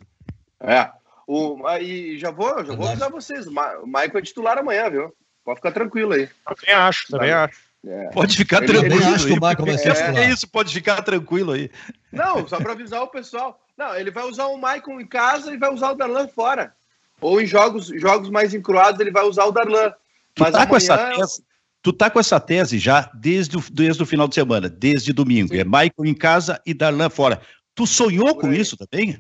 É. 0.59 0.89
O, 1.27 1.65
aí 1.65 2.17
já 2.19 2.29
vou, 2.31 2.63
já 2.63 2.75
vou 2.75 2.87
avisar 2.87 3.09
vocês. 3.09 3.47
O 3.47 3.85
Michael 3.85 4.17
é 4.17 4.21
titular 4.21 4.57
amanhã, 4.57 4.89
viu? 4.89 5.13
Pode 5.43 5.57
ficar 5.57 5.71
tranquilo 5.71 6.13
aí. 6.13 6.29
Também 6.45 6.75
acho, 6.75 7.07
também 7.07 7.31
acho. 7.31 7.70
É. 7.85 8.09
Pode 8.09 8.37
ficar 8.37 8.63
ele, 8.63 8.73
tranquilo. 8.73 8.95
Ele 8.95 9.15
acho 9.15 9.25
que 9.25 9.33
o 9.33 9.35
Michael 9.35 9.65
vai 9.65 9.77
ser 9.77 9.95
é, 9.95 10.25
é 10.25 10.29
isso, 10.29 10.47
pode 10.47 10.73
ficar 10.73 11.01
tranquilo 11.01 11.51
aí. 11.51 11.69
Não, 12.11 12.47
só 12.47 12.57
para 12.57 12.73
avisar 12.73 13.01
o 13.01 13.07
pessoal. 13.07 13.59
Não, 13.77 13.95
ele 13.95 14.11
vai 14.11 14.23
usar 14.25 14.45
o 14.47 14.55
Michael 14.55 15.01
em 15.01 15.07
casa 15.07 15.51
e 15.51 15.57
vai 15.57 15.73
usar 15.73 15.91
o 15.91 15.95
Darlan 15.95 16.27
fora. 16.27 16.73
Ou 17.19 17.41
em 17.41 17.45
jogos, 17.45 17.87
jogos 17.87 18.29
mais 18.29 18.53
encruados, 18.53 18.99
ele 18.99 19.11
vai 19.11 19.23
usar 19.23 19.45
o 19.45 19.51
Darlan. 19.51 19.91
Tu 20.35 20.43
Mas 20.43 20.51
tá 20.51 20.67
com 20.67 20.75
essa 20.75 20.97
tese, 20.97 21.43
tu 21.81 21.91
tá 21.91 22.09
com 22.09 22.19
essa 22.19 22.39
tese 22.39 22.77
já 22.77 23.09
desde 23.13 23.57
o, 23.57 23.63
desde 23.71 24.01
o 24.03 24.05
final 24.05 24.27
de 24.27 24.35
semana, 24.35 24.69
desde 24.69 25.11
domingo. 25.11 25.53
Sim. 25.53 25.59
É 25.59 25.63
Michael 25.63 26.05
em 26.05 26.13
casa 26.13 26.61
e 26.65 26.73
Darlan 26.73 27.09
fora. 27.09 27.41
Tu 27.73 27.87
sonhou 27.87 28.35
com 28.35 28.53
isso 28.53 28.77
também? 28.77 29.19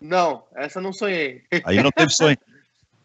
Não, 0.00 0.44
essa 0.56 0.80
não 0.80 0.92
sonhei. 0.92 1.42
Aí 1.64 1.80
não 1.82 1.90
teve 1.90 2.12
sonho. 2.12 2.36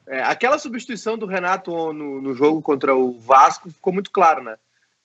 É, 0.10 0.24
aquela 0.24 0.58
substituição 0.58 1.18
do 1.18 1.26
Renato 1.26 1.92
no, 1.92 2.22
no 2.22 2.34
jogo 2.34 2.62
contra 2.62 2.96
o 2.96 3.20
Vasco 3.20 3.70
ficou 3.70 3.92
muito 3.92 4.10
claro, 4.10 4.42
né? 4.42 4.56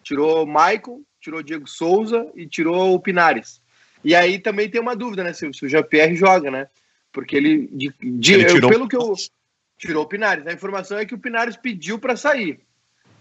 Tirou 0.03 0.47
Michael, 0.47 1.03
tirou 1.21 1.43
Diego 1.43 1.69
Souza 1.69 2.31
e 2.35 2.47
tirou 2.47 2.95
o 2.95 3.01
Pinares. 3.01 3.61
E 4.05 4.15
aí 4.15 4.39
também 4.39 4.69
tem 4.69 4.81
uma 4.81 4.97
dúvida, 4.97 5.23
né? 5.23 5.33
Se, 5.33 5.53
se 5.53 5.65
o 5.65 5.69
Jean-Pierre 5.69 6.17
joga, 6.17 6.51
né? 6.51 6.69
Porque 7.13 7.37
ele, 7.37 7.69
de, 7.69 7.95
de, 8.01 8.35
ele 8.35 8.45
tirou... 8.47 8.71
Eu, 8.71 8.77
pelo 8.77 8.89
que 8.89 8.97
eu 8.97 9.15
tirou 9.79 10.05
o 10.05 10.09
Pinares, 10.09 10.47
a 10.47 10.53
informação 10.53 10.99
é 10.99 11.07
que 11.07 11.15
o 11.15 11.19
Pinares 11.19 11.57
pediu 11.57 11.99
para 11.99 12.17
sair. 12.17 12.61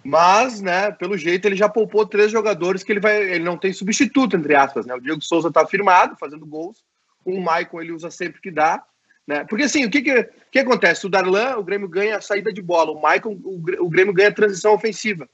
Mas, 0.03 0.61
né, 0.61 0.91
pelo 0.91 1.15
jeito 1.15 1.47
ele 1.47 1.55
já 1.55 1.69
poupou 1.69 2.05
três 2.07 2.31
jogadores 2.31 2.83
que 2.83 2.91
ele 2.91 2.99
vai, 2.99 3.21
ele 3.33 3.43
não 3.43 3.57
tem 3.57 3.71
substituto 3.71 4.35
entre 4.35 4.55
aspas, 4.55 4.85
né? 4.85 4.95
O 4.95 4.99
Diego 4.99 5.21
Souza 5.21 5.49
está 5.49 5.65
firmado, 5.65 6.17
fazendo 6.19 6.45
gols. 6.45 6.83
O 7.23 7.37
Michael 7.37 7.81
ele 7.81 7.91
usa 7.91 8.09
sempre 8.09 8.41
que 8.41 8.49
dá. 8.49 8.83
Né? 9.27 9.45
Porque 9.45 9.65
assim, 9.65 9.85
o 9.85 9.89
que, 9.91 10.01
que, 10.01 10.29
que 10.51 10.59
acontece? 10.59 11.05
O 11.05 11.09
Darlan, 11.09 11.57
o 11.57 11.63
Grêmio 11.63 11.87
ganha 11.87 12.17
a 12.17 12.21
saída 12.21 12.51
de 12.51 12.61
bola, 12.61 12.91
o 12.91 12.95
Michael, 12.95 13.39
o, 13.43 13.85
o 13.85 13.89
Grêmio 13.89 14.13
ganha 14.13 14.29
a 14.29 14.33
transição 14.33 14.73
ofensiva. 14.73 15.29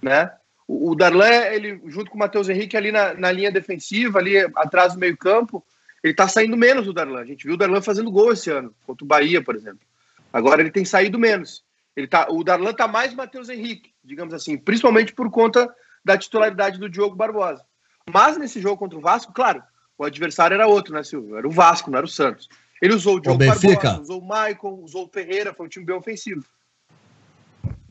Né? 0.00 0.30
O, 0.66 0.90
o 0.90 0.94
Darlan, 0.94 1.46
ele, 1.52 1.80
junto 1.86 2.10
com 2.10 2.16
o 2.16 2.20
Matheus 2.20 2.48
Henrique 2.48 2.76
ali 2.76 2.90
na, 2.90 3.14
na 3.14 3.30
linha 3.30 3.50
defensiva, 3.50 4.18
ali 4.18 4.38
atrás 4.38 4.94
do 4.94 5.00
meio-campo, 5.00 5.64
ele 6.02 6.14
tá 6.14 6.28
saindo 6.28 6.56
menos 6.56 6.86
do 6.86 6.92
Darlan. 6.92 7.20
A 7.20 7.24
gente 7.24 7.44
viu 7.44 7.54
o 7.54 7.58
Darlan 7.58 7.82
fazendo 7.82 8.10
gol 8.10 8.32
esse 8.32 8.50
ano, 8.50 8.74
contra 8.86 9.04
o 9.04 9.08
Bahia, 9.08 9.42
por 9.42 9.54
exemplo. 9.54 9.80
Agora 10.32 10.60
ele 10.60 10.70
tem 10.70 10.84
saído 10.84 11.18
menos. 11.18 11.64
Ele 11.96 12.06
tá, 12.06 12.26
o 12.30 12.44
Darlan 12.44 12.72
tá 12.74 12.86
mais 12.86 13.14
Matheus 13.14 13.48
Henrique, 13.48 13.92
digamos 14.04 14.34
assim, 14.34 14.58
principalmente 14.58 15.12
por 15.12 15.30
conta 15.30 15.72
da 16.04 16.16
titularidade 16.16 16.78
do 16.78 16.88
Diogo 16.88 17.16
Barbosa. 17.16 17.64
Mas 18.12 18.36
nesse 18.36 18.60
jogo 18.60 18.76
contra 18.76 18.98
o 18.98 19.00
Vasco, 19.00 19.32
claro, 19.32 19.62
o 19.98 20.04
adversário 20.04 20.54
era 20.54 20.66
outro, 20.66 20.94
né, 20.94 21.02
Silvio? 21.02 21.36
Era 21.36 21.48
o 21.48 21.50
Vasco, 21.50 21.90
não 21.90 21.98
era 21.98 22.06
o 22.06 22.10
Santos. 22.10 22.48
Ele 22.80 22.94
usou 22.94 23.16
o 23.16 23.20
Diogo 23.20 23.38
Barbosa, 23.38 24.00
usou 24.00 24.20
o 24.20 24.24
Maicon, 24.24 24.74
usou 24.82 25.06
o 25.06 25.08
Ferreira, 25.08 25.54
foi 25.54 25.66
um 25.66 25.68
time 25.68 25.86
bem 25.86 25.96
ofensivo. 25.96 26.44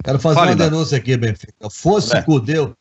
Quero 0.05 0.19
fazer 0.19 0.35
Fale, 0.35 0.51
uma 0.51 0.55
denúncia 0.55 0.97
aqui, 0.99 1.17
Benfica. 1.17 1.67
Fosse 1.67 2.15
é. 2.15 2.21
Cudeu. 2.21 2.77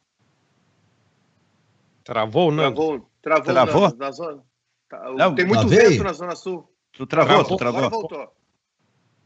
Travou, 2.04 2.52
não? 2.52 2.64
Travou, 2.64 3.08
travou, 3.22 3.44
travou? 3.44 3.88
Na, 3.88 3.96
na 3.96 4.10
zona. 4.10 4.42
Tá, 4.90 5.10
não, 5.16 5.34
tem 5.34 5.46
muito 5.46 5.66
vento 5.66 6.04
na 6.04 6.12
Zona 6.12 6.36
Sul. 6.36 6.68
Tu 6.92 7.06
travou, 7.06 7.36
travou 7.36 7.48
tu 7.48 7.56
travou. 7.56 7.78
Agora 7.78 7.90
voltou. 7.90 8.32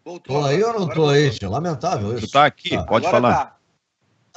Voltou. 0.05 0.41
Tô 0.41 0.47
aí 0.47 0.63
ou 0.63 0.79
não 0.79 0.89
tô 0.89 1.09
aí, 1.09 1.29
tio? 1.31 1.51
Lamentável 1.51 2.17
isso. 2.17 2.29
Tu 2.29 2.31
tá 2.31 2.47
aqui, 2.47 2.71
tá. 2.71 2.85
pode 2.85 3.05
agora 3.05 3.21
falar. 3.21 3.45
Tá. 3.45 3.57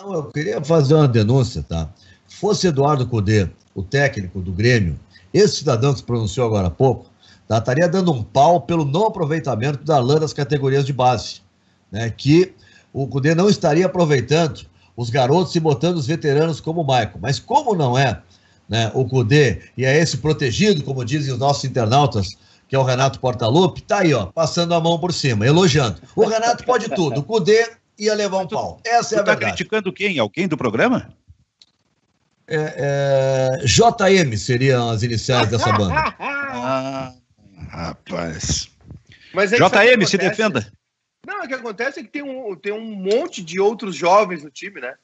Não, 0.04 0.14
eu 0.16 0.24
queria 0.32 0.64
fazer 0.64 0.96
uma 0.96 1.08
denúncia, 1.08 1.62
tá? 1.62 1.88
Fosse 2.28 2.66
Eduardo 2.66 3.08
Cudê, 3.08 3.48
o 3.76 3.84
técnico 3.84 4.42
do 4.42 4.52
Grêmio, 4.52 5.00
esse 5.32 5.58
cidadão 5.58 5.94
que 5.94 6.00
se 6.00 6.06
pronunciou 6.06 6.48
agora 6.48 6.68
há 6.68 6.72
pouco, 6.72 7.06
tá, 7.48 7.60
estaria 7.60 7.88
dando 7.88 8.12
um 8.12 8.24
pau 8.24 8.62
pelo 8.62 8.86
não 8.86 9.06
aproveitamento 9.06 9.84
da 9.84 10.00
lã 10.00 10.20
das 10.20 10.34
categorias 10.34 10.84
de 10.84 10.94
base, 10.94 11.44
né? 11.92 12.10
Que 12.10 12.56
o 12.94 13.08
Cudê 13.08 13.34
não 13.34 13.50
estaria 13.50 13.86
aproveitando 13.86 14.66
os 14.96 15.10
garotos 15.10 15.56
e 15.56 15.60
botando 15.60 15.98
os 15.98 16.08
veteranos 16.08 16.60
como 16.60 16.82
o 16.82 16.86
Michael. 16.86 17.20
Mas 17.22 17.40
como 17.40 17.76
não 17.76 17.98
é 17.98 18.22
né, 18.68 18.92
o 18.94 19.06
Cudê 19.06 19.62
e 19.78 19.86
é 19.86 19.98
esse 19.98 20.18
protegido, 20.18 20.84
como 20.84 21.04
dizem 21.04 21.34
os 21.34 21.40
nossos 21.40 21.64
internautas, 21.66 22.28
que 22.68 22.76
é 22.76 22.80
o 22.80 22.84
Renato 22.84 23.20
Portaluppi, 23.20 23.82
tá 23.82 24.00
aí, 24.00 24.14
ó, 24.14 24.28
passando 24.28 24.74
a 24.74 24.80
mão 24.80 24.98
por 25.00 25.12
cima, 25.14 25.46
elogiando. 25.46 26.02
O 26.16 26.26
Renato 26.26 26.64
pode 26.64 26.90
tudo, 26.90 27.20
o 27.20 27.24
Cudê 27.24 27.70
ia 27.98 28.14
levar 28.16 28.40
um 28.40 28.48
pau. 28.48 28.80
Essa 28.86 29.16
é 29.16 29.20
a 29.20 29.24
tá 29.24 29.32
verdade. 29.32 29.54
criticando 29.54 29.92
quem? 29.92 30.18
Alguém 30.20 30.48
do 30.48 30.58
programa? 30.58 31.14
É, 32.48 33.60
é, 33.62 33.66
JM 33.66 34.36
seriam 34.38 34.90
as 34.90 35.04
iniciais 35.04 35.50
dessa 35.50 35.72
banda. 35.72 35.94
ah, 36.20 37.14
rapaz. 37.70 38.70
Mas 39.34 39.54
é 39.54 39.58
JM, 39.58 40.06
se 40.06 40.18
defenda. 40.18 40.66
Não, 41.26 41.44
o 41.44 41.48
que 41.48 41.54
acontece 41.54 42.00
é 42.00 42.04
que 42.04 42.10
tem 42.10 42.24
um, 42.24 42.56
tem 42.56 42.74
um 42.74 42.96
monte 42.96 43.44
de 43.44 43.60
outros 43.60 43.96
jovens 43.96 44.44
no 44.44 44.50
time, 44.50 44.82
né? 44.82 44.96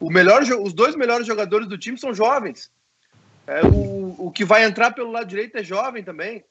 O 0.00 0.10
melhor, 0.10 0.42
os 0.42 0.72
dois 0.72 0.94
melhores 0.94 1.26
jogadores 1.26 1.68
do 1.68 1.78
time 1.78 1.98
são 1.98 2.14
jovens. 2.14 2.70
É, 3.46 3.64
o, 3.64 4.26
o 4.26 4.30
que 4.30 4.44
vai 4.44 4.64
entrar 4.64 4.92
pelo 4.92 5.10
lado 5.10 5.26
direito 5.26 5.56
é 5.56 5.62
jovem 5.64 6.02
também. 6.02 6.44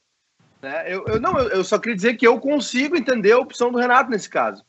Né? 0.62 0.84
Eu, 0.86 1.04
eu, 1.06 1.20
não, 1.20 1.38
eu, 1.38 1.48
eu 1.50 1.64
só 1.64 1.78
queria 1.78 1.96
dizer 1.96 2.16
que 2.16 2.26
eu 2.26 2.40
consigo 2.40 2.96
entender 2.96 3.32
a 3.32 3.38
opção 3.38 3.70
do 3.70 3.78
Renato 3.78 4.10
nesse 4.10 4.28
caso. 4.28 4.64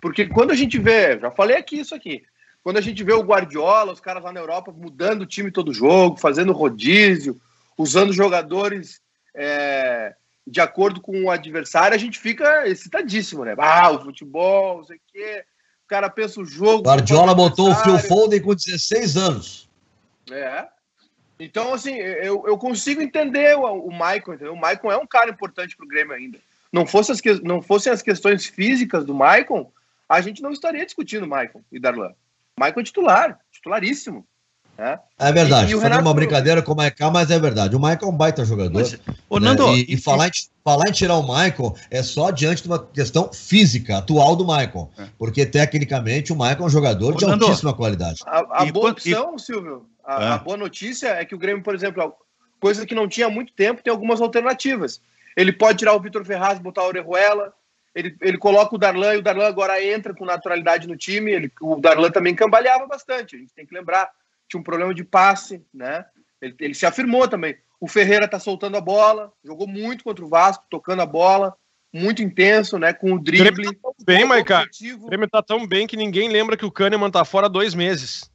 Porque 0.00 0.26
quando 0.26 0.50
a 0.50 0.54
gente 0.54 0.78
vê, 0.78 1.18
já 1.18 1.30
falei 1.30 1.56
aqui 1.56 1.80
isso 1.80 1.94
aqui, 1.94 2.22
quando 2.62 2.76
a 2.76 2.80
gente 2.80 3.02
vê 3.02 3.12
o 3.12 3.22
Guardiola, 3.22 3.92
os 3.92 4.00
caras 4.00 4.22
lá 4.22 4.32
na 4.32 4.40
Europa 4.40 4.72
mudando 4.72 5.22
o 5.22 5.26
time 5.26 5.50
todo 5.50 5.74
jogo, 5.74 6.16
fazendo 6.16 6.52
rodízio, 6.52 7.40
usando 7.76 8.12
jogadores 8.12 9.00
é, 9.34 10.14
de 10.46 10.60
acordo 10.60 11.00
com 11.00 11.24
o 11.24 11.30
adversário, 11.30 11.94
a 11.94 11.98
gente 11.98 12.18
fica 12.18 12.66
excitadíssimo, 12.68 13.44
né? 13.44 13.54
Ah, 13.58 13.90
o 13.90 14.02
futebol, 14.02 14.78
não 14.78 14.84
sei 14.84 14.96
o 14.96 15.00
quê. 15.06 15.44
O 15.84 15.88
cara 15.88 16.08
pensa 16.08 16.40
o 16.40 16.44
jogo. 16.44 16.82
Guardiola 16.82 17.34
botou 17.34 17.70
o 17.70 17.74
Phil 17.76 17.98
Foden 17.98 18.40
com 18.40 18.54
16 18.54 19.16
anos. 19.16 19.70
É. 20.30 20.66
Então, 21.38 21.74
assim, 21.74 21.94
eu, 21.94 22.44
eu 22.46 22.56
consigo 22.56 23.02
entender 23.02 23.56
o, 23.56 23.62
o 23.62 23.90
Michael, 23.90 24.34
entendeu? 24.34 24.52
O 24.52 24.60
Michael 24.60 24.92
é 24.92 24.96
um 24.96 25.06
cara 25.06 25.30
importante 25.30 25.76
pro 25.76 25.86
Grêmio 25.86 26.14
ainda. 26.14 26.38
Não, 26.72 26.86
fosse 26.86 27.12
as 27.12 27.20
que, 27.20 27.34
não 27.42 27.60
fossem 27.60 27.92
as 27.92 28.00
questões 28.00 28.46
físicas 28.46 29.04
do 29.04 29.12
Michael, 29.12 29.72
a 30.08 30.20
gente 30.20 30.40
não 30.40 30.52
estaria 30.52 30.84
discutindo 30.84 31.26
Michael 31.26 31.62
e 31.70 31.78
Darlan. 31.78 32.14
Michael 32.58 32.80
é 32.80 32.84
titular, 32.84 33.40
titularíssimo. 33.50 34.26
É, 34.82 34.98
é 35.28 35.32
verdade, 35.32 35.72
e, 35.72 35.76
e 35.76 35.78
Renato... 35.78 36.02
uma 36.02 36.12
brincadeira 36.12 36.60
com 36.60 36.72
o 36.72 36.76
Michael, 36.76 37.12
mas 37.12 37.30
é 37.30 37.38
verdade. 37.38 37.76
O 37.76 37.78
Michael 37.78 38.00
é 38.02 38.06
um 38.06 38.16
baita 38.16 38.44
jogador. 38.44 38.72
Mas, 38.80 38.98
ô, 39.30 39.38
Nando, 39.38 39.64
né? 39.68 39.74
e, 39.74 39.94
e, 39.94 39.96
falar, 39.96 40.26
em, 40.26 40.32
falar 40.64 40.88
em 40.88 40.92
tirar 40.92 41.14
o 41.18 41.22
Michael 41.22 41.76
é 41.88 42.02
só 42.02 42.32
diante 42.32 42.62
de 42.62 42.68
uma 42.68 42.84
questão 42.84 43.32
física, 43.32 43.98
atual 43.98 44.34
do 44.34 44.44
Michael. 44.44 44.90
É. 44.98 45.06
Porque 45.16 45.46
tecnicamente 45.46 46.32
o 46.32 46.36
Michael 46.36 46.62
é 46.62 46.64
um 46.64 46.68
jogador 46.68 47.14
ô, 47.14 47.16
de 47.16 47.24
Nando, 47.24 47.44
altíssima 47.44 47.72
qualidade. 47.72 48.22
A, 48.26 48.62
a 48.62 48.72
boa 48.72 48.90
opção, 48.90 49.38
Silvio, 49.38 49.86
a, 50.04 50.20
é. 50.20 50.28
a, 50.30 50.38
boa 50.38 50.56
notícia 50.56 51.10
é 51.10 51.24
que 51.24 51.34
o 51.36 51.38
Grêmio, 51.38 51.62
por 51.62 51.76
exemplo, 51.76 52.12
coisa 52.58 52.84
que 52.84 52.94
não 52.94 53.06
tinha 53.06 53.28
há 53.28 53.30
muito 53.30 53.52
tempo, 53.52 53.84
tem 53.84 53.92
algumas 53.92 54.20
alternativas. 54.20 55.00
Ele 55.36 55.52
pode 55.52 55.78
tirar 55.78 55.94
o 55.94 56.00
Vitor 56.00 56.24
Ferraz, 56.24 56.58
botar 56.58 56.82
o 56.82 56.88
Orejuela, 56.88 57.54
ele, 57.94 58.16
ele 58.20 58.38
coloca 58.38 58.74
o 58.74 58.78
Darlan 58.78 59.14
e 59.14 59.18
o 59.18 59.22
Darlan 59.22 59.46
agora 59.46 59.84
entra 59.84 60.12
com 60.12 60.24
naturalidade 60.24 60.88
no 60.88 60.96
time. 60.96 61.30
Ele, 61.30 61.52
o 61.60 61.76
Darlan 61.76 62.10
também 62.10 62.34
cambaleava 62.34 62.84
bastante, 62.84 63.36
a 63.36 63.38
gente 63.38 63.54
tem 63.54 63.64
que 63.64 63.74
lembrar 63.74 64.10
tinha 64.52 64.60
um 64.60 64.64
problema 64.64 64.94
de 64.94 65.02
passe, 65.02 65.64
né? 65.72 66.04
Ele, 66.40 66.54
ele 66.60 66.74
se 66.74 66.84
afirmou 66.84 67.26
também. 67.26 67.56
O 67.80 67.88
Ferreira 67.88 68.28
tá 68.28 68.38
soltando 68.38 68.76
a 68.76 68.80
bola, 68.80 69.32
jogou 69.42 69.66
muito 69.66 70.04
contra 70.04 70.24
o 70.24 70.28
Vasco, 70.28 70.64
tocando 70.70 71.00
a 71.00 71.06
bola, 71.06 71.56
muito 71.92 72.22
intenso, 72.22 72.78
né? 72.78 72.92
Com 72.92 73.14
o 73.14 73.18
drible. 73.18 73.68
O 73.68 73.74
tá 73.74 73.90
bem, 74.04 74.24
Maica. 74.24 74.64
O 75.00 75.06
Grêmio 75.06 75.28
tá 75.28 75.42
tão 75.42 75.66
bem 75.66 75.86
que 75.86 75.96
ninguém 75.96 76.28
lembra 76.28 76.56
que 76.56 76.64
o 76.64 76.70
Kahneman 76.70 77.10
tá 77.10 77.24
fora 77.24 77.48
dois 77.48 77.74
meses. 77.74 78.30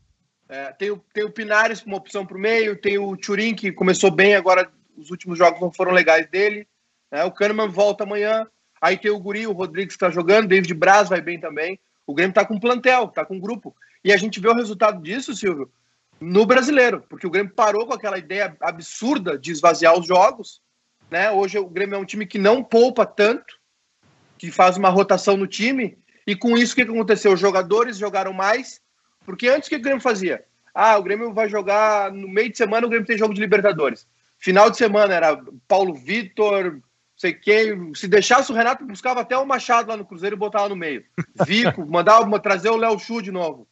É, 0.50 0.72
tem, 0.74 0.92
o, 0.92 0.98
tem 1.14 1.24
o 1.24 1.32
Pinares 1.32 1.82
como 1.82 1.96
opção 1.96 2.26
pro 2.26 2.40
meio, 2.40 2.80
tem 2.80 2.98
o 2.98 3.16
Turin 3.16 3.54
que 3.54 3.72
começou 3.72 4.10
bem, 4.10 4.36
agora 4.36 4.72
os 4.98 5.12
últimos 5.12 5.38
jogos 5.38 5.62
não 5.62 5.72
foram 5.72 5.92
legais 5.92 6.28
dele. 6.30 6.68
Né? 7.12 7.24
O 7.26 7.32
Kahneman 7.32 7.70
volta 7.70 8.04
amanhã. 8.04 8.48
Aí 8.82 8.98
tem 8.98 9.12
o 9.12 9.20
Guri, 9.20 9.48
o 9.48 9.54
Rodrigues 9.54 9.96
que 9.96 10.00
tá 10.00 10.10
jogando, 10.10 10.48
David 10.48 10.74
Braz 10.74 11.10
vai 11.10 11.22
bem 11.22 11.40
também. 11.40 11.80
O 12.06 12.14
Grêmio 12.14 12.34
tá 12.34 12.46
com 12.46 12.60
plantel, 12.60 13.08
tá 13.08 13.26
com 13.26 13.40
grupo. 13.40 13.76
E 14.04 14.14
a 14.14 14.18
gente 14.18 14.40
vê 14.40 14.48
o 14.48 14.56
resultado 14.56 15.02
disso, 15.02 15.36
Silvio, 15.36 15.70
no 16.20 16.46
brasileiro, 16.46 17.04
porque 17.10 17.28
o 17.28 17.30
Grêmio 17.30 17.54
parou 17.54 17.86
com 17.86 17.94
aquela 17.94 18.18
ideia 18.18 18.56
absurda 18.62 19.38
de 19.38 19.52
esvaziar 19.52 19.98
os 19.98 20.08
jogos. 20.08 20.62
Né? 21.10 21.32
Hoje 21.32 21.58
o 21.58 21.70
Grêmio 21.70 21.96
é 21.96 22.00
um 22.00 22.06
time 22.06 22.26
que 22.26 22.38
não 22.38 22.64
poupa 22.64 23.06
tanto, 23.06 23.56
que 24.38 24.52
faz 24.52 24.78
uma 24.78 24.90
rotação 24.90 25.38
no 25.38 25.48
time, 25.48 25.98
e 26.26 26.36
com 26.36 26.58
isso 26.58 26.74
o 26.74 26.76
que 26.76 26.82
aconteceu? 26.82 27.34
Os 27.34 27.40
jogadores 27.40 27.98
jogaram 27.98 28.34
mais, 28.34 28.82
porque 29.26 29.48
antes 29.48 29.68
o 29.68 29.70
que 29.70 29.78
o 29.78 29.82
Grêmio 29.82 30.02
fazia? 30.02 30.44
Ah, 30.74 30.98
o 30.98 31.04
Grêmio 31.04 31.34
vai 31.34 31.50
jogar 31.50 32.12
no 32.12 32.28
meio 32.28 32.52
de 32.52 32.58
semana, 32.58 32.86
o 32.86 32.90
Grêmio 32.90 33.08
tem 33.08 33.18
jogo 33.18 33.34
de 33.34 33.42
Libertadores. 33.42 34.06
Final 34.38 34.70
de 34.70 34.78
semana 34.78 35.14
era 35.14 35.42
Paulo 35.68 35.96
Vitor, 35.96 36.80
sei 37.16 37.34
quem. 37.34 37.94
Se 37.96 38.08
deixasse 38.08 38.52
o 38.52 38.56
Renato, 38.56 38.86
buscava 38.86 39.22
até 39.22 39.36
o 39.36 39.46
Machado 39.46 39.90
lá 39.90 39.98
no 39.98 40.06
Cruzeiro 40.06 40.36
e 40.36 40.40
botava 40.40 40.70
no 40.70 40.76
meio. 40.76 41.04
Vico, 41.46 41.86
mandava 41.90 42.40
trazer 42.40 42.70
o 42.70 42.78
Léo 42.78 43.00
Chu 43.00 43.22
de 43.22 43.32
novo. 43.32 43.68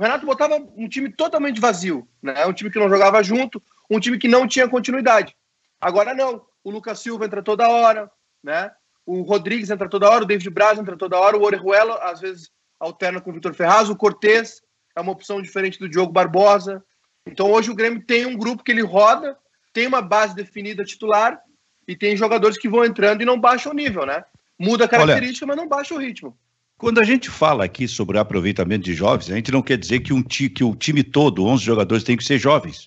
O 0.00 0.02
Renato 0.02 0.24
botava 0.24 0.56
um 0.78 0.88
time 0.88 1.12
totalmente 1.12 1.60
vazio, 1.60 2.08
né? 2.22 2.46
Um 2.46 2.54
time 2.54 2.70
que 2.70 2.78
não 2.78 2.88
jogava 2.88 3.22
junto, 3.22 3.62
um 3.90 4.00
time 4.00 4.16
que 4.16 4.28
não 4.28 4.48
tinha 4.48 4.66
continuidade. 4.66 5.36
Agora 5.78 6.14
não. 6.14 6.42
O 6.64 6.70
Lucas 6.70 7.00
Silva 7.00 7.26
entra 7.26 7.42
toda 7.42 7.68
hora, 7.68 8.10
né? 8.42 8.70
O 9.04 9.20
Rodrigues 9.20 9.68
entra 9.68 9.90
toda 9.90 10.08
hora, 10.08 10.24
o 10.24 10.26
David 10.26 10.48
Braz 10.48 10.78
entra 10.78 10.96
toda 10.96 11.18
hora, 11.18 11.36
o 11.36 11.42
Orejuela 11.42 11.96
às 11.96 12.18
vezes 12.18 12.50
alterna 12.78 13.20
com 13.20 13.28
o 13.28 13.34
Vitor 13.34 13.52
Ferraz, 13.52 13.90
o 13.90 13.96
Cortez. 13.96 14.62
é 14.96 15.02
uma 15.02 15.12
opção 15.12 15.42
diferente 15.42 15.78
do 15.78 15.86
Diogo 15.86 16.10
Barbosa. 16.10 16.82
Então 17.26 17.52
hoje 17.52 17.70
o 17.70 17.74
Grêmio 17.74 18.02
tem 18.02 18.24
um 18.24 18.38
grupo 18.38 18.64
que 18.64 18.72
ele 18.72 18.80
roda, 18.80 19.36
tem 19.70 19.86
uma 19.86 20.00
base 20.00 20.34
definida 20.34 20.82
titular 20.82 21.38
e 21.86 21.94
tem 21.94 22.16
jogadores 22.16 22.56
que 22.56 22.70
vão 22.70 22.86
entrando 22.86 23.20
e 23.20 23.26
não 23.26 23.38
baixam 23.38 23.72
o 23.72 23.76
nível, 23.76 24.06
né? 24.06 24.24
Muda 24.58 24.86
a 24.86 24.88
característica, 24.88 25.44
Olha, 25.44 25.56
mas 25.56 25.62
não 25.62 25.68
baixa 25.68 25.94
o 25.94 25.98
ritmo. 25.98 26.34
Quando 26.80 26.98
a 26.98 27.04
gente 27.04 27.28
fala 27.28 27.62
aqui 27.62 27.86
sobre 27.86 28.16
o 28.16 28.20
aproveitamento 28.20 28.86
de 28.86 28.94
jovens, 28.94 29.30
a 29.30 29.36
gente 29.36 29.52
não 29.52 29.60
quer 29.60 29.76
dizer 29.76 30.00
que, 30.00 30.14
um 30.14 30.22
que 30.22 30.64
o 30.64 30.74
time 30.74 31.02
todo, 31.02 31.44
11 31.44 31.62
jogadores, 31.62 32.02
tem 32.02 32.16
que 32.16 32.24
ser 32.24 32.38
jovens. 32.38 32.86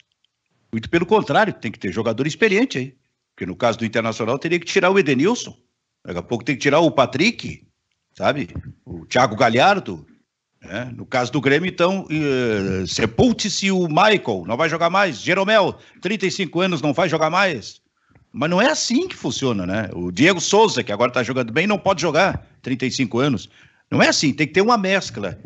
Muito 0.71 0.89
pelo 0.89 1.05
contrário, 1.05 1.53
tem 1.53 1.71
que 1.71 1.77
ter 1.77 1.93
jogador 1.93 2.25
experiente 2.25 2.79
aí. 2.79 2.95
Porque 3.35 3.45
no 3.45 3.55
caso 3.55 3.77
do 3.77 3.85
Internacional 3.85 4.39
teria 4.39 4.59
que 4.59 4.65
tirar 4.65 4.89
o 4.89 4.97
Edenilson. 4.97 5.55
Daqui 6.03 6.17
a 6.17 6.23
pouco 6.23 6.43
tem 6.43 6.55
que 6.55 6.61
tirar 6.63 6.79
o 6.79 6.89
Patrick, 6.89 7.67
sabe? 8.17 8.49
O 8.83 9.05
Thiago 9.05 9.35
Galhardo. 9.35 10.03
Né? 10.59 10.91
No 10.95 11.05
caso 11.05 11.31
do 11.31 11.39
Grêmio, 11.39 11.69
então, 11.69 12.07
uh, 12.07 12.87
sepulte-se 12.87 13.69
o 13.69 13.87
Michael, 13.87 14.45
não 14.47 14.57
vai 14.57 14.69
jogar 14.69 14.89
mais. 14.89 15.21
Jeromel, 15.21 15.77
35 16.01 16.61
anos, 16.61 16.81
não 16.81 16.93
vai 16.93 17.07
jogar 17.07 17.29
mais. 17.29 17.79
Mas 18.31 18.49
não 18.49 18.59
é 18.59 18.71
assim 18.71 19.07
que 19.07 19.15
funciona, 19.15 19.67
né? 19.67 19.91
O 19.93 20.11
Diego 20.11 20.41
Souza, 20.41 20.83
que 20.83 20.91
agora 20.91 21.11
está 21.11 21.21
jogando 21.21 21.53
bem, 21.53 21.67
não 21.67 21.77
pode 21.77 22.01
jogar, 22.01 22.43
35 22.63 23.19
anos. 23.19 23.47
Não 23.93 24.01
é 24.01 24.09
assim, 24.09 24.33
tem 24.33 24.47
que 24.47 24.53
ter 24.53 24.61
uma 24.61 24.75
mescla. 24.75 25.37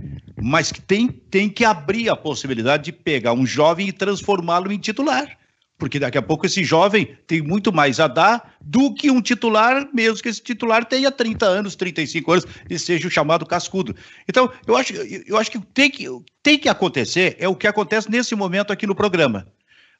Mas 0.41 0.71
que 0.71 0.79
tem, 0.79 1.09
tem 1.09 1.49
que 1.49 1.65
abrir 1.65 2.09
a 2.09 2.15
possibilidade 2.15 2.85
de 2.85 2.91
pegar 2.93 3.33
um 3.33 3.45
jovem 3.45 3.89
e 3.89 3.91
transformá-lo 3.91 4.71
em 4.71 4.77
titular. 4.77 5.37
Porque 5.77 5.99
daqui 5.99 6.17
a 6.17 6.21
pouco 6.21 6.45
esse 6.45 6.63
jovem 6.63 7.17
tem 7.27 7.41
muito 7.41 7.73
mais 7.73 7.99
a 7.99 8.07
dar 8.07 8.55
do 8.61 8.93
que 8.93 9.11
um 9.11 9.21
titular, 9.21 9.89
mesmo 9.93 10.23
que 10.23 10.29
esse 10.29 10.41
titular 10.41 10.85
tenha 10.85 11.11
30 11.11 11.45
anos, 11.45 11.75
35 11.75 12.31
anos 12.31 12.45
e 12.69 12.79
seja 12.79 13.07
o 13.07 13.11
chamado 13.11 13.45
cascudo. 13.45 13.93
Então, 14.29 14.49
eu 14.65 14.77
acho, 14.77 14.93
eu 14.93 15.37
acho 15.37 15.51
que 15.51 15.59
tem 15.59 15.91
que 15.91 16.07
tem 16.41 16.57
que 16.57 16.69
acontecer, 16.69 17.35
é 17.37 17.49
o 17.49 17.55
que 17.55 17.67
acontece 17.67 18.09
nesse 18.09 18.33
momento 18.33 18.71
aqui 18.71 18.87
no 18.87 18.95
programa. 18.95 19.45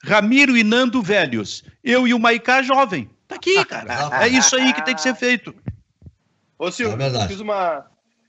Ramiro 0.04 0.56
e 0.56 0.64
Nando 0.64 1.02
velhos, 1.02 1.66
eu 1.84 2.08
e 2.08 2.14
o 2.14 2.20
Maicá 2.20 2.64
jovem. 2.64 3.10
Tá 3.28 3.36
aqui, 3.36 3.64
cara. 3.66 4.24
É 4.24 4.28
isso 4.30 4.56
aí 4.56 4.72
que 4.72 4.86
tem 4.86 4.95
que 4.95 5.02
ser 5.02 5.16
feito. 5.16 5.54
Ô, 6.58 6.72
Silvio, 6.72 7.00
é 7.02 7.24
eu 7.24 7.28
fiz 7.28 7.39
uma. 7.39 7.86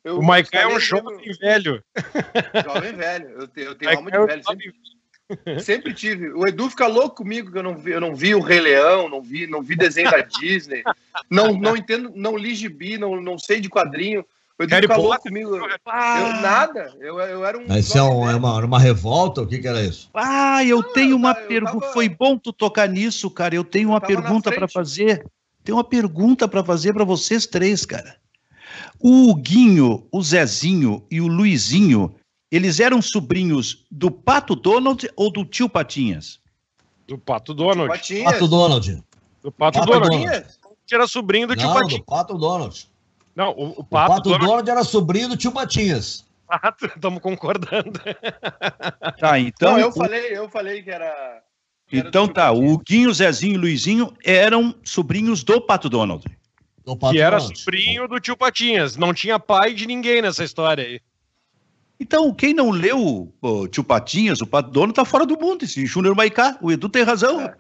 Eu 0.09 0.21
o 0.21 0.23
Maicá 0.23 0.61
é 0.61 0.67
um 0.67 0.81
jovem 0.81 1.19
velho. 1.39 1.85
Jovem 2.65 2.93
velho. 2.95 3.29
Eu 3.29 3.47
tenho, 3.47 3.67
eu 3.67 3.75
tenho 3.75 3.97
alma 3.97 4.11
de 4.11 4.17
é 4.17 4.27
velho. 4.27 4.43
Sempre, 4.43 5.61
sempre, 5.61 5.95
tive. 5.95 6.31
O 6.31 6.47
Edu 6.47 6.71
fica 6.71 6.87
louco 6.87 7.17
comigo 7.17 7.53
que 7.53 7.59
eu 7.59 7.63
não 7.63 7.77
vi, 7.77 7.91
eu 7.91 8.01
não 8.01 8.15
vi 8.15 8.35
o 8.35 8.41
Rei 8.41 8.59
Leão, 8.59 9.07
não 9.11 9.21
vi, 9.21 9.47
não 9.47 9.63
vi 9.63 9.77
desenho 9.77 10.11
da 10.11 10.23
Disney. 10.23 10.83
Não, 11.31 11.53
não 11.53 11.77
entendo, 11.77 12.11
não 12.15 12.39
li 12.39 12.55
gibi, 12.55 12.97
não, 12.97 13.21
não 13.21 13.39
sei 13.39 13.61
de 13.61 13.69
quadrinho. 13.69 14.25
O 14.59 14.63
Edu 14.63 14.77
fica 14.77 14.97
louco 14.97 15.23
comigo. 15.25 15.57
Eu, 15.57 15.69
nada. 16.41 16.97
Eu, 17.01 17.21
eu 17.21 17.45
era 17.45 17.59
um. 17.59 17.67
Mas 17.69 17.87
isso 17.87 17.99
é, 17.99 18.03
um, 18.03 18.31
é 18.31 18.35
uma, 18.35 18.65
uma 18.65 18.81
revolta? 18.81 19.43
O 19.43 19.47
que, 19.47 19.59
que 19.59 19.69
era 19.69 19.83
isso? 19.83 20.09
Ah, 20.15 20.65
eu 20.65 20.81
não, 20.81 20.93
tenho 20.95 21.17
uma 21.17 21.35
pergunta. 21.35 21.81
Tava... 21.81 21.93
Foi 21.93 22.09
bom 22.09 22.39
tu 22.39 22.51
tocar 22.51 22.89
nisso, 22.89 23.31
cara. 23.31 23.55
Eu 23.55 23.63
tenho 23.63 23.91
uma 23.91 24.01
pergunta 24.01 24.51
para 24.51 24.67
fazer. 24.67 25.27
Tenho 25.63 25.77
uma 25.77 25.85
pergunta 25.85 26.49
para 26.49 26.65
fazer 26.65 26.95
para 26.95 27.05
vocês 27.05 27.47
três, 27.47 27.85
cara. 27.85 28.17
O 29.01 29.35
Guinho, 29.35 30.07
o 30.11 30.23
Zezinho 30.23 31.05
e 31.11 31.21
o 31.21 31.29
Luizinho, 31.29 32.15
eles 32.51 32.81
eram 32.81 33.01
sobrinhos 33.01 33.87
do 33.91 34.11
Pato 34.11 34.57
Donald 34.57 35.09
ou 35.15 35.31
do 35.31 35.45
tio 35.45 35.69
Patinhas? 35.69 36.41
Do 37.07 37.17
Pato 37.17 37.55
Donald. 37.55 37.89
Pato 38.25 38.49
Donald. 38.49 39.05
Do 39.43 39.53
Pato, 39.53 39.79
Pato 39.79 39.93
Donald. 39.93 40.25
Donald. 40.25 40.47
Era 40.91 41.07
sobrinho 41.07 41.47
do 41.47 41.55
tio 41.55 41.73
Patinhas. 41.73 42.01
do 42.01 42.05
Pato 42.05 42.35
Donald. 42.39 42.89
Não, 43.37 43.51
o, 43.51 43.81
o 43.81 43.85
Pato, 43.85 43.85
o 43.85 44.15
Pato 44.17 44.23
Donald... 44.23 44.47
Donald... 44.47 44.71
era 44.71 44.85
sobrinho 44.85 45.29
do 45.29 45.37
tio 45.37 45.53
Patinhas. 45.53 46.27
Pato, 46.47 46.87
estamos 46.87 47.21
concordando. 47.21 47.93
Tá, 49.21 49.39
então. 49.39 49.73
Não, 49.73 49.79
eu 49.81 49.93
falei, 49.93 50.37
eu 50.37 50.49
falei 50.49 50.83
que 50.83 50.91
era. 50.91 51.43
Que 51.89 51.99
então 51.99 52.25
era 52.25 52.33
tá, 52.33 52.53
o 52.53 52.79
Guinho, 52.79 53.13
Zezinho 53.13 53.55
e 53.55 53.59
Luizinho 53.59 54.15
eram 54.25 54.75
sobrinhos 54.85 55.43
do 55.43 55.61
Pato 55.61 55.89
Donald 55.89 56.25
que 56.97 57.21
era 57.21 57.41
sobrinho 57.41 58.07
do 58.07 58.21
tio 58.21 58.37
Patinhas. 58.37 58.97
Não 58.97 59.13
tinha 59.13 59.39
pai 59.39 59.75
de 59.75 59.87
ninguém 59.87 60.23
nessa 60.23 60.45
história 60.45 60.85
aí. 60.85 61.01
Então, 62.01 62.33
quem 62.33 62.55
não 62.55 62.71
leu 62.71 63.33
o 63.43 63.67
Tio 63.67 63.83
Patinhas, 63.83 64.41
o 64.41 64.47
Pato 64.47 64.71
Dono, 64.71 64.93
tá 64.93 65.05
fora 65.05 65.27
do 65.27 65.39
mundo. 65.39 65.65
Esse 65.65 65.85
Júnior 65.85 66.15
Maicá, 66.15 66.57
o 66.63 66.71
Edu 66.71 66.89
tem 66.89 67.03
razão. 67.03 67.41
É. 67.41 67.57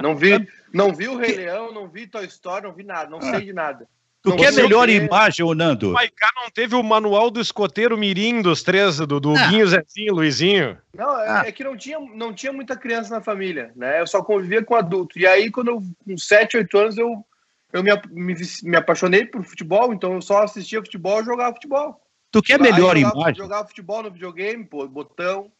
Não 0.00 0.14
vi, 0.14 0.46
não 0.72 0.94
vi 0.94 1.08
o 1.08 1.16
Rei 1.16 1.34
Leão, 1.34 1.72
não 1.72 1.88
vi 1.88 2.06
Toy 2.06 2.24
Story, 2.26 2.64
não 2.64 2.72
vi 2.72 2.84
nada, 2.84 3.10
não 3.10 3.18
ah. 3.18 3.22
sei 3.22 3.40
de 3.40 3.52
nada. 3.52 3.88
Tu 4.22 4.30
não 4.30 4.36
quer 4.36 4.52
melhor 4.52 4.88
imagem, 4.88 5.44
ô 5.44 5.52
Nando? 5.52 5.90
O 5.90 5.92
Maicá 5.94 6.30
não 6.36 6.48
teve 6.48 6.76
o 6.76 6.82
manual 6.82 7.28
do 7.28 7.40
escoteiro 7.40 7.98
mirim 7.98 8.40
dos 8.40 8.62
três, 8.62 8.98
do, 8.98 9.18
do 9.18 9.34
ah. 9.36 9.48
Guinho, 9.48 9.66
Zezinho, 9.66 10.14
Luizinho? 10.14 10.78
Não, 10.96 11.18
é, 11.18 11.28
ah. 11.28 11.42
é, 11.44 11.50
que 11.50 11.64
não 11.64 11.76
tinha, 11.76 11.98
não 11.98 12.32
tinha 12.32 12.52
muita 12.52 12.76
criança 12.76 13.12
na 13.12 13.20
família, 13.20 13.72
né? 13.74 14.00
Eu 14.00 14.06
só 14.06 14.22
convivia 14.22 14.64
com 14.64 14.76
adulto. 14.76 15.18
E 15.18 15.26
aí, 15.26 15.50
quando 15.50 15.68
eu, 15.72 15.82
com 16.06 16.16
7, 16.16 16.56
8 16.58 16.78
anos, 16.78 16.98
eu 16.98 17.26
eu 17.72 17.82
me, 17.82 17.90
me, 18.10 18.34
me, 18.62 18.76
apaixonei 18.76 19.24
por 19.24 19.42
futebol, 19.44 19.92
então 19.92 20.14
eu 20.14 20.22
só 20.22 20.42
assistia 20.42 20.80
futebol 20.80 21.20
e 21.20 21.24
jogava 21.24 21.54
futebol. 21.54 22.00
Tu 22.30 22.42
quer 22.42 22.60
melhor 22.60 22.96
jogava, 22.96 23.18
imagem? 23.18 23.34
Jogava 23.42 23.68
futebol 23.68 24.02
no 24.02 24.10
videogame, 24.10 24.64
pô, 24.64 24.86
botão. 24.86 25.50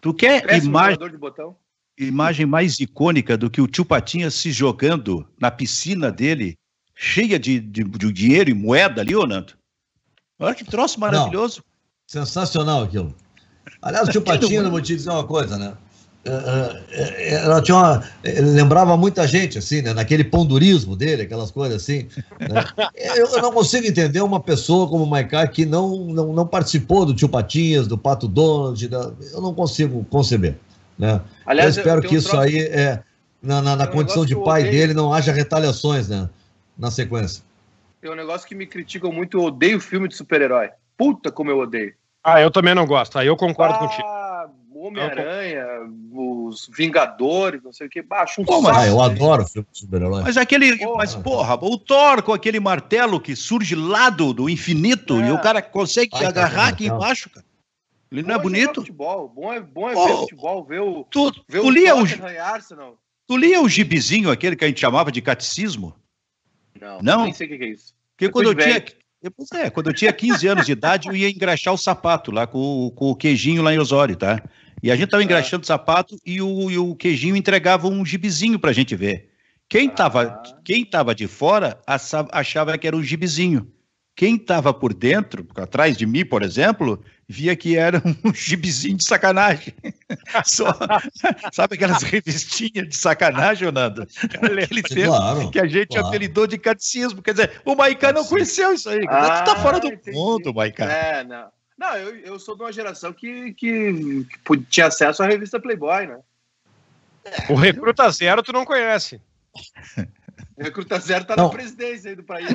Tu 0.00 0.14
quer 0.14 0.42
imagem, 0.62 0.98
imagem 1.98 2.46
mais 2.46 2.80
icônica 2.80 3.36
do 3.36 3.50
que 3.50 3.60
o 3.60 3.66
tio 3.66 3.84
Patinha 3.84 4.30
se 4.30 4.50
jogando 4.50 5.28
na 5.38 5.50
piscina 5.50 6.10
dele, 6.10 6.56
cheia 6.94 7.38
de, 7.38 7.60
de, 7.60 7.84
de 7.84 8.12
dinheiro 8.12 8.50
e 8.50 8.54
moeda 8.54 9.02
ali, 9.02 9.14
ô 9.14 9.26
Nando? 9.26 9.54
Olha 10.38 10.54
que 10.54 10.64
troço 10.64 10.98
maravilhoso. 10.98 11.62
Não. 11.64 12.24
Sensacional 12.24 12.84
aquilo. 12.84 13.14
Aliás, 13.82 14.08
o 14.08 14.12
tio 14.12 14.22
Patinha, 14.22 14.62
não 14.62 14.70
vou 14.70 14.80
te 14.80 14.96
dizer 14.96 15.10
uma 15.10 15.26
coisa, 15.26 15.58
né? 15.58 15.76
É, 16.22 16.30
é, 16.90 17.32
é, 17.32 17.34
ela 17.44 17.62
tinha 17.62 17.76
uma, 17.78 18.04
lembrava 18.22 18.94
muita 18.94 19.26
gente, 19.26 19.56
assim, 19.56 19.80
né? 19.80 19.94
Naquele 19.94 20.22
pondurismo 20.22 20.94
dele, 20.94 21.22
aquelas 21.22 21.50
coisas 21.50 21.82
assim. 21.82 22.08
Né? 22.38 22.64
Eu, 23.16 23.26
eu, 23.26 23.42
não 23.42 23.52
consigo 23.52 23.86
entender 23.86 24.20
uma 24.20 24.38
pessoa 24.38 24.88
como 24.88 25.04
o 25.04 25.06
Maicá 25.06 25.46
que 25.46 25.64
não, 25.64 26.06
não, 26.06 26.32
não 26.32 26.46
participou 26.46 27.04
do 27.04 27.14
Tio 27.14 27.28
Patinhas, 27.28 27.86
do 27.86 27.98
Pato 27.98 28.28
Donald, 28.28 28.86
da, 28.88 29.12
eu 29.32 29.40
não 29.40 29.52
consigo 29.52 30.04
conceber. 30.04 30.56
Né? 30.98 31.20
Aliás, 31.44 31.76
eu 31.76 31.80
espero 31.80 32.04
eu 32.04 32.08
que 32.08 32.14
isso 32.14 32.28
troço... 32.28 32.42
aí, 32.42 32.58
é, 32.58 33.02
na, 33.42 33.60
na, 33.60 33.74
na 33.74 33.86
condição 33.86 34.24
de 34.24 34.36
pai 34.36 34.64
dele, 34.64 34.94
não 34.94 35.12
haja 35.12 35.32
retaliações 35.32 36.08
né? 36.08 36.28
na 36.78 36.90
sequência. 36.90 37.42
Tem 38.00 38.10
um 38.10 38.14
negócio 38.14 38.46
que 38.46 38.54
me 38.54 38.66
criticam 38.66 39.10
muito, 39.10 39.38
eu 39.38 39.44
odeio 39.44 39.80
filme 39.80 40.08
de 40.08 40.14
super-herói. 40.14 40.70
Puta 40.96 41.32
como 41.32 41.50
eu 41.50 41.58
odeio. 41.58 41.94
Ah, 42.22 42.40
eu 42.40 42.50
também 42.50 42.74
não 42.74 42.86
gosto, 42.86 43.18
aí 43.18 43.26
eu 43.26 43.36
concordo 43.36 43.74
ah, 43.74 43.78
contigo. 43.78 44.19
Homem-Aranha, 44.82 45.66
os 46.12 46.70
Vingadores, 46.72 47.62
não 47.62 47.72
sei 47.72 47.86
o 47.86 47.90
que. 47.90 48.02
Baixo 48.02 48.40
um 48.40 48.44
Pô, 48.44 48.62
mas, 48.62 48.76
ah, 48.76 48.86
eu 48.86 49.00
adoro 49.00 49.46
filme 49.46 49.68
de 49.70 49.78
super-herói. 49.78 50.22
Mas 50.22 50.36
aquele. 50.36 50.76
Porra. 50.78 50.96
Mas, 50.96 51.14
porra, 51.14 51.54
o 51.62 51.78
Thor 51.78 52.22
com 52.22 52.32
aquele 52.32 52.58
martelo 52.58 53.20
que 53.20 53.36
surge 53.36 53.74
lá 53.74 54.10
do, 54.10 54.32
do 54.32 54.48
infinito 54.48 55.20
é. 55.20 55.28
e 55.28 55.32
o 55.32 55.40
cara 55.40 55.60
consegue 55.60 56.10
Ai, 56.14 56.24
agarrar 56.24 56.68
aqui 56.68 56.86
embaixo, 56.86 57.28
cara. 57.30 57.44
Ele 58.10 58.22
não 58.22 58.34
é 58.34 58.38
bonito? 58.38 58.80
Futebol. 58.80 59.28
Bom 59.28 59.52
é, 59.52 59.60
bom 59.60 59.88
é 59.88 59.94
oh, 59.94 60.06
ver 60.06 60.16
futebol, 60.16 60.64
ver 60.64 60.80
o. 60.80 61.04
Tu, 61.04 61.32
ver 61.48 61.60
tu 61.60 61.66
o 61.66 61.70
lia 61.70 61.94
o, 61.94 62.04
tu 63.26 63.36
lia 63.36 63.60
o 63.60 63.68
gibizinho, 63.68 64.30
aquele 64.30 64.56
que 64.56 64.64
a 64.64 64.68
gente 64.68 64.80
chamava 64.80 65.12
de 65.12 65.22
catecismo? 65.22 65.94
Não, 66.80 67.00
não? 67.00 67.24
nem 67.24 67.32
sei 67.32 67.46
o 67.46 67.50
que 67.50 67.64
é 67.64 67.68
isso. 67.68 67.94
Porque 68.16 68.32
quando 68.32 68.46
eu 68.46 68.54
tinha. 68.54 68.84
Pois 69.36 69.52
é, 69.52 69.68
quando 69.68 69.88
eu 69.88 69.94
tinha 69.94 70.12
15 70.12 70.46
anos 70.48 70.66
de 70.66 70.72
idade, 70.72 71.08
eu 71.08 71.14
ia 71.14 71.28
engraxar 71.28 71.74
o 71.74 71.78
sapato 71.78 72.30
lá 72.30 72.46
com, 72.46 72.90
com 72.96 73.10
o 73.10 73.14
queijinho 73.14 73.62
lá 73.62 73.72
em 73.72 73.78
Osório, 73.78 74.16
tá? 74.16 74.42
E 74.82 74.90
a 74.90 74.96
gente 74.96 75.06
estava 75.06 75.22
engraxando 75.22 75.62
o 75.62 75.66
sapato 75.66 76.16
e 76.24 76.40
o, 76.40 76.70
e 76.70 76.78
o 76.78 76.94
queijinho 76.94 77.36
entregava 77.36 77.88
um 77.88 78.04
gibizinho 78.04 78.58
para 78.58 78.70
a 78.70 78.74
gente 78.74 78.96
ver. 78.96 79.30
Quem 79.68 79.88
estava 79.88 80.22
ah. 80.22 80.42
quem 80.64 80.84
tava 80.84 81.14
de 81.14 81.26
fora 81.26 81.80
achava 81.86 82.76
que 82.76 82.86
era 82.86 82.96
um 82.96 83.02
gibizinho. 83.02 83.70
Quem 84.16 84.36
estava 84.36 84.74
por 84.74 84.92
dentro, 84.92 85.46
atrás 85.54 85.96
de 85.96 86.04
mim, 86.04 86.26
por 86.26 86.42
exemplo, 86.42 87.02
via 87.26 87.54
que 87.54 87.76
era 87.76 88.02
um 88.24 88.34
gibizinho 88.34 88.96
de 88.96 89.04
sacanagem. 89.04 89.72
Só, 90.44 90.76
sabe 91.52 91.76
aquelas 91.76 92.02
revistinhas 92.02 92.88
de 92.88 92.96
sacanagem, 92.96 93.70
Nando? 93.70 94.06
Aquele 94.22 94.82
claro, 94.82 95.50
que 95.50 95.58
a 95.60 95.66
gente 95.66 95.88
claro. 95.88 96.08
apelidou 96.08 96.46
de 96.46 96.58
catecismo. 96.58 97.22
Quer 97.22 97.32
dizer, 97.32 97.62
o 97.64 97.74
Maicá 97.74 98.12
não 98.12 98.24
conheceu 98.24 98.74
isso 98.74 98.90
aí. 98.90 99.06
Ah, 99.08 99.42
tu 99.42 99.54
tá 99.54 99.56
fora 99.56 99.78
do 99.78 99.86
entendi. 99.86 100.16
mundo, 100.16 100.52
Maicá. 100.52 100.84
É, 100.84 101.24
não. 101.24 101.48
Não, 101.80 101.96
eu, 101.96 102.14
eu 102.16 102.38
sou 102.38 102.54
de 102.54 102.62
uma 102.62 102.70
geração 102.70 103.10
que, 103.10 103.54
que, 103.54 104.26
que 104.44 104.56
tinha 104.68 104.86
acesso 104.86 105.22
à 105.22 105.26
revista 105.26 105.58
Playboy, 105.58 106.08
né? 106.08 106.18
O 107.48 107.54
Recruta 107.54 108.10
Zero 108.10 108.42
tu 108.42 108.52
não 108.52 108.66
conhece. 108.66 109.18
O 110.58 110.62
Recruta 110.62 110.98
Zero 110.98 111.24
tá 111.24 111.34
não. 111.34 111.44
na 111.44 111.50
presidência 111.50 112.10
aí 112.10 112.16
do 112.16 112.22
país. 112.22 112.54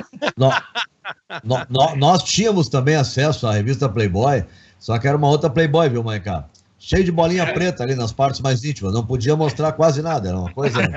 Nós, 1.42 1.66
nós 1.96 2.22
tínhamos 2.22 2.68
também 2.68 2.94
acesso 2.94 3.48
à 3.48 3.52
revista 3.52 3.88
Playboy, 3.88 4.44
só 4.78 4.96
que 4.96 5.08
era 5.08 5.16
uma 5.16 5.28
outra 5.28 5.50
Playboy, 5.50 5.88
viu, 5.88 6.04
Maicá? 6.04 6.48
Cheio 6.78 7.02
de 7.02 7.10
bolinha 7.10 7.42
é. 7.42 7.52
preta 7.52 7.82
ali 7.82 7.96
nas 7.96 8.12
partes 8.12 8.40
mais 8.40 8.62
íntimas, 8.62 8.94
não 8.94 9.04
podia 9.04 9.34
mostrar 9.34 9.72
quase 9.72 10.02
nada, 10.02 10.28
era 10.28 10.38
uma 10.38 10.52
coisa. 10.52 10.78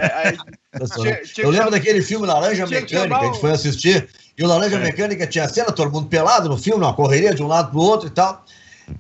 É, 0.72 1.24
eu 1.40 1.50
lembro 1.50 1.72
daquele 1.72 2.00
filme 2.00 2.28
Laranja 2.28 2.68
Mecânica, 2.68 3.18
a 3.18 3.26
gente 3.26 3.40
foi 3.40 3.52
assistir, 3.52 4.08
e 4.40 4.44
o 4.44 4.48
Laranja 4.48 4.78
é. 4.78 4.80
Mecânica 4.80 5.28
tinha 5.28 5.50
cena, 5.50 5.70
todo 5.72 5.92
mundo 5.92 6.08
pelado 6.08 6.48
no 6.48 6.58
filme, 6.58 6.82
uma 6.82 6.94
correria 6.94 7.36
de 7.36 7.44
um 7.44 7.48
lado 7.48 7.72
pro 7.72 7.80
outro 7.82 8.08
e 8.08 8.10
tal. 8.10 8.46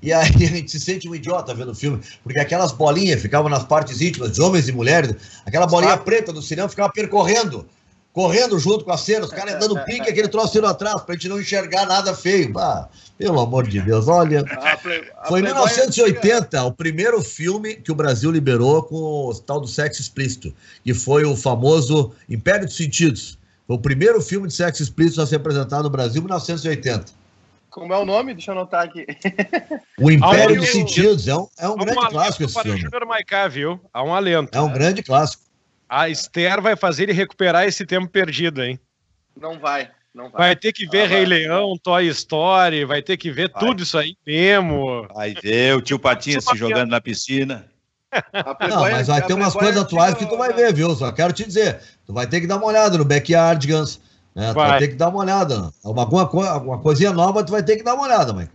E 0.02 0.12
aí 0.12 0.30
a 0.36 0.48
gente 0.48 0.70
se 0.70 0.80
sente 0.80 1.08
um 1.10 1.16
idiota 1.16 1.54
vendo 1.54 1.72
o 1.72 1.76
filme, 1.76 2.00
porque 2.22 2.40
aquelas 2.40 2.74
bolinhas 2.74 3.22
ficavam 3.22 3.50
nas 3.50 3.64
partes 3.64 4.02
íntimas 4.02 4.34
de 4.34 4.42
homens 4.42 4.68
e 4.68 4.74
mulheres, 4.74 5.16
aquela 5.46 5.66
bolinha 5.66 5.98
preta 5.98 6.34
do 6.34 6.42
cinema 6.42 6.68
ficava 6.68 6.92
percorrendo 6.92 7.66
correndo 8.12 8.60
junto 8.60 8.84
com 8.84 8.92
a 8.92 8.98
cena, 8.98 9.26
os 9.26 9.32
caras 9.32 9.58
dando 9.60 9.82
pique, 9.86 10.02
aquele 10.10 10.28
troço 10.28 10.58
indo 10.58 10.68
atrás, 10.68 11.02
pra 11.02 11.16
gente 11.16 11.30
não 11.30 11.40
enxergar 11.40 11.86
nada 11.86 12.14
feio. 12.14 12.52
Ah, 12.58 12.90
pelo 13.18 13.40
amor 13.40 13.66
de 13.66 13.80
Deus, 13.82 14.10
olha. 14.10 14.44
Foi 15.28 15.40
em 15.40 15.44
1980 15.44 16.64
o 16.64 16.74
primeiro 16.74 17.22
filme 17.22 17.76
que 17.76 17.92
o 17.92 17.96
Brasil 17.96 18.30
liberou 18.30 18.84
com 18.84 19.30
o 19.30 19.34
tal 19.36 19.62
do 19.62 19.68
sexo 19.68 20.02
explícito, 20.02 20.54
que 20.84 20.94
foi 20.94 21.24
o 21.24 21.36
famoso 21.36 22.12
Império 22.28 22.66
dos 22.66 22.76
Sentidos. 22.76 23.39
Foi 23.70 23.76
o 23.78 23.80
primeiro 23.80 24.20
filme 24.20 24.48
de 24.48 24.54
sexo 24.56 24.82
explícito 24.82 25.22
a 25.22 25.28
ser 25.28 25.36
apresentado 25.36 25.84
no 25.84 25.92
Brasil 25.92 26.22
em 26.22 26.26
1980. 26.26 27.06
Como 27.70 27.94
é 27.94 27.98
o 28.00 28.04
nome? 28.04 28.34
Deixa 28.34 28.50
eu 28.50 28.56
anotar 28.56 28.84
aqui. 28.84 29.06
O 30.00 30.10
Império 30.10 30.60
dos 30.60 30.70
Sentidos. 30.70 31.28
É 31.28 31.36
um, 31.38 31.48
é 31.60 31.70
um 31.70 31.76
grande 31.76 32.08
clássico 32.08 32.46
esse 32.46 32.62
filme. 32.64 33.06
Maiká, 33.06 33.48
viu? 33.48 33.80
Há 33.94 34.04
um 34.04 34.12
alento. 34.12 34.58
É 34.58 34.60
um 34.60 34.74
grande 34.74 35.04
clássico. 35.04 35.44
A 35.88 36.10
Esther 36.10 36.60
vai 36.64 36.76
fazer 36.76 37.04
ele 37.04 37.14
recuperar 37.14 37.68
esse 37.68 37.86
tempo 37.86 38.08
perdido, 38.08 38.64
hein? 38.64 38.80
Não 39.40 39.60
vai. 39.60 39.92
Não 40.16 40.32
vai. 40.32 40.48
vai 40.48 40.56
ter 40.56 40.74
que 40.74 40.88
ver 40.88 41.04
ah, 41.04 41.08
Rei 41.08 41.20
vai. 41.20 41.38
Leão, 41.38 41.78
Toy 41.78 42.08
Story, 42.08 42.86
vai 42.86 43.04
ter 43.04 43.18
que 43.18 43.30
ver 43.30 43.52
vai. 43.52 43.64
tudo 43.64 43.84
isso 43.84 44.00
aí 44.00 44.18
mesmo. 44.26 45.08
Vai 45.14 45.36
ver 45.36 45.76
o 45.76 45.82
tio 45.82 46.00
Patinha 46.00 46.42
se 46.42 46.58
jogando 46.58 46.90
na 46.90 47.00
piscina. 47.00 47.70
Não, 48.70 48.82
mas 48.82 49.08
vai 49.08 49.26
ter 49.26 49.34
umas 49.34 49.54
coisas 49.54 49.82
atuais 49.82 50.16
que 50.16 50.26
tu 50.26 50.38
vai 50.38 50.54
ver, 50.54 50.74
viu? 50.74 50.96
Só 50.96 51.12
quero 51.12 51.34
te 51.34 51.46
dizer, 51.46 51.80
tu 52.06 52.14
vai 52.14 52.28
ter 52.28 52.42
que 52.42 52.48
dar 52.48 52.58
uma 52.58 52.66
olhada 52.66 52.98
no 52.98 53.06
Backyardigans, 53.06 54.00
né? 54.36 54.50
Tu 54.50 54.56
vai. 54.56 54.70
vai 54.70 54.80
ter 54.80 54.88
que 54.90 54.96
dar 54.96 55.10
uma 55.10 55.20
olhada. 55.20 55.72
Alguma, 55.84 56.28
coisa, 56.28 56.50
alguma 56.52 56.80
coisinha 56.80 57.12
nova 57.12 57.44
tu 57.44 57.52
vai 57.52 57.64
ter 57.64 57.78
que 57.78 57.84
dar 57.84 57.94
uma 57.94 58.04
olhada, 58.04 58.34
Mike. 58.34 58.52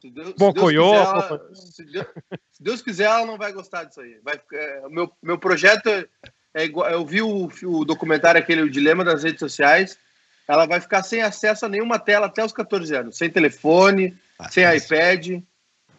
Se 0.00 0.10
Deus, 0.10 0.28
se, 0.28 0.34
Deus 0.36 0.52
quiser, 0.54 0.94
ela, 0.94 1.40
se, 1.54 1.84
Deus, 1.84 2.06
se 2.52 2.62
Deus 2.62 2.82
quiser, 2.82 3.04
ela 3.04 3.26
não 3.26 3.38
vai 3.38 3.52
gostar 3.52 3.84
disso 3.84 4.00
aí. 4.00 4.18
Vai, 4.24 4.40
é, 4.52 4.82
meu, 4.88 5.10
meu 5.22 5.38
projeto 5.38 5.88
é 5.88 6.06
é 6.56 6.64
igual, 6.64 6.90
eu 6.90 7.04
vi 7.04 7.20
o, 7.20 7.50
o 7.64 7.84
documentário 7.84 8.40
aquele, 8.40 8.62
o 8.62 8.70
Dilema 8.70 9.04
das 9.04 9.22
Redes 9.22 9.40
Sociais. 9.40 9.98
Ela 10.48 10.64
vai 10.64 10.80
ficar 10.80 11.02
sem 11.02 11.20
acesso 11.20 11.66
a 11.66 11.68
nenhuma 11.68 11.98
tela 11.98 12.26
até 12.26 12.42
os 12.42 12.52
14 12.52 12.96
anos. 12.96 13.18
Sem 13.18 13.28
telefone, 13.28 14.16
ah, 14.38 14.48
sem 14.48 14.64
mas... 14.64 14.84
iPad. 14.84 15.42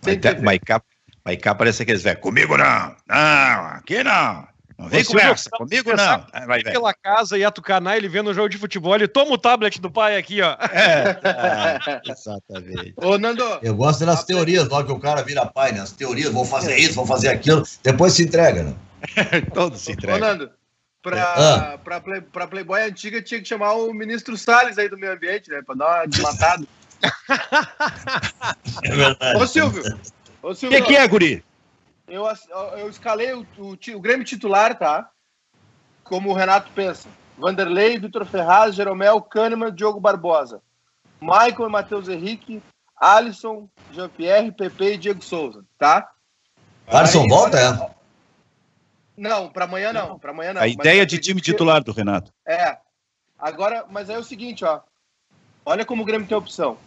Sem 0.01 0.19
vai, 0.41 0.57
cá, 0.57 0.81
vai 1.27 1.35
cá 1.35 1.53
parece 1.53 1.83
que 1.83 1.91
eles 1.91 2.03
vão. 2.03 2.15
Comigo 2.15 2.57
não! 2.57 2.95
Não, 3.05 3.65
aqui 3.75 4.01
não! 4.01 4.47
Não 4.79 4.87
vem 4.87 5.03
com 5.03 5.19
essa, 5.19 5.49
comigo 5.49 5.89
não. 5.93 6.25
Vai, 6.31 6.61
vai. 6.61 6.63
Pela 6.63 6.93
casa 6.93 7.35
e 7.35 7.43
atucanar 7.43 7.97
ele 7.97 8.07
vendo 8.07 8.29
o 8.29 8.33
jogo 8.33 8.47
de 8.47 8.59
futebol, 8.59 8.93
ele 8.93 9.07
toma 9.07 9.31
o 9.31 9.37
tablet 9.37 9.81
do 9.81 9.89
pai 9.89 10.15
aqui, 10.15 10.39
ó. 10.41 10.55
É, 10.71 11.19
é 11.23 12.01
exatamente. 12.11 12.93
Ô, 12.95 13.17
Nando. 13.17 13.43
Eu 13.63 13.75
gosto 13.75 14.05
das 14.05 14.23
teorias, 14.23 14.69
logo 14.69 14.85
que 14.85 14.91
o 14.91 14.99
cara 14.99 15.23
vira 15.23 15.47
pai, 15.47 15.71
né? 15.71 15.81
As 15.81 15.91
teorias, 15.91 16.31
vão 16.31 16.45
fazer 16.45 16.77
isso, 16.77 16.93
vão 16.93 17.07
fazer 17.07 17.29
aquilo, 17.29 17.63
depois 17.83 18.13
se 18.13 18.23
entrega, 18.23 18.63
né? 18.63 18.75
Todos 19.53 19.81
se 19.81 19.93
entregam. 19.93 20.19
Fernando, 20.19 20.51
para 21.01 21.23
ah. 21.23 21.77
Pra, 21.79 21.99
play, 21.99 22.21
pra 22.21 22.47
Playboy 22.47 22.83
antiga 22.83 23.19
tinha 23.19 23.41
que 23.41 23.47
chamar 23.47 23.73
o 23.73 23.91
ministro 23.91 24.37
Salles 24.37 24.77
aí 24.77 24.87
do 24.87 24.97
meio 24.97 25.13
ambiente, 25.13 25.49
né? 25.49 25.61
Para 25.65 25.75
dar 25.75 25.87
uma 25.87 26.05
desmatada. 26.05 26.67
é 28.83 28.95
verdade. 28.95 29.41
Ô, 29.41 29.47
Silvio. 29.47 29.83
O 30.51 30.55
que, 30.55 30.81
que, 30.81 30.95
é, 30.95 31.07
Guri? 31.07 31.43
Eu, 32.07 32.25
eu 32.77 32.89
escalei 32.89 33.33
o, 33.33 33.45
o, 33.57 33.71
o 33.73 33.99
Grêmio 33.99 34.25
titular, 34.25 34.77
tá? 34.77 35.09
Como 36.03 36.29
o 36.29 36.33
Renato 36.33 36.71
pensa. 36.73 37.09
Vanderlei, 37.37 37.99
Vitor 37.99 38.25
Ferraz, 38.25 38.75
Jeromel, 38.75 39.21
Kahneman, 39.21 39.73
Diogo 39.73 39.99
Barbosa. 39.99 40.61
Michael 41.21 41.67
e 41.67 41.71
Matheus 41.71 42.07
Henrique, 42.07 42.61
Alisson, 42.95 43.67
Jean-Pierre, 43.91 44.51
Pepe 44.51 44.93
e 44.93 44.97
Diego 44.97 45.23
Souza, 45.23 45.63
tá? 45.77 46.11
Alisson 46.87 47.27
volta, 47.27 47.59
é? 47.59 47.97
Não, 49.17 49.49
para 49.49 49.65
amanhã 49.65 49.91
não. 49.91 50.17
Para 50.17 50.31
amanhã 50.31 50.53
não. 50.53 50.61
A 50.61 50.67
ideia 50.67 51.05
de 51.05 51.17
time 51.17 51.41
titular 51.41 51.83
do 51.83 51.91
Renato. 51.91 52.31
É. 52.45 52.77
Agora, 53.37 53.85
mas 53.89 54.09
é 54.09 54.17
o 54.17 54.23
seguinte, 54.23 54.63
ó. 54.63 54.81
Olha 55.65 55.85
como 55.85 56.03
o 56.03 56.05
Grêmio 56.05 56.27
tem 56.27 56.37
opção. 56.37 56.77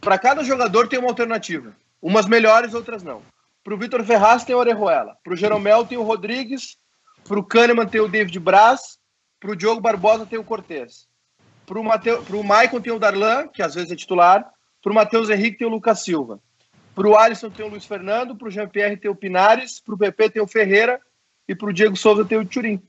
Para 0.00 0.18
cada 0.18 0.44
jogador 0.44 0.88
tem 0.88 0.98
uma 0.98 1.08
alternativa. 1.08 1.74
Umas 2.02 2.26
melhores, 2.26 2.74
outras 2.74 3.04
não. 3.04 3.22
Para 3.62 3.74
o 3.74 3.78
Vitor 3.78 4.02
Ferraz 4.04 4.44
tem 4.44 4.56
o 4.56 4.58
Orejuela. 4.58 5.16
Para 5.22 5.32
o 5.32 5.36
Jeromel 5.36 5.86
tem 5.86 5.96
o 5.96 6.02
Rodrigues. 6.02 6.76
Para 7.22 7.38
o 7.38 7.44
Kahneman 7.44 7.86
tem 7.86 8.00
o 8.00 8.08
David 8.08 8.38
Braz. 8.40 8.98
Para 9.38 9.52
o 9.52 9.56
Diogo 9.56 9.80
Barbosa 9.80 10.26
tem 10.26 10.38
o 10.38 10.44
Cortez. 10.44 11.06
Para 11.64 11.78
o 11.78 11.84
Mateu... 11.84 12.24
Maicon 12.44 12.80
tem 12.80 12.92
o 12.92 12.98
Darlan, 12.98 13.46
que 13.46 13.62
às 13.62 13.76
vezes 13.76 13.92
é 13.92 13.96
titular. 13.96 14.44
Para 14.82 14.90
o 14.90 14.94
Matheus 14.94 15.30
Henrique 15.30 15.58
tem 15.58 15.66
o 15.66 15.70
Lucas 15.70 16.00
Silva. 16.00 16.40
Para 16.92 17.06
o 17.06 17.16
Alisson 17.16 17.50
tem 17.50 17.64
o 17.64 17.68
Luiz 17.68 17.86
Fernando. 17.86 18.34
Para 18.36 18.48
o 18.48 18.50
Jean-Pierre 18.50 18.96
tem 18.96 19.10
o 19.10 19.14
Pinares. 19.14 19.80
Para 19.80 19.94
o 19.94 19.98
PP 19.98 20.30
tem 20.30 20.42
o 20.42 20.48
Ferreira 20.48 21.00
e 21.48 21.54
pro 21.54 21.72
Diego 21.72 21.96
Souza 21.96 22.24
ter 22.24 22.36
o 22.36 22.44
Turim. 22.44 22.82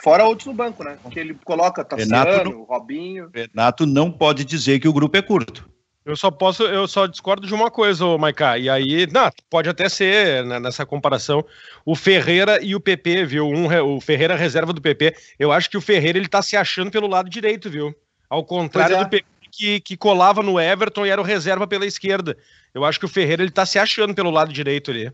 Fora 0.00 0.24
outros 0.24 0.46
no 0.46 0.54
banco, 0.54 0.84
né? 0.84 0.96
Que 1.10 1.18
ele 1.18 1.34
coloca 1.44 1.84
Tassiano, 1.84 2.30
Renato, 2.30 2.62
Robinho. 2.62 3.30
Renato 3.34 3.84
não 3.84 4.12
pode 4.12 4.44
dizer 4.44 4.78
que 4.78 4.86
o 4.86 4.92
grupo 4.92 5.16
é 5.16 5.22
curto. 5.22 5.68
Eu 6.08 6.16
só 6.16 6.30
posso, 6.30 6.62
eu 6.62 6.88
só 6.88 7.06
discordo 7.06 7.46
de 7.46 7.52
uma 7.52 7.70
coisa, 7.70 8.16
Maiká. 8.16 8.56
E 8.56 8.70
aí, 8.70 9.06
não, 9.12 9.30
pode 9.50 9.68
até 9.68 9.90
ser 9.90 10.42
né, 10.42 10.58
nessa 10.58 10.86
comparação 10.86 11.44
o 11.84 11.94
Ferreira 11.94 12.64
e 12.64 12.74
o 12.74 12.80
PP, 12.80 13.26
viu? 13.26 13.46
Um, 13.46 13.66
o 13.96 14.00
Ferreira 14.00 14.34
reserva 14.34 14.72
do 14.72 14.80
PP. 14.80 15.14
Eu 15.38 15.52
acho 15.52 15.68
que 15.68 15.76
o 15.76 15.82
Ferreira 15.82 16.16
ele 16.16 16.26
tá 16.26 16.40
se 16.40 16.56
achando 16.56 16.90
pelo 16.90 17.06
lado 17.06 17.28
direito, 17.28 17.68
viu? 17.68 17.94
Ao 18.30 18.42
contrário 18.42 18.96
é. 18.96 19.04
do 19.04 19.10
PP 19.10 19.26
que, 19.52 19.80
que 19.80 19.96
colava 19.98 20.42
no 20.42 20.58
Everton 20.58 21.04
e 21.04 21.10
era 21.10 21.20
o 21.20 21.24
reserva 21.24 21.66
pela 21.66 21.84
esquerda. 21.84 22.38
Eu 22.72 22.86
acho 22.86 22.98
que 22.98 23.04
o 23.04 23.08
Ferreira 23.08 23.42
ele 23.42 23.52
tá 23.52 23.66
se 23.66 23.78
achando 23.78 24.14
pelo 24.14 24.30
lado 24.30 24.50
direito 24.50 24.90
ali. 24.90 25.12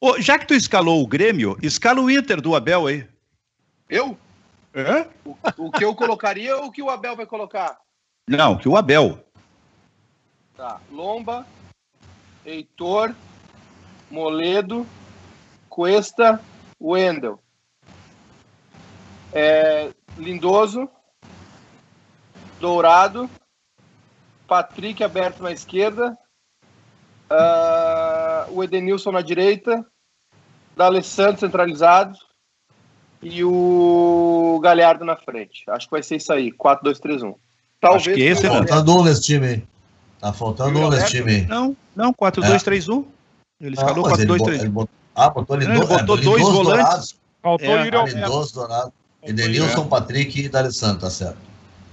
Ô, 0.00 0.20
já 0.20 0.36
que 0.40 0.46
tu 0.48 0.54
escalou 0.54 1.04
o 1.04 1.06
Grêmio, 1.06 1.56
escala 1.62 2.00
o 2.00 2.10
Inter 2.10 2.40
do 2.40 2.56
Abel 2.56 2.88
aí. 2.88 3.06
Eu? 3.88 4.18
É? 4.74 5.06
O, 5.24 5.66
o 5.68 5.70
que 5.70 5.84
eu 5.84 5.94
colocaria 5.94 6.56
ou 6.56 6.66
o 6.66 6.72
que 6.72 6.82
o 6.82 6.90
Abel 6.90 7.14
vai 7.14 7.26
colocar? 7.26 7.78
Não, 8.28 8.58
que 8.58 8.68
o 8.68 8.76
Abel. 8.76 9.24
Tá. 10.56 10.80
Lomba, 10.90 11.46
Heitor, 12.44 13.14
Moledo, 14.10 14.86
Cuesta, 15.68 16.40
Wendel. 16.80 17.38
É, 19.34 19.92
Lindoso, 20.16 20.88
Dourado, 22.58 23.28
Patrick 24.48 25.04
aberto 25.04 25.42
na 25.42 25.52
esquerda, 25.52 26.16
uh, 27.30 28.50
o 28.50 28.64
Edenilson 28.64 29.12
na 29.12 29.20
direita, 29.20 29.84
da 30.74 30.86
Alessandro 30.86 31.40
centralizado 31.40 32.16
e 33.22 33.44
o 33.44 34.58
Galhardo 34.62 35.04
na 35.04 35.16
frente. 35.16 35.64
Acho 35.68 35.86
que 35.86 35.90
vai 35.90 36.02
ser 36.02 36.16
isso 36.16 36.32
aí, 36.32 36.50
4-2-3-1. 36.50 37.34
Talvez. 37.78 38.06
Acho 38.06 38.14
que 38.14 38.22
esse, 38.22 38.42
tá 38.42 38.54
faltando 38.54 38.96
um 38.96 39.04
nesse 39.04 39.22
time 39.22 39.46
aí. 39.46 39.75
Tá 40.20 40.32
faltando 40.32 40.78
um 40.78 40.90
nesse 40.90 41.08
time 41.08 41.30
aí. 41.30 41.46
Não, 41.46 41.76
não, 41.94 42.12
4-2-3-1. 42.12 43.04
É. 43.60 43.66
Ele 43.66 43.74
escalou 43.74 44.04
4-2-3-1. 44.04 44.88
Ah, 45.14 45.30
botou, 45.30 45.56
ele, 45.56 45.64
ele 45.64 45.86
botou 45.86 46.16
dois 46.16 46.42
volantes. 46.42 47.16
Faltou 47.42 47.68
é, 47.68 47.80
o 47.80 47.84
Yuri 47.84 47.96
Alberto. 47.96 48.52
Dourado. 48.52 48.92
Edenilson, 49.22 49.82
é. 49.82 49.88
Patrick 49.88 50.40
e 50.40 50.48
D'Alessandro, 50.48 51.00
tá 51.00 51.10
certo. 51.10 51.38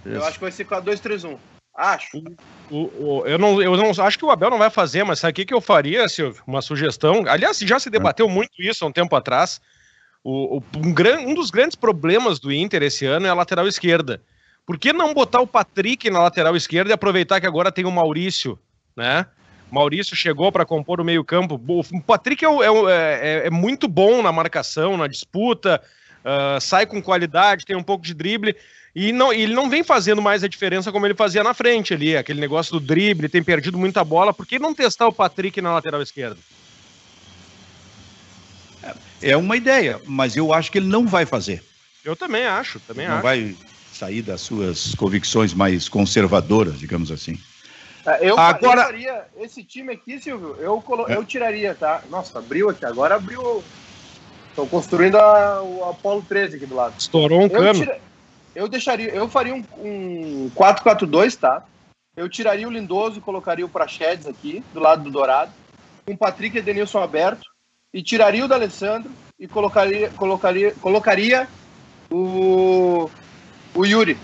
Eu 0.05 0.23
acho 0.25 0.33
que 0.33 0.41
vai 0.43 0.51
ser 0.51 0.65
4-2-3-1. 0.65 1.37
Acho. 1.75 2.21
O, 2.69 2.77
o, 2.77 3.23
eu, 3.25 3.39
não, 3.39 3.61
eu 3.61 3.75
não 3.75 3.89
acho 4.05 4.17
que 4.17 4.25
o 4.25 4.29
Abel 4.29 4.51
não 4.51 4.59
vai 4.59 4.69
fazer, 4.69 5.03
mas 5.03 5.19
sabe 5.19 5.31
o 5.31 5.35
que, 5.35 5.45
que 5.45 5.53
eu 5.53 5.61
faria, 5.61 6.07
Silvio? 6.07 6.43
Uma 6.45 6.61
sugestão. 6.61 7.23
Aliás, 7.27 7.57
já 7.59 7.79
se 7.79 7.89
debateu 7.89 8.29
muito 8.29 8.51
isso 8.59 8.85
há 8.85 8.87
um 8.87 8.91
tempo 8.91 9.15
atrás. 9.15 9.59
O, 10.23 10.57
o 10.57 10.63
um, 10.77 10.93
gran, 10.93 11.19
um 11.19 11.33
dos 11.33 11.49
grandes 11.49 11.75
problemas 11.75 12.39
do 12.39 12.51
Inter 12.51 12.83
esse 12.83 13.05
ano 13.05 13.25
é 13.25 13.29
a 13.29 13.33
lateral 13.33 13.67
esquerda. 13.67 14.21
Por 14.65 14.77
que 14.77 14.93
não 14.93 15.13
botar 15.13 15.41
o 15.41 15.47
Patrick 15.47 16.09
na 16.09 16.19
lateral 16.19 16.55
esquerda 16.55 16.91
e 16.91 16.93
aproveitar 16.93 17.41
que 17.41 17.47
agora 17.47 17.71
tem 17.71 17.85
o 17.85 17.91
Maurício, 17.91 18.57
né? 18.95 19.25
Maurício 19.69 20.15
chegou 20.15 20.51
para 20.51 20.65
compor 20.65 21.01
o 21.01 21.03
meio-campo. 21.03 21.59
O 21.67 22.01
Patrick 22.01 22.45
é, 22.45 22.47
é, 22.47 22.53
é, 22.53 23.47
é, 23.47 23.49
muito 23.49 23.87
bom 23.87 24.21
na 24.21 24.31
marcação, 24.31 24.95
na 24.95 25.07
disputa, 25.07 25.81
uh, 26.23 26.61
sai 26.61 26.85
com 26.85 27.01
qualidade, 27.01 27.65
tem 27.65 27.75
um 27.75 27.83
pouco 27.83 28.05
de 28.05 28.13
drible. 28.13 28.55
E 28.95 29.11
não, 29.11 29.33
ele 29.33 29.55
não 29.55 29.69
vem 29.69 29.83
fazendo 29.83 30.21
mais 30.21 30.43
a 30.43 30.47
diferença 30.47 30.91
como 30.91 31.07
ele 31.07 31.15
fazia 31.15 31.43
na 31.43 31.55
frente 31.55 31.95
ali, 31.95 32.15
aquele 32.15 32.39
negócio 32.39 32.71
do 32.73 32.85
drible, 32.85 33.27
tem 33.27 33.41
perdido 33.41 33.77
muita 33.77 34.03
bola. 34.03 34.31
Por 34.31 34.45
que 34.45 34.59
não 34.59 34.75
testar 34.75 35.07
o 35.07 35.13
Patrick 35.13 35.59
na 35.59 35.73
lateral 35.73 36.03
esquerda? 36.03 36.37
É, 38.83 39.31
é 39.31 39.37
uma 39.37 39.57
ideia, 39.57 39.99
mas 40.05 40.37
eu 40.37 40.53
acho 40.53 40.71
que 40.71 40.77
ele 40.77 40.87
não 40.87 41.07
vai 41.07 41.25
fazer. 41.25 41.63
Eu 42.05 42.15
também 42.15 42.45
acho, 42.45 42.79
também 42.81 43.07
não 43.07 43.15
acho. 43.15 43.23
vai 43.23 43.55
sair 44.03 44.21
das 44.21 44.41
suas 44.41 44.93
convicções 44.95 45.53
mais 45.53 45.87
conservadoras, 45.87 46.77
digamos 46.77 47.09
assim. 47.09 47.39
É, 48.05 48.29
eu, 48.29 48.37
agora... 48.37 48.81
Eu 48.81 48.85
faria, 48.85 49.25
esse 49.37 49.63
time 49.63 49.93
aqui, 49.93 50.19
Silvio, 50.19 50.57
eu, 50.59 50.81
colo... 50.81 51.09
é. 51.09 51.15
eu 51.15 51.23
tiraria, 51.23 51.73
tá? 51.73 52.01
Nossa, 52.09 52.39
abriu 52.39 52.69
aqui, 52.69 52.85
agora 52.85 53.15
abriu. 53.15 53.63
Estão 54.49 54.67
construindo 54.67 55.15
a, 55.15 55.63
o 55.63 55.85
Apollo 55.89 56.23
13 56.27 56.57
aqui 56.57 56.65
do 56.65 56.75
lado. 56.75 56.93
Estourou 56.99 57.39
um 57.39 57.43
eu 57.43 57.49
cano. 57.49 57.79
Tira... 57.79 57.99
Eu 58.53 58.67
deixaria, 58.67 59.09
eu 59.09 59.27
faria 59.27 59.55
um, 59.55 59.63
um 59.79 60.51
4-4-2, 60.55 61.37
tá? 61.37 61.63
Eu 62.15 62.29
tiraria 62.29 62.67
o 62.67 62.71
Lindoso 62.71 63.17
e 63.17 63.21
colocaria 63.21 63.65
o 63.65 63.69
Prachedes 63.69 64.27
aqui, 64.27 64.63
do 64.73 64.79
lado 64.79 65.03
do 65.03 65.09
Dourado, 65.09 65.51
com 66.05 66.13
o 66.13 66.17
Patrick 66.17 66.55
e 66.55 66.59
Edenilson 66.59 67.01
aberto, 67.01 67.47
e 67.91 68.03
tiraria 68.03 68.45
o 68.45 68.47
D'Alessandro 68.47 69.09
e 69.39 69.47
colocaria, 69.47 70.09
colocaria, 70.09 70.71
colocaria 70.79 71.47
o, 72.11 73.09
o 73.73 73.85
Yuri, 73.85 74.17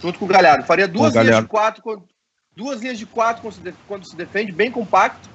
junto 0.00 0.18
com 0.18 0.24
o 0.24 0.28
Galhardo. 0.28 0.64
Faria 0.64 0.88
duas 0.88 1.14
linhas 1.14 1.40
de 1.40 1.46
quatro, 1.46 2.04
duas 2.56 2.80
linhas 2.80 2.98
de 2.98 3.06
quatro 3.06 3.42
quando 3.42 3.54
se, 3.54 3.74
quando 3.86 4.08
se 4.08 4.16
defende, 4.16 4.52
bem 4.52 4.70
compacto, 4.70 5.28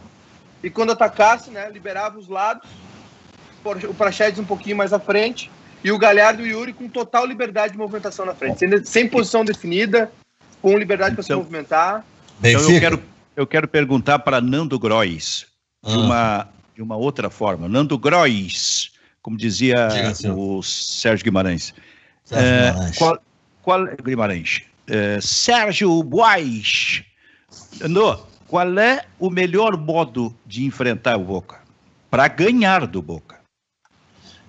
e 0.63 0.69
quando 0.69 0.91
atacasse, 0.91 1.49
né, 1.49 1.69
liberava 1.69 2.17
os 2.17 2.27
lados, 2.27 2.69
o 3.89 3.93
Prachedes 3.93 4.39
um 4.39 4.45
pouquinho 4.45 4.77
mais 4.77 4.93
à 4.93 4.99
frente, 4.99 5.51
e 5.83 5.91
o 5.91 5.97
Galhardo 5.97 6.45
e 6.45 6.53
o 6.53 6.59
Yuri 6.59 6.73
com 6.73 6.87
total 6.87 7.25
liberdade 7.25 7.73
de 7.73 7.77
movimentação 7.77 8.25
na 8.25 8.33
frente, 8.33 8.59
sem, 8.59 8.85
sem 8.85 9.09
posição 9.09 9.43
definida, 9.43 10.11
com 10.61 10.77
liberdade 10.77 11.15
para 11.15 11.23
então, 11.23 11.37
se 11.37 11.43
movimentar. 11.43 12.05
Então 12.41 12.71
eu 12.71 12.79
quero, 12.79 13.03
eu 13.35 13.47
quero 13.47 13.67
perguntar 13.67 14.19
para 14.19 14.39
Nando 14.39 14.79
Grois, 14.79 15.45
ah. 15.83 15.89
de, 15.89 15.97
uma, 15.97 16.49
de 16.75 16.81
uma 16.81 16.95
outra 16.95 17.29
forma. 17.29 17.67
Nando 17.67 17.97
Grois, 17.97 18.91
como 19.21 19.37
dizia 19.37 19.87
Diga, 19.87 20.33
o 20.33 20.63
Sérgio 20.63 21.25
Guimarães. 21.25 21.73
Sérgio 22.23 22.47
é, 22.47 22.71
Guimarães. 22.71 22.97
Qual, 22.97 23.19
qual, 23.63 23.87
Guimarães. 24.03 24.61
É, 24.87 25.19
Sérgio 25.21 26.03
Bois. 26.03 27.03
Nando, 27.79 28.19
qual 28.47 28.77
é 28.77 29.05
o 29.17 29.29
melhor 29.29 29.77
modo 29.77 30.35
de 30.45 30.65
enfrentar 30.65 31.17
o 31.17 31.23
Boca? 31.23 31.57
Para 32.11 32.27
ganhar 32.27 32.85
do 32.85 33.01
Boca. 33.01 33.41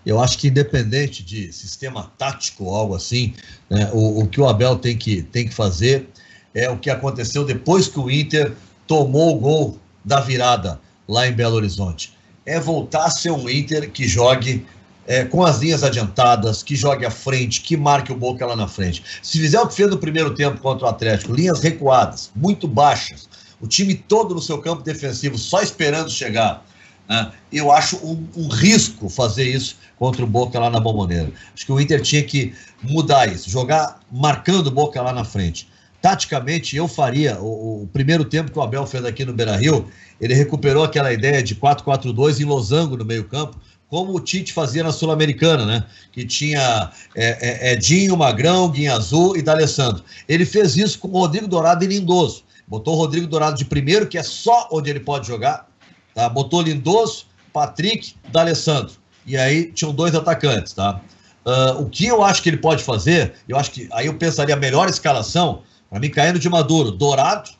Eu 0.04 0.20
acho 0.20 0.36
que 0.36 0.48
independente 0.48 1.24
de 1.24 1.50
sistema 1.50 2.12
tático 2.18 2.64
ou 2.64 2.74
algo 2.74 2.94
assim, 2.94 3.32
né, 3.70 3.88
o, 3.92 4.20
o, 4.20 4.28
que 4.28 4.38
o 4.38 4.46
Abel 4.46 4.76
tem 4.76 4.98
que, 4.98 5.22
tem 5.22 5.48
que 5.48 5.54
fazer 5.54 6.06
é 6.52 6.68
o 6.68 6.76
que 6.76 6.90
aconteceu 6.90 7.44
depois 7.44 7.88
que 7.88 7.98
o 7.98 8.10
Inter 8.10 8.52
tomou 8.86 9.34
o 9.34 9.40
gol 9.40 9.78
da 10.04 10.20
virada 10.20 10.78
lá 11.08 11.26
em 11.26 11.32
Belo 11.32 11.56
Horizonte. 11.56 12.12
É 12.44 12.60
voltar 12.60 13.06
a 13.06 13.10
ser 13.10 13.30
um 13.30 13.48
Inter 13.48 13.90
que 13.90 14.06
jogue 14.06 14.66
é, 15.06 15.24
com 15.24 15.44
as 15.44 15.58
linhas 15.58 15.82
adiantadas, 15.82 16.62
que 16.62 16.74
jogue 16.74 17.04
à 17.04 17.10
frente, 17.10 17.60
que 17.60 17.76
marque 17.76 18.12
o 18.12 18.16
Boca 18.16 18.44
lá 18.46 18.56
na 18.56 18.68
frente. 18.68 19.02
Se 19.22 19.38
fizer 19.38 19.60
o 19.60 19.68
que 19.68 19.74
fez 19.74 19.90
no 19.90 19.98
primeiro 19.98 20.34
tempo 20.34 20.60
contra 20.60 20.86
o 20.86 20.88
Atlético, 20.88 21.34
linhas 21.34 21.60
recuadas, 21.60 22.30
muito 22.34 22.66
baixas, 22.66 23.28
o 23.60 23.66
time 23.66 23.94
todo 23.94 24.34
no 24.34 24.40
seu 24.40 24.58
campo 24.58 24.82
defensivo 24.82 25.38
só 25.38 25.62
esperando 25.62 26.10
chegar 26.10 26.64
né? 27.08 27.32
Eu 27.52 27.70
acho 27.70 27.96
um, 27.98 28.26
um, 28.36 28.48
risco 28.48 29.08
fazer 29.08 29.44
isso 29.44 29.76
contra 29.98 30.24
o 30.24 30.26
Boca 30.26 30.58
lá 30.58 30.70
na 30.70 30.80
Bomboneira. 30.80 31.30
Acho 31.54 31.66
que 31.66 31.72
o 31.72 31.80
Inter 31.80 32.00
tinha 32.00 32.22
que 32.22 32.54
mudar 32.82 33.30
isso, 33.30 33.50
jogar 33.50 34.00
marcando 34.10 34.68
o 34.68 34.70
Boca 34.70 35.00
lá 35.02 35.12
na 35.12 35.24
frente. 35.24 35.68
Taticamente, 36.00 36.76
eu 36.76 36.86
faria 36.86 37.38
o, 37.40 37.84
o 37.84 37.86
primeiro 37.92 38.24
tempo 38.24 38.50
que 38.50 38.58
o 38.58 38.62
Abel 38.62 38.86
fez 38.86 39.04
aqui 39.04 39.24
no 39.24 39.32
Beira 39.32 39.56
Rio, 39.56 39.86
ele 40.20 40.34
recuperou 40.34 40.84
aquela 40.84 41.12
ideia 41.12 41.42
de 41.42 41.54
4-4-2 41.54 42.40
em 42.40 42.44
losango 42.44 42.96
no 42.96 43.04
meio-campo, 43.04 43.58
como 43.88 44.14
o 44.14 44.20
Tite 44.20 44.52
fazia 44.52 44.82
na 44.82 44.92
Sul-Americana, 44.92 45.64
né? 45.64 45.84
Que 46.12 46.24
tinha 46.24 46.90
é, 47.14 47.70
é, 47.70 47.72
Edinho, 47.72 48.16
Magrão, 48.16 48.70
Guinha 48.70 48.94
Azul 48.94 49.36
e 49.36 49.42
D'Alessandro. 49.42 50.02
Ele 50.28 50.44
fez 50.44 50.76
isso 50.76 50.98
com 50.98 51.08
o 51.08 51.20
Rodrigo 51.20 51.46
Dourado 51.46 51.84
e 51.84 51.86
Lindoso. 51.86 52.42
Botou 52.66 52.94
o 52.94 52.98
Rodrigo 52.98 53.26
Dourado 53.26 53.56
de 53.56 53.64
primeiro, 53.64 54.06
que 54.06 54.18
é 54.18 54.22
só 54.22 54.68
onde 54.72 54.90
ele 54.90 55.00
pode 55.00 55.26
jogar, 55.26 55.68
Tá? 56.14 56.28
Botou 56.28 56.62
Lindoso, 56.62 57.26
Patrick, 57.52 58.14
D'Alessandro. 58.30 58.94
E 59.26 59.36
aí 59.36 59.72
tinham 59.72 59.92
dois 59.92 60.14
atacantes, 60.14 60.72
tá? 60.72 61.00
Uh, 61.44 61.82
o 61.82 61.90
que 61.90 62.06
eu 62.06 62.22
acho 62.22 62.42
que 62.42 62.48
ele 62.48 62.56
pode 62.56 62.82
fazer, 62.82 63.34
eu 63.46 63.58
acho 63.58 63.70
que 63.70 63.88
aí 63.92 64.06
eu 64.06 64.14
pensaria 64.14 64.54
a 64.54 64.58
melhor 64.58 64.88
escalação, 64.88 65.62
para 65.90 66.00
mim, 66.00 66.08
caindo 66.08 66.38
de 66.38 66.48
Maduro, 66.48 66.90
Dourado, 66.90 67.50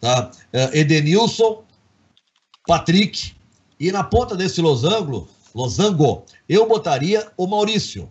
tá? 0.00 0.30
Uh, 0.52 0.76
Edenilson, 0.76 1.62
Patrick, 2.66 3.36
e 3.78 3.92
na 3.92 4.02
ponta 4.02 4.34
desse 4.34 4.60
losango, 4.60 5.28
losango, 5.54 6.24
eu 6.48 6.66
botaria 6.66 7.26
o 7.36 7.46
Maurício. 7.46 8.10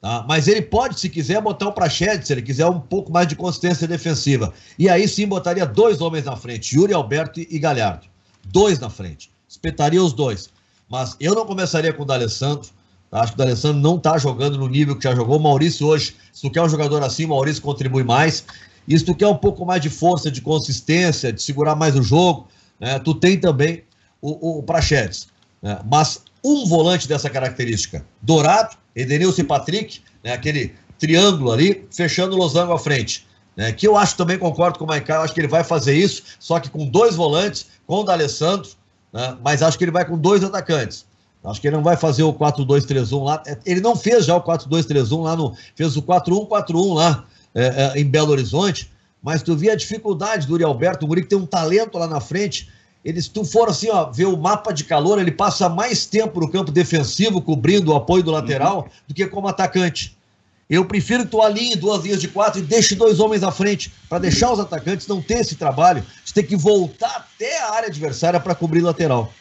Tá? 0.00 0.24
Mas 0.28 0.46
ele 0.46 0.62
pode, 0.62 1.00
se 1.00 1.08
quiser, 1.08 1.40
botar 1.40 1.68
o 1.68 1.72
Prachedes, 1.72 2.26
se 2.26 2.32
ele 2.32 2.42
quiser 2.42 2.66
um 2.66 2.80
pouco 2.80 3.12
mais 3.12 3.26
de 3.26 3.34
consistência 3.36 3.88
defensiva. 3.88 4.52
E 4.78 4.88
aí 4.88 5.08
sim 5.08 5.26
botaria 5.26 5.66
dois 5.66 6.00
homens 6.00 6.24
na 6.24 6.36
frente, 6.36 6.76
Yuri 6.76 6.92
Alberto 6.92 7.40
e 7.40 7.58
Galhardo. 7.58 8.06
Dois 8.44 8.78
na 8.78 8.90
frente 8.90 9.30
espetaria 9.48 10.02
os 10.02 10.12
dois. 10.12 10.50
Mas 10.88 11.16
eu 11.18 11.34
não 11.34 11.46
começaria 11.46 11.92
com 11.92 12.02
o 12.02 12.06
D'Alessandro. 12.06 12.68
Acho 13.10 13.32
que 13.32 13.36
o 13.36 13.38
D'Alessandro 13.38 13.80
não 13.80 13.96
está 13.96 14.18
jogando 14.18 14.58
no 14.58 14.68
nível 14.68 14.96
que 14.96 15.04
já 15.04 15.14
jogou. 15.14 15.38
O 15.38 15.42
Maurício 15.42 15.86
hoje, 15.86 16.14
se 16.32 16.42
tu 16.42 16.50
quer 16.50 16.62
um 16.62 16.68
jogador 16.68 17.02
assim, 17.02 17.24
o 17.24 17.28
Maurício 17.28 17.62
contribui 17.62 18.04
mais. 18.04 18.44
E 18.86 18.96
se 18.98 19.04
tu 19.04 19.14
quer 19.14 19.26
um 19.26 19.36
pouco 19.36 19.64
mais 19.64 19.80
de 19.80 19.90
força, 19.90 20.30
de 20.30 20.40
consistência, 20.40 21.32
de 21.32 21.42
segurar 21.42 21.74
mais 21.74 21.96
o 21.96 22.02
jogo, 22.02 22.46
né, 22.78 22.98
tu 22.98 23.14
tem 23.14 23.38
também 23.38 23.82
o, 24.20 24.58
o 24.58 24.62
Prachedes. 24.62 25.28
Né? 25.60 25.78
Mas 25.90 26.22
um 26.46 26.64
volante 26.64 27.08
dessa 27.08 27.28
característica, 27.28 28.06
Dourado, 28.22 28.76
Edenilson 28.94 29.40
e 29.40 29.44
Patrick, 29.44 30.00
né, 30.22 30.32
aquele 30.32 30.74
triângulo 30.96 31.50
ali, 31.50 31.86
fechando 31.90 32.36
o 32.36 32.38
losango 32.38 32.72
à 32.72 32.78
frente. 32.78 33.26
Né, 33.56 33.72
que 33.72 33.88
eu 33.88 33.96
acho 33.96 34.16
também, 34.16 34.38
concordo 34.38 34.78
com 34.78 34.84
o 34.84 34.88
Maicon, 34.88 35.14
acho 35.14 35.34
que 35.34 35.40
ele 35.40 35.48
vai 35.48 35.64
fazer 35.64 35.94
isso, 35.94 36.22
só 36.38 36.60
que 36.60 36.70
com 36.70 36.86
dois 36.86 37.16
volantes, 37.16 37.66
com 37.86 38.00
o 38.00 38.04
D'Alessandro, 38.04 38.70
né? 39.12 39.36
mas 39.42 39.60
acho 39.60 39.76
que 39.76 39.82
ele 39.82 39.90
vai 39.90 40.04
com 40.04 40.16
dois 40.16 40.44
atacantes. 40.44 41.04
Acho 41.42 41.60
que 41.60 41.68
ele 41.68 41.76
não 41.76 41.82
vai 41.82 41.96
fazer 41.96 42.24
o 42.24 42.32
4-2-3-1 42.32 43.24
lá. 43.24 43.42
É, 43.46 43.56
ele 43.64 43.80
não 43.80 43.94
fez 43.94 44.24
já 44.24 44.36
o 44.36 44.42
4-2-3-1 44.42 45.22
lá 45.22 45.36
no. 45.36 45.54
Fez 45.76 45.96
o 45.96 46.02
4-1-4-1 46.02 46.94
lá 46.94 47.24
é, 47.54 47.92
é, 47.94 48.00
em 48.00 48.04
Belo 48.04 48.32
Horizonte. 48.32 48.90
Mas 49.22 49.42
tu 49.42 49.56
via 49.56 49.72
a 49.72 49.76
dificuldade 49.76 50.46
do 50.46 50.54
Uri 50.54 50.64
Alberto, 50.64 51.06
o 51.06 51.08
Uri 51.08 51.22
que 51.22 51.28
tem 51.28 51.38
um 51.38 51.46
talento 51.46 51.98
lá 51.98 52.08
na 52.08 52.20
frente. 52.20 52.68
Ele, 53.06 53.22
se 53.22 53.30
tu 53.30 53.44
for 53.44 53.68
assim, 53.68 53.88
ó, 53.88 54.10
ver 54.10 54.24
o 54.24 54.36
mapa 54.36 54.72
de 54.72 54.82
calor, 54.82 55.20
ele 55.20 55.30
passa 55.30 55.68
mais 55.68 56.04
tempo 56.06 56.40
no 56.40 56.50
campo 56.50 56.72
defensivo, 56.72 57.40
cobrindo 57.40 57.92
o 57.92 57.94
apoio 57.94 58.20
do 58.20 58.32
lateral, 58.32 58.78
uhum. 58.78 58.88
do 59.06 59.14
que 59.14 59.24
como 59.28 59.46
atacante. 59.46 60.16
Eu 60.68 60.84
prefiro 60.84 61.22
que 61.22 61.30
tu 61.30 61.40
alinhe 61.40 61.76
duas 61.76 62.02
linhas 62.02 62.20
de 62.20 62.26
quatro 62.26 62.58
e 62.58 62.64
deixe 62.64 62.96
dois 62.96 63.20
homens 63.20 63.44
à 63.44 63.52
frente, 63.52 63.92
para 64.08 64.18
deixar 64.18 64.50
os 64.50 64.58
atacantes 64.58 65.06
não 65.06 65.22
ter 65.22 65.38
esse 65.38 65.54
trabalho 65.54 66.04
de 66.24 66.34
ter 66.34 66.42
que 66.42 66.56
voltar 66.56 67.28
até 67.32 67.62
a 67.62 67.74
área 67.74 67.88
adversária 67.88 68.40
para 68.40 68.56
cobrir 68.56 68.80
lateral. 68.80 69.32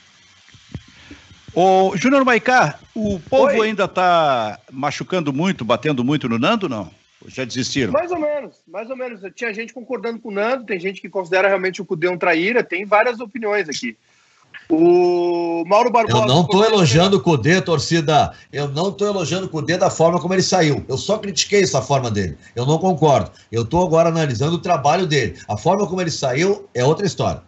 Ô, 1.51 1.93
Júnior 1.95 2.24
Maicá, 2.24 2.78
o 2.93 3.20
povo 3.20 3.57
Oi. 3.57 3.70
ainda 3.70 3.86
está 3.86 4.59
machucando 4.72 5.34
muito, 5.34 5.66
batendo 5.66 6.03
muito 6.03 6.30
no 6.30 6.38
Nando, 6.38 6.70
não? 6.70 6.91
Já 7.28 7.46
desistiram? 7.46 7.92
Mais 7.92 8.12
ou 8.12 8.20
menos, 8.20 8.58
mais 8.68 8.90
ou 8.90 8.96
menos. 8.96 9.22
Tinha 9.36 9.54
gente 9.54 9.74
concordando 9.74 10.20
com 10.20 10.30
o 10.30 10.32
Nando, 10.32 10.66
tem 10.66 10.80
gente 10.80 11.02
que 11.02 11.10
considera 11.10 11.48
realmente 11.48 11.82
o 11.82 11.86
Cudê 11.86 12.08
um 12.08 12.18
traíra, 12.18 12.64
tem 12.64 12.86
várias 12.86 13.20
opiniões 13.20 13.68
aqui. 13.70 13.98
O 14.70 15.64
Mauro 15.68 15.92
Barbosa. 15.92 16.24
Eu 16.24 16.28
não 16.28 16.42
estou 16.42 16.64
elogiando 16.66 17.18
o 17.18 17.22
Cudê, 17.22 17.62
torcida. 17.62 18.34
Eu 18.52 18.68
não 18.70 18.90
estou 18.90 19.08
elogiando 19.08 19.46
o 19.46 19.50
Cudê 19.50 19.78
da 19.78 19.90
forma 19.90 20.20
como 20.20 20.34
ele 20.34 20.42
saiu. 20.42 20.84
Eu 20.88 20.98
só 20.98 21.18
critiquei 21.18 21.62
essa 21.62 21.82
forma 21.82 22.10
dele. 22.10 22.38
Eu 22.56 22.66
não 22.66 22.80
concordo. 22.80 23.32
Eu 23.52 23.62
estou 23.62 23.86
agora 23.86 24.10
analisando 24.10 24.56
o 24.56 24.62
trabalho 24.62 25.06
dele. 25.06 25.38
A 25.48 25.56
forma 25.56 25.86
como 25.88 26.02
ele 26.02 26.12
saiu 26.12 26.68
é 26.74 26.84
outra 26.84 27.06
história. 27.06 27.44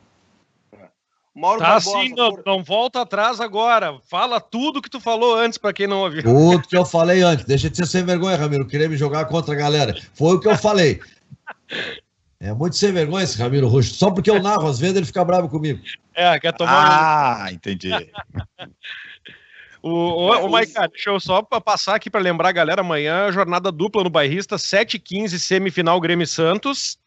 Mauro 1.37 1.59
tá 1.59 1.75
Barbosa, 1.75 1.99
sim, 1.99 2.15
não, 2.15 2.33
por... 2.33 2.43
não 2.43 2.63
volta 2.63 3.01
atrás 3.01 3.39
agora. 3.39 3.99
Fala 4.09 4.41
tudo 4.41 4.81
que 4.81 4.89
tu 4.89 4.99
falou 4.99 5.35
antes, 5.35 5.59
para 5.59 5.71
quem 5.71 5.85
não 5.85 5.99
ouviu. 5.99 6.23
Tudo 6.23 6.67
que 6.67 6.75
eu 6.75 6.83
falei 6.83 7.21
antes. 7.21 7.45
Deixa 7.45 7.69
de 7.69 7.77
ser 7.77 7.85
sem 7.85 8.03
vergonha, 8.03 8.35
Ramiro. 8.35 8.65
Querer 8.65 8.89
me 8.89 8.97
jogar 8.97 9.25
contra 9.25 9.53
a 9.53 9.57
galera. 9.57 9.95
Foi 10.15 10.35
o 10.35 10.39
que 10.39 10.47
eu 10.47 10.57
falei. 10.57 10.99
É 12.39 12.53
muito 12.53 12.75
sem 12.75 12.91
vergonha 12.91 13.23
esse 13.23 13.35
Ramiro 13.35 13.67
Roxo. 13.67 13.95
Só 13.95 14.11
porque 14.11 14.29
eu 14.29 14.39
narro, 14.39 14.67
às 14.67 14.77
vezes 14.77 14.95
ele 14.95 15.07
fica 15.07 15.25
bravo 15.25 15.49
comigo. 15.49 15.81
É, 16.13 16.39
quer 16.39 16.53
tomar. 16.53 17.45
Ah, 17.45 17.51
entendi. 17.51 17.89
o, 19.81 19.89
o, 19.89 20.45
o 20.45 20.51
Maica, 20.51 20.87
deixa 20.87 21.09
eu 21.09 21.19
só 21.19 21.41
passar 21.41 21.95
aqui 21.95 22.11
para 22.11 22.21
lembrar 22.21 22.49
a 22.49 22.51
galera: 22.51 22.81
amanhã, 22.81 23.31
jornada 23.31 23.71
dupla 23.71 24.03
no 24.03 24.09
Bairrista, 24.11 24.55
7h15, 24.55 25.39
semifinal 25.39 25.99
Grêmio 25.99 26.27
Santos. 26.27 26.99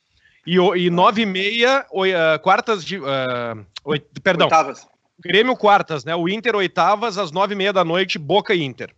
E, 0.46 0.54
e 0.54 0.90
9h30, 0.90 1.86
uh, 1.90 2.40
quartas 2.40 2.84
de. 2.84 2.98
Uh, 2.98 3.64
oit, 3.84 4.06
perdão. 4.22 4.46
Oitavas. 4.46 4.88
Grêmio 5.18 5.54
quartas, 5.54 6.04
né? 6.04 6.14
O 6.16 6.28
Inter 6.28 6.56
oitavas, 6.56 7.18
às 7.18 7.30
9h30 7.30 7.72
da 7.72 7.84
noite, 7.84 8.18
Boca 8.18 8.54
Inter. 8.54 8.94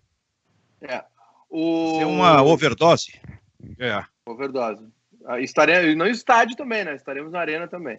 É. 0.80 1.02
O... 1.50 2.00
é 2.00 2.06
uma 2.06 2.42
overdose. 2.42 3.20
É. 3.78 4.04
Overdose. 4.24 4.86
Ah, 5.26 5.40
estaremos 5.40 5.96
no 5.96 6.06
estádio 6.06 6.56
também, 6.56 6.84
né? 6.84 6.94
Estaremos 6.94 7.32
na 7.32 7.40
arena 7.40 7.66
também. 7.68 7.98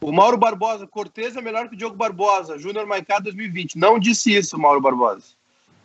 O 0.00 0.12
Mauro 0.12 0.38
Barbosa, 0.38 0.86
Cortez 0.86 1.36
é 1.36 1.42
melhor 1.42 1.68
que 1.68 1.74
o 1.74 1.78
Diogo 1.78 1.96
Barbosa, 1.96 2.58
Júnior 2.58 2.86
Maicá 2.86 3.18
2020. 3.18 3.76
Não 3.76 3.98
disse 3.98 4.34
isso, 4.34 4.58
Mauro 4.58 4.80
Barbosa. 4.80 5.34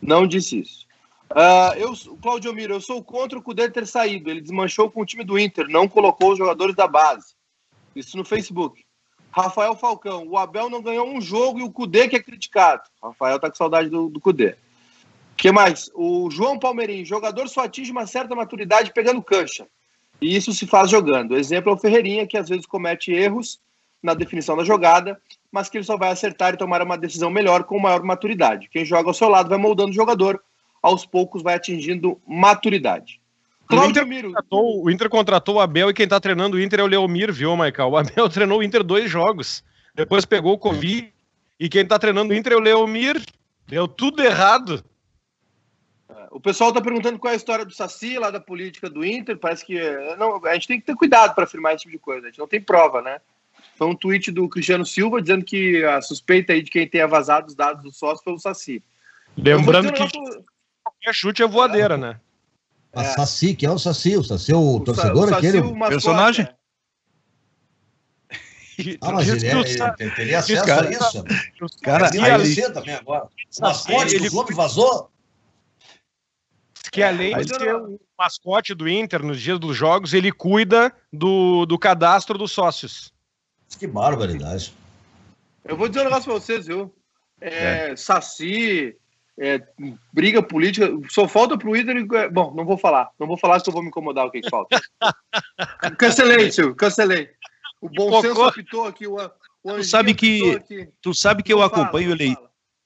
Não 0.00 0.26
disse 0.26 0.60
isso. 0.60 0.85
Uh, 1.30 1.76
eu, 1.76 1.92
Claudio 2.22 2.54
Miro, 2.54 2.74
eu 2.74 2.80
sou 2.80 3.02
contra 3.02 3.38
o 3.38 3.42
Cudê 3.42 3.68
ter 3.68 3.86
saído. 3.86 4.30
Ele 4.30 4.40
desmanchou 4.40 4.90
com 4.90 5.02
o 5.02 5.06
time 5.06 5.24
do 5.24 5.38
Inter, 5.38 5.68
não 5.68 5.88
colocou 5.88 6.32
os 6.32 6.38
jogadores 6.38 6.74
da 6.74 6.86
base. 6.86 7.34
Isso 7.94 8.16
no 8.16 8.24
Facebook. 8.24 8.84
Rafael 9.30 9.76
Falcão, 9.76 10.26
o 10.26 10.38
Abel 10.38 10.70
não 10.70 10.80
ganhou 10.80 11.06
um 11.06 11.20
jogo 11.20 11.58
e 11.58 11.62
o 11.62 11.70
Cudê 11.70 12.08
que 12.08 12.16
é 12.16 12.22
criticado. 12.22 12.82
Rafael 13.02 13.38
tá 13.38 13.50
com 13.50 13.56
saudade 13.56 13.90
do, 13.90 14.08
do 14.08 14.18
Cudê. 14.18 14.56
que 15.36 15.52
mais? 15.52 15.90
O 15.94 16.30
João 16.30 16.58
Palmeirim, 16.58 17.04
jogador 17.04 17.46
só 17.48 17.64
atinge 17.64 17.92
uma 17.92 18.06
certa 18.06 18.34
maturidade 18.34 18.94
pegando 18.94 19.22
cancha. 19.22 19.66
E 20.22 20.34
isso 20.34 20.52
se 20.52 20.66
faz 20.66 20.90
jogando. 20.90 21.32
O 21.32 21.36
exemplo 21.36 21.70
é 21.70 21.74
o 21.74 21.78
Ferreirinha, 21.78 22.26
que 22.26 22.38
às 22.38 22.48
vezes 22.48 22.64
comete 22.64 23.12
erros 23.12 23.60
na 24.02 24.14
definição 24.14 24.56
da 24.56 24.64
jogada, 24.64 25.20
mas 25.52 25.68
que 25.68 25.76
ele 25.76 25.84
só 25.84 25.96
vai 25.96 26.10
acertar 26.10 26.54
e 26.54 26.56
tomar 26.56 26.80
uma 26.80 26.96
decisão 26.96 27.30
melhor 27.30 27.64
com 27.64 27.78
maior 27.78 28.02
maturidade. 28.02 28.68
Quem 28.70 28.84
joga 28.84 29.10
ao 29.10 29.14
seu 29.14 29.28
lado 29.28 29.48
vai 29.48 29.58
moldando 29.58 29.90
o 29.90 29.94
jogador, 29.94 30.42
aos 30.82 31.04
poucos 31.04 31.42
vai 31.42 31.54
atingindo 31.54 32.20
maturidade. 32.26 33.20
O 33.70 33.84
Inter, 33.84 34.06
contratou, 34.06 34.84
o 34.84 34.90
Inter 34.90 35.08
contratou 35.08 35.54
o 35.56 35.60
Abel 35.60 35.90
e 35.90 35.94
quem 35.94 36.06
tá 36.06 36.20
treinando 36.20 36.56
o 36.56 36.60
Inter 36.60 36.80
é 36.80 36.82
o 36.84 36.86
Leomir, 36.86 37.32
viu, 37.32 37.56
Michael? 37.56 37.90
O 37.90 37.96
Abel 37.96 38.28
treinou 38.30 38.60
o 38.60 38.62
Inter 38.62 38.84
dois 38.84 39.10
jogos. 39.10 39.64
Depois 39.94 40.24
pegou 40.24 40.52
o 40.52 40.58
Covid 40.58 41.12
e 41.58 41.68
quem 41.68 41.84
tá 41.84 41.98
treinando 41.98 42.32
o 42.32 42.36
Inter 42.36 42.52
é 42.52 42.56
o 42.56 42.60
Leomir. 42.60 43.20
Deu 43.66 43.88
tudo 43.88 44.22
errado. 44.22 44.84
O 46.30 46.38
pessoal 46.38 46.70
está 46.70 46.80
perguntando 46.80 47.18
qual 47.18 47.30
é 47.32 47.34
a 47.34 47.36
história 47.36 47.64
do 47.64 47.74
Saci 47.74 48.18
lá 48.18 48.30
da 48.30 48.38
política 48.38 48.88
do 48.88 49.04
Inter. 49.04 49.36
Parece 49.38 49.64
que 49.64 49.80
não, 50.16 50.44
a 50.44 50.54
gente 50.54 50.68
tem 50.68 50.78
que 50.78 50.86
ter 50.86 50.94
cuidado 50.94 51.34
para 51.34 51.44
afirmar 51.44 51.74
esse 51.74 51.82
tipo 51.82 51.92
de 51.92 51.98
coisa. 51.98 52.26
A 52.26 52.30
gente 52.30 52.38
não 52.38 52.46
tem 52.46 52.60
prova, 52.60 53.02
né? 53.02 53.20
Foi 53.74 53.88
um 53.88 53.96
tweet 53.96 54.30
do 54.30 54.48
Cristiano 54.48 54.86
Silva 54.86 55.20
dizendo 55.20 55.44
que 55.44 55.84
a 55.84 56.00
suspeita 56.00 56.52
aí 56.52 56.62
de 56.62 56.70
quem 56.70 56.86
tenha 56.86 57.08
vazado 57.08 57.48
os 57.48 57.54
dados 57.54 57.82
do 57.82 57.90
sócio 57.90 58.22
foi 58.22 58.34
o 58.34 58.38
Saci. 58.38 58.82
Lembrando 59.36 59.92
que 59.92 60.00
nosso... 60.00 60.44
qualquer 61.06 61.14
chute 61.14 61.42
é 61.42 61.46
voadeira, 61.46 61.96
né? 61.96 62.20
A 62.92 63.02
é. 63.02 63.04
Saci, 63.04 63.54
que 63.54 63.66
é 63.66 63.70
o 63.70 63.78
Saci? 63.78 64.16
O 64.16 64.24
Saci 64.24 64.52
é 64.52 64.56
o, 64.56 64.76
o 64.76 64.80
torcedor, 64.80 65.26
o 65.26 65.28
Saci, 65.28 65.46
aquele 65.46 65.58
o 65.58 65.78
personagem? 65.78 66.44
É. 66.46 66.56
Ah, 69.00 69.10
mas 69.10 69.26
ele, 69.26 69.46
é, 69.46 69.52
ele, 69.52 70.10
teria 70.10 70.38
acesso 70.38 70.66
cara, 70.66 70.86
a 70.86 70.90
isso. 70.90 71.24
Cara, 71.82 72.10
ele, 72.12 72.60
ele... 72.60 72.70
também 72.72 72.94
agora. 72.94 73.24
O 73.24 73.62
mascote 73.62 74.14
ele, 74.14 74.28
do 74.28 74.44
vazou? 74.54 75.10
Que 76.92 77.02
além 77.02 77.34
de 77.38 77.56
ser 77.56 77.74
o 77.74 77.98
mascote 78.18 78.74
do 78.74 78.86
Inter 78.86 79.22
nos 79.22 79.40
dias 79.40 79.58
dos 79.58 79.74
jogos, 79.74 80.12
ele 80.12 80.30
cuida 80.30 80.92
do, 81.10 81.64
do 81.64 81.78
cadastro 81.78 82.36
dos 82.36 82.52
sócios. 82.52 83.10
Que 83.78 83.86
barbaridade. 83.86 84.74
Eu 85.64 85.74
vou 85.74 85.88
dizer 85.88 86.02
um 86.02 86.04
negócio 86.04 86.24
pra 86.24 86.34
vocês, 86.34 86.66
viu? 86.66 86.94
É, 87.40 87.92
é. 87.92 87.96
Saci, 87.96 88.94
é, 89.38 89.62
briga 90.12 90.42
política, 90.42 90.90
só 91.10 91.28
falta 91.28 91.58
pro 91.58 91.76
Inter. 91.76 91.96
É, 92.14 92.28
bom, 92.28 92.54
não 92.54 92.64
vou 92.64 92.78
falar. 92.78 93.10
Não 93.18 93.26
vou 93.26 93.38
falar, 93.38 93.60
que 93.60 93.68
eu 93.68 93.72
vou 93.72 93.82
me 93.82 93.88
incomodar 93.88 94.26
o 94.26 94.30
que, 94.30 94.40
falta. 94.48 94.80
cancelei, 95.98 96.50
Silvio, 96.50 96.74
cancelei. 96.74 97.28
O 97.80 97.88
bom 97.88 98.20
senso 98.20 98.42
apitou 98.42 98.86
aqui. 98.86 99.06
O, 99.06 99.16
o 99.16 99.74
tu 99.76 99.84
sabe 99.84 100.14
que, 100.14 100.60
tu 101.02 101.14
sabe 101.14 101.42
que 101.42 101.52
eu 101.52 101.62
acompanho 101.62 102.12
ele 102.12 102.36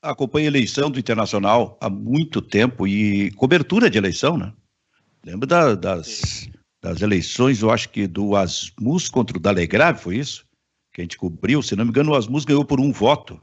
acompanho 0.03 0.47
eleição 0.47 0.91
do 0.91 0.99
Internacional 0.99 1.77
há 1.81 1.91
muito 1.91 2.41
tempo 2.41 2.87
e 2.87 3.31
cobertura 3.33 3.91
de 3.91 3.99
eleição, 3.99 4.37
né? 4.37 4.53
Lembra 5.25 5.47
da, 5.47 5.75
das, 5.75 6.49
das 6.83 7.03
eleições, 7.03 7.61
eu 7.61 7.71
acho 7.71 7.91
que 7.91 8.07
do 8.07 8.35
Asmus 8.35 9.11
contra 9.11 9.37
o 9.37 9.41
Dalegrave, 9.41 10.01
foi 10.01 10.17
isso? 10.17 10.47
Que 10.93 11.03
a 11.03 11.05
gente 11.05 11.19
cobriu, 11.19 11.63
se 11.63 11.77
não 11.77 11.85
me 11.85 11.91
engano, 11.91 12.13
o 12.13 12.15
Asmus 12.15 12.47
ganhou 12.47 12.65
por 12.65 12.81
um 12.81 12.91
voto. 12.91 13.41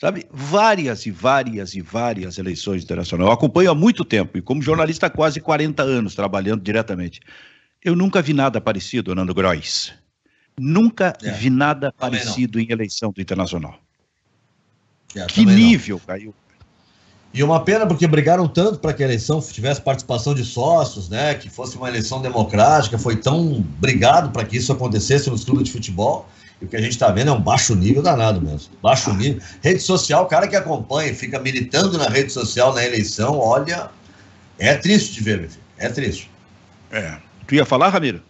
Sabe? 0.00 0.26
Várias 0.30 1.06
e 1.06 1.10
várias 1.10 1.74
e 1.74 1.80
várias 1.80 2.38
eleições 2.38 2.82
internacionais. 2.82 3.28
Eu 3.28 3.32
acompanho 3.32 3.70
há 3.70 3.74
muito 3.74 4.04
tempo 4.04 4.36
e 4.36 4.42
como 4.42 4.60
jornalista 4.60 5.06
há 5.06 5.10
quase 5.10 5.40
40 5.40 5.82
anos 5.82 6.14
trabalhando 6.14 6.62
diretamente. 6.62 7.20
Eu 7.82 7.94
nunca 7.94 8.20
vi 8.20 8.32
nada 8.32 8.60
parecido, 8.60 9.14
Nando 9.14 9.34
Grois. 9.34 9.92
Nunca 10.58 11.16
é, 11.22 11.30
vi 11.30 11.50
nada 11.50 11.92
parecido 11.92 12.58
não. 12.58 12.64
em 12.64 12.70
eleição 12.70 13.12
do 13.12 13.20
Internacional. 13.20 13.78
É, 15.14 15.26
que 15.26 15.44
nível 15.44 15.98
não. 15.98 16.06
caiu. 16.06 16.34
E 17.32 17.42
uma 17.42 17.64
pena 17.64 17.84
porque 17.84 18.06
brigaram 18.06 18.46
tanto 18.46 18.78
para 18.78 18.92
que 18.92 19.02
a 19.02 19.06
eleição 19.06 19.40
tivesse 19.40 19.80
participação 19.80 20.34
de 20.34 20.44
sócios, 20.44 21.08
né? 21.08 21.34
Que 21.34 21.50
fosse 21.50 21.76
uma 21.76 21.88
eleição 21.88 22.22
democrática, 22.22 22.96
foi 22.96 23.16
tão 23.16 23.60
brigado 23.80 24.30
para 24.30 24.44
que 24.44 24.56
isso 24.56 24.72
acontecesse 24.72 25.28
nos 25.28 25.44
clubes 25.44 25.64
de 25.64 25.72
futebol. 25.72 26.28
E 26.64 26.66
o 26.66 26.68
que 26.68 26.76
a 26.76 26.80
gente 26.80 26.92
está 26.92 27.10
vendo 27.10 27.28
é 27.28 27.32
um 27.32 27.40
baixo 27.40 27.74
nível 27.74 28.02
danado 28.02 28.40
mesmo. 28.40 28.72
Baixo 28.82 29.10
ah. 29.10 29.14
nível. 29.14 29.42
Rede 29.62 29.80
social, 29.80 30.24
o 30.24 30.26
cara 30.26 30.48
que 30.48 30.56
acompanha, 30.56 31.14
fica 31.14 31.38
militando 31.38 31.98
na 31.98 32.08
rede 32.08 32.32
social 32.32 32.74
na 32.74 32.82
eleição, 32.82 33.38
olha, 33.38 33.90
é 34.58 34.74
triste 34.74 35.14
de 35.14 35.20
ver, 35.22 35.40
meu 35.40 35.50
filho. 35.50 35.62
É 35.76 35.88
triste. 35.90 36.30
É. 36.90 37.18
Tu 37.46 37.56
ia 37.56 37.66
falar, 37.66 37.90
Ramiro? 37.90 38.22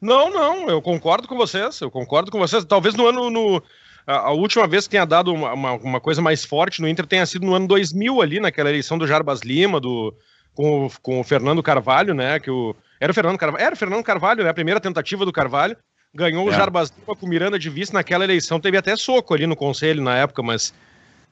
Não, 0.00 0.30
não, 0.30 0.68
eu 0.68 0.82
concordo 0.82 1.26
com 1.26 1.36
vocês, 1.36 1.80
eu 1.80 1.90
concordo 1.90 2.30
com 2.30 2.38
vocês. 2.38 2.64
Talvez 2.64 2.94
no 2.94 3.06
ano, 3.06 3.30
no, 3.30 3.62
a, 4.06 4.28
a 4.28 4.30
última 4.30 4.66
vez 4.66 4.84
que 4.84 4.90
tenha 4.90 5.06
dado 5.06 5.32
uma, 5.32 5.54
uma, 5.54 5.72
uma, 5.72 6.00
coisa 6.00 6.20
mais 6.20 6.44
forte 6.44 6.82
no 6.82 6.88
Inter 6.88 7.06
tenha 7.06 7.24
sido 7.24 7.46
no 7.46 7.54
ano 7.54 7.66
2000 7.66 8.20
ali, 8.20 8.40
naquela 8.40 8.68
eleição 8.68 8.98
do 8.98 9.06
Jarbas 9.06 9.40
Lima, 9.40 9.80
do, 9.80 10.14
com, 10.54 10.86
o, 10.86 10.90
com 11.00 11.20
o 11.20 11.24
Fernando 11.24 11.62
Carvalho, 11.62 12.14
né, 12.14 12.38
que 12.38 12.50
o, 12.50 12.76
era 13.00 13.10
o 13.10 13.14
Fernando 13.14 13.38
Carvalho, 13.38 13.64
era 13.64 13.74
o 13.74 13.78
Fernando 13.78 14.04
Carvalho, 14.04 14.44
né, 14.44 14.50
a 14.50 14.54
primeira 14.54 14.80
tentativa 14.80 15.24
do 15.24 15.32
Carvalho, 15.32 15.76
ganhou 16.14 16.46
é. 16.48 16.50
o 16.50 16.54
Jarbas 16.54 16.92
Lima 16.98 17.16
com 17.16 17.26
Miranda 17.26 17.58
de 17.58 17.70
vice 17.70 17.92
naquela 17.92 18.24
eleição, 18.24 18.60
teve 18.60 18.76
até 18.76 18.96
soco 18.96 19.34
ali 19.34 19.46
no 19.46 19.56
conselho 19.56 20.02
na 20.02 20.16
época, 20.16 20.42
mas... 20.42 20.72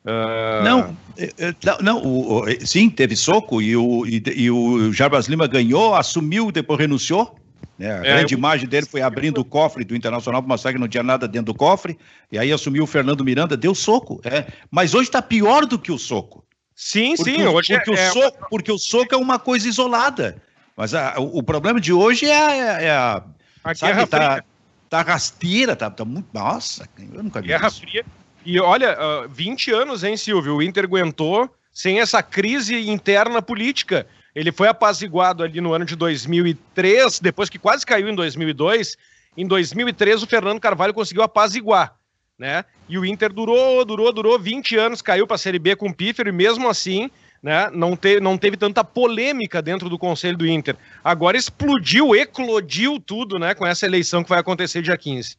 Uh... 0.05 0.63
Não, 0.63 0.97
é, 1.19 1.33
é, 1.39 1.55
não, 1.83 2.01
o, 2.01 2.43
o, 2.43 2.67
sim, 2.67 2.89
teve 2.89 3.17
soco 3.17 3.61
e 3.61 3.77
o, 3.77 4.07
e, 4.07 4.23
e 4.37 4.51
o 4.51 4.93
Jarbas 4.93 5.27
Lima 5.27 5.49
ganhou, 5.49 5.95
assumiu, 5.95 6.53
depois 6.53 6.79
renunciou, 6.79 7.37
é, 7.79 7.91
a 7.91 7.97
é, 7.97 8.01
grande 8.03 8.35
eu... 8.35 8.39
imagem 8.39 8.69
dele 8.69 8.87
foi 8.87 9.03
abrindo 9.03 9.39
o 9.39 9.45
cofre 9.45 9.85
do 9.85 9.95
Internacional 9.95 10.43
para 10.43 10.49
mostrar 10.49 10.73
que 10.73 10.79
não 10.79 10.89
tinha 10.89 11.03
nada 11.03 11.29
dentro 11.29 11.53
do 11.53 11.55
cofre, 11.55 11.99
e 12.31 12.39
aí 12.39 12.53
assumiu 12.53 12.85
o 12.85 12.87
Fernando 12.87 13.25
Miranda, 13.25 13.57
deu 13.57 13.75
soco. 13.75 14.21
É. 14.25 14.47
Mas 14.71 14.95
hoje 14.95 15.09
está 15.09 15.21
pior 15.21 15.67
do 15.67 15.79
que 15.79 15.93
o 15.93 15.99
soco. 15.99 16.45
Sim, 16.75 17.15
porque 17.17 17.33
sim. 17.33 17.47
hoje 17.47 17.75
porque, 17.75 17.91
é, 17.91 17.93
o 17.93 17.97
é 17.97 18.11
soco, 18.11 18.47
porque 18.51 18.73
o 18.73 18.79
soco 18.79 19.15
é 19.15 19.19
uma 19.19 19.39
coisa 19.39 19.69
isolada. 19.69 20.43
Mas 20.77 20.95
a, 20.95 21.19
o, 21.19 21.39
o, 21.39 21.43
problema 21.43 21.81
de 21.81 21.93
hoje 21.93 22.27
é, 22.27 22.37
a. 22.37 22.83
É 22.83 22.91
a, 22.91 23.23
a 23.65 23.75
sabe, 23.75 23.93
guerra 23.93 24.07
tá, 24.07 24.31
fria. 24.33 24.45
Tá 24.89 25.03
rasteira, 25.03 25.75
tá, 25.77 25.91
tá 25.91 26.05
muito. 26.05 26.29
Nossa, 26.33 26.89
eu 26.99 27.23
nunca 27.23 27.41
vi 27.41 27.49
Guerra 27.49 27.69
isso. 27.69 27.81
fria. 27.81 28.05
E 28.45 28.61
olha, 28.61 28.97
uh, 29.25 29.29
20 29.29 29.73
anos, 29.73 30.05
hein, 30.05 30.17
Silvio? 30.17 30.57
O 30.57 30.63
Inter 30.63 30.85
aguentou 30.85 31.51
sem 31.73 32.01
essa 32.01 32.23
crise 32.23 32.89
interna 32.89 33.43
política. 33.43 34.07
Ele 34.35 34.53
foi 34.53 34.69
apaziguado 34.69 35.43
ali 35.43 35.61
no 35.61 35.73
ano 35.73 35.85
de 35.85 35.97
2003, 35.97 37.21
depois 37.21 37.51
que 37.51 37.59
quase 37.59 37.85
caiu 37.85 38.09
em 38.09 38.15
2002. 38.15 38.97
Em 39.37 39.47
2003, 39.47 40.23
o 40.23 40.27
Fernando 40.27 40.61
Carvalho 40.61 40.95
conseguiu 40.95 41.23
apaziguar, 41.23 41.97
né? 42.39 42.65
E 42.89 42.99
o 42.99 43.05
Inter 43.05 43.33
durou, 43.33 43.85
durou, 43.85 44.13
durou 44.13 44.39
20 44.39 44.77
anos, 44.77 45.03
caiu 45.03 45.27
para 45.27 45.35
a 45.35 45.39
Série 45.39 45.59
B 45.59 45.75
com 45.75 45.89
o 45.89 45.95
Pífero 45.95 46.29
e 46.29 46.33
mesmo 46.33 46.69
assim, 46.69 47.11
né, 47.43 47.71
não, 47.73 47.97
te, 47.97 48.21
não 48.21 48.37
teve 48.37 48.57
tanta 48.57 48.83
polêmica 48.83 49.63
dentro 49.63 49.89
do 49.89 49.99
Conselho 49.99 50.37
do 50.37 50.47
Inter. 50.47 50.77
Agora 51.03 51.37
explodiu, 51.37 52.15
eclodiu 52.15 53.01
tudo, 53.01 53.39
né, 53.39 53.55
com 53.55 53.67
essa 53.67 53.87
eleição 53.87 54.23
que 54.23 54.31
vai 54.31 54.39
acontecer 54.39 54.83
dia 54.83 54.97
15. 54.97 55.37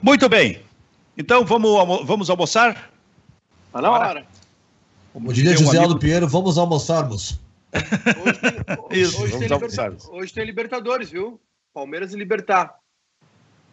Muito 0.00 0.28
bem. 0.28 0.62
Então 1.16 1.44
vamos, 1.44 2.06
vamos 2.06 2.30
almoçar? 2.30 2.90
Tá 3.72 3.82
na 3.82 3.90
hora. 3.90 4.26
Como 5.12 5.32
diria 5.32 5.56
José 5.56 5.78
um 5.78 5.82
Aldo 5.82 5.98
Pinheiro, 5.98 6.28
vamos 6.28 6.58
almoçarmos. 6.58 7.40
Hoje 8.22 8.38
tem, 8.88 9.00
Isso, 9.00 9.22
hoje, 9.22 9.38
tem 9.38 9.48
liberta... 9.48 9.96
hoje 10.10 10.32
tem 10.32 10.44
Libertadores, 10.44 11.10
viu? 11.10 11.40
Palmeiras 11.74 12.12
e 12.12 12.16
Libertar. 12.16 12.74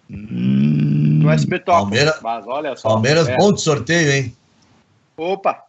Hum, 0.10 1.22
no 1.24 1.32
SB 1.32 1.60
Top. 1.60 1.82
Palmeiras, 1.82 2.20
mas 2.22 2.46
olha 2.48 2.76
só. 2.76 2.90
Palmeiras, 2.90 3.28
é. 3.28 3.38
bom 3.38 3.54
de 3.54 3.62
sorteio, 3.62 4.12
hein? 4.12 4.36
Opa! 5.18 5.65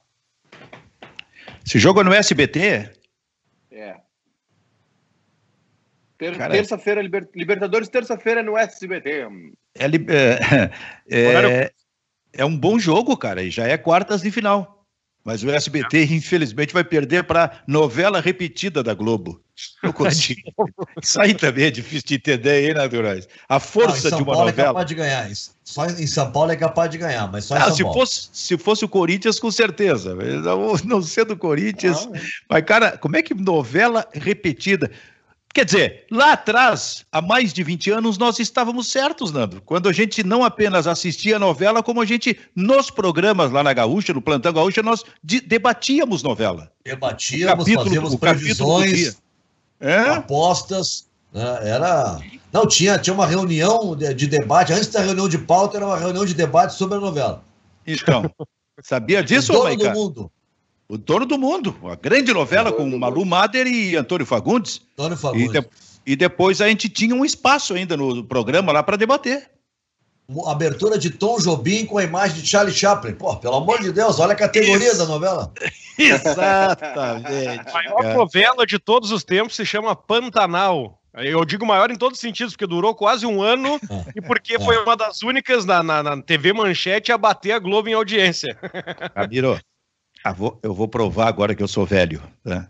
Esse 1.66 1.80
jogo 1.80 2.00
é 2.00 2.04
no 2.04 2.14
SBT? 2.14 2.92
É. 3.72 3.96
Ter, 6.16 6.36
terça-feira, 6.36 7.02
liber, 7.02 7.28
Libertadores, 7.34 7.88
terça-feira 7.88 8.42
no 8.42 8.56
SBT. 8.56 9.26
É, 9.74 9.84
é, 11.10 11.62
é, 11.64 11.72
é 12.32 12.44
um 12.44 12.56
bom 12.56 12.78
jogo, 12.78 13.16
cara, 13.16 13.42
e 13.42 13.50
já 13.50 13.66
é 13.66 13.76
quartas 13.76 14.22
de 14.22 14.30
final. 14.30 14.75
Mas 15.26 15.42
o 15.42 15.50
SBT, 15.50 16.04
infelizmente, 16.04 16.72
vai 16.72 16.84
perder 16.84 17.24
para 17.24 17.60
novela 17.66 18.20
repetida 18.20 18.80
da 18.80 18.94
Globo. 18.94 19.40
Eu 19.82 19.92
consigo. 19.92 20.40
Isso 21.02 21.20
aí 21.20 21.34
também 21.34 21.64
é 21.64 21.70
difícil 21.72 22.04
de 22.06 22.14
entender, 22.14 22.68
hein, 22.68 22.74
Naturais? 22.74 23.28
A 23.48 23.58
força 23.58 24.08
não, 24.08 24.18
de 24.18 24.22
uma 24.22 24.34
Paulo 24.34 24.50
novela. 24.50 24.68
é 24.68 24.70
capaz 24.70 24.86
de 24.86 24.94
ganhar. 24.94 25.28
Só 25.64 25.86
em 25.86 26.06
São 26.06 26.30
Paulo 26.30 26.52
é 26.52 26.56
capaz 26.56 26.88
de 26.88 26.98
ganhar, 26.98 27.28
mas 27.32 27.46
só 27.46 27.56
em 27.56 27.58
não, 27.58 27.66
São 27.66 27.76
se 27.76 27.82
Paulo. 27.82 27.98
Fosse, 27.98 28.28
se 28.32 28.56
fosse 28.56 28.84
o 28.84 28.88
Corinthians, 28.88 29.40
com 29.40 29.50
certeza. 29.50 30.14
Não, 30.14 30.74
não 30.84 31.02
sendo 31.02 31.32
o 31.32 31.36
Corinthians. 31.36 32.06
Não, 32.06 32.12
mas, 32.48 32.64
cara, 32.64 32.96
como 32.96 33.16
é 33.16 33.22
que 33.22 33.34
novela 33.34 34.06
repetida? 34.12 34.92
Quer 35.57 35.64
dizer, 35.64 36.04
lá 36.11 36.32
atrás, 36.32 37.07
há 37.11 37.22
mais 37.22 37.50
de 37.50 37.62
20 37.62 37.90
anos, 37.90 38.18
nós 38.18 38.38
estávamos 38.38 38.88
certos, 38.88 39.32
Nando. 39.32 39.62
Quando 39.62 39.88
a 39.88 39.92
gente 39.92 40.22
não 40.22 40.44
apenas 40.44 40.86
assistia 40.86 41.36
a 41.36 41.38
novela, 41.38 41.82
como 41.82 42.02
a 42.02 42.04
gente, 42.04 42.38
nos 42.54 42.90
programas 42.90 43.50
lá 43.50 43.62
na 43.62 43.72
Gaúcha, 43.72 44.12
no 44.12 44.20
Plantão 44.20 44.52
Gaúcha, 44.52 44.82
nós 44.82 45.02
de, 45.24 45.40
debatíamos 45.40 46.22
novela. 46.22 46.70
Debatíamos, 46.84 47.64
capítulo, 47.64 47.84
fazíamos 47.84 48.16
previsões, 48.16 49.16
é? 49.80 50.00
apostas. 50.11 51.07
Né? 51.32 51.70
Era. 51.70 52.20
Não, 52.52 52.66
tinha, 52.66 52.98
tinha 52.98 53.14
uma 53.14 53.26
reunião 53.26 53.96
de, 53.96 54.12
de, 54.12 54.26
debate. 54.26 54.74
Antes 54.74 54.88
da 54.88 55.00
reunião 55.00 55.26
de 55.26 55.38
pauta, 55.38 55.78
era 55.78 55.86
uma 55.86 55.96
reunião 55.96 56.26
de 56.26 56.34
debate 56.34 56.74
sobre 56.74 56.98
a 56.98 57.00
novela. 57.00 57.42
Então, 57.86 58.30
sabia 58.82 59.22
disso, 59.24 59.54
o 59.54 59.57
dono 59.57 59.74
do 59.74 59.90
mundo. 59.92 60.30
O 60.89 60.97
Dono 60.97 61.26
do 61.26 61.37
Mundo, 61.37 61.76
uma 61.82 61.97
grande 61.97 62.32
novela 62.32 62.72
com 62.72 62.87
Malu 62.97 63.24
Mader 63.24 63.66
e 63.66 63.97
Antônio 63.97 64.24
Fagundes. 64.24 64.80
Antônio 64.93 65.16
Fagundes. 65.16 65.49
E, 65.49 65.61
de, 65.61 65.68
e, 66.07 66.16
depois 66.16 66.61
a 66.61 66.68
gente 66.68 66.89
tinha 66.89 67.14
um 67.14 67.24
espaço 67.24 67.74
ainda 67.74 67.97
no 67.97 68.22
programa 68.22 68.70
lá 68.70 68.82
para 68.84 68.97
debater. 68.97 69.51
Abertura 70.47 70.99
de 70.99 71.11
Tom 71.11 71.39
Jobim 71.39 71.87
com 71.87 71.99
a 71.99 72.05
imagem 72.05 72.41
de 72.41 72.49
Charlie 72.49 72.74
Chaplin. 72.74 73.14
Pô, 73.14 73.37
pelo 73.37 73.57
amor 73.57 73.80
de 73.80 73.93
Deus, 73.93 74.20
olha 74.20 74.32
a 74.32 74.37
categoria 74.37 74.89
Isso. 74.89 74.99
da 74.99 75.07
novela. 75.07 75.53
Exatamente. 75.99 77.68
a 77.68 77.72
maior 77.72 78.14
novela 78.14 78.66
de 78.66 78.78
todos 78.78 79.11
os 79.11 79.24
tempos 79.24 79.57
se 79.57 79.66
chama 79.66 79.95
Pantanal. 79.95 81.01
Eu 81.14 81.45
digo 81.45 81.64
maior 81.64 81.91
em 81.91 81.97
todos 81.97 82.18
os 82.18 82.20
sentidos, 82.20 82.53
porque 82.53 82.66
durou 82.66 82.95
quase 82.95 83.24
um 83.24 83.41
ano 83.41 83.80
é. 83.91 84.12
e 84.16 84.20
porque 84.20 84.57
é. 84.57 84.61
foi 84.61 84.76
uma 84.82 84.97
das 84.97 85.22
únicas 85.22 85.64
na, 85.64 85.82
na, 85.82 86.03
na, 86.03 86.22
TV 86.22 86.53
Manchete 86.53 87.11
a 87.11 87.16
bater 87.16 87.53
a 87.53 87.59
Globo 87.59 87.89
em 87.89 87.95
audiência. 87.95 88.55
Camiro, 89.14 89.59
ah, 90.30 90.34
eu 90.62 90.74
vou 90.74 90.88
provar 90.88 91.28
agora 91.28 91.54
que 91.54 91.62
eu 91.62 91.68
sou 91.68 91.86
velho. 91.86 92.20
Né? 92.44 92.68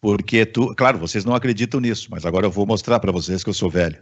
Porque 0.00 0.44
tu, 0.44 0.74
claro, 0.74 0.98
vocês 0.98 1.24
não 1.24 1.34
acreditam 1.34 1.80
nisso, 1.80 2.08
mas 2.10 2.26
agora 2.26 2.46
eu 2.46 2.50
vou 2.50 2.66
mostrar 2.66 2.98
para 2.98 3.12
vocês 3.12 3.44
que 3.44 3.50
eu 3.50 3.54
sou 3.54 3.70
velho. 3.70 3.98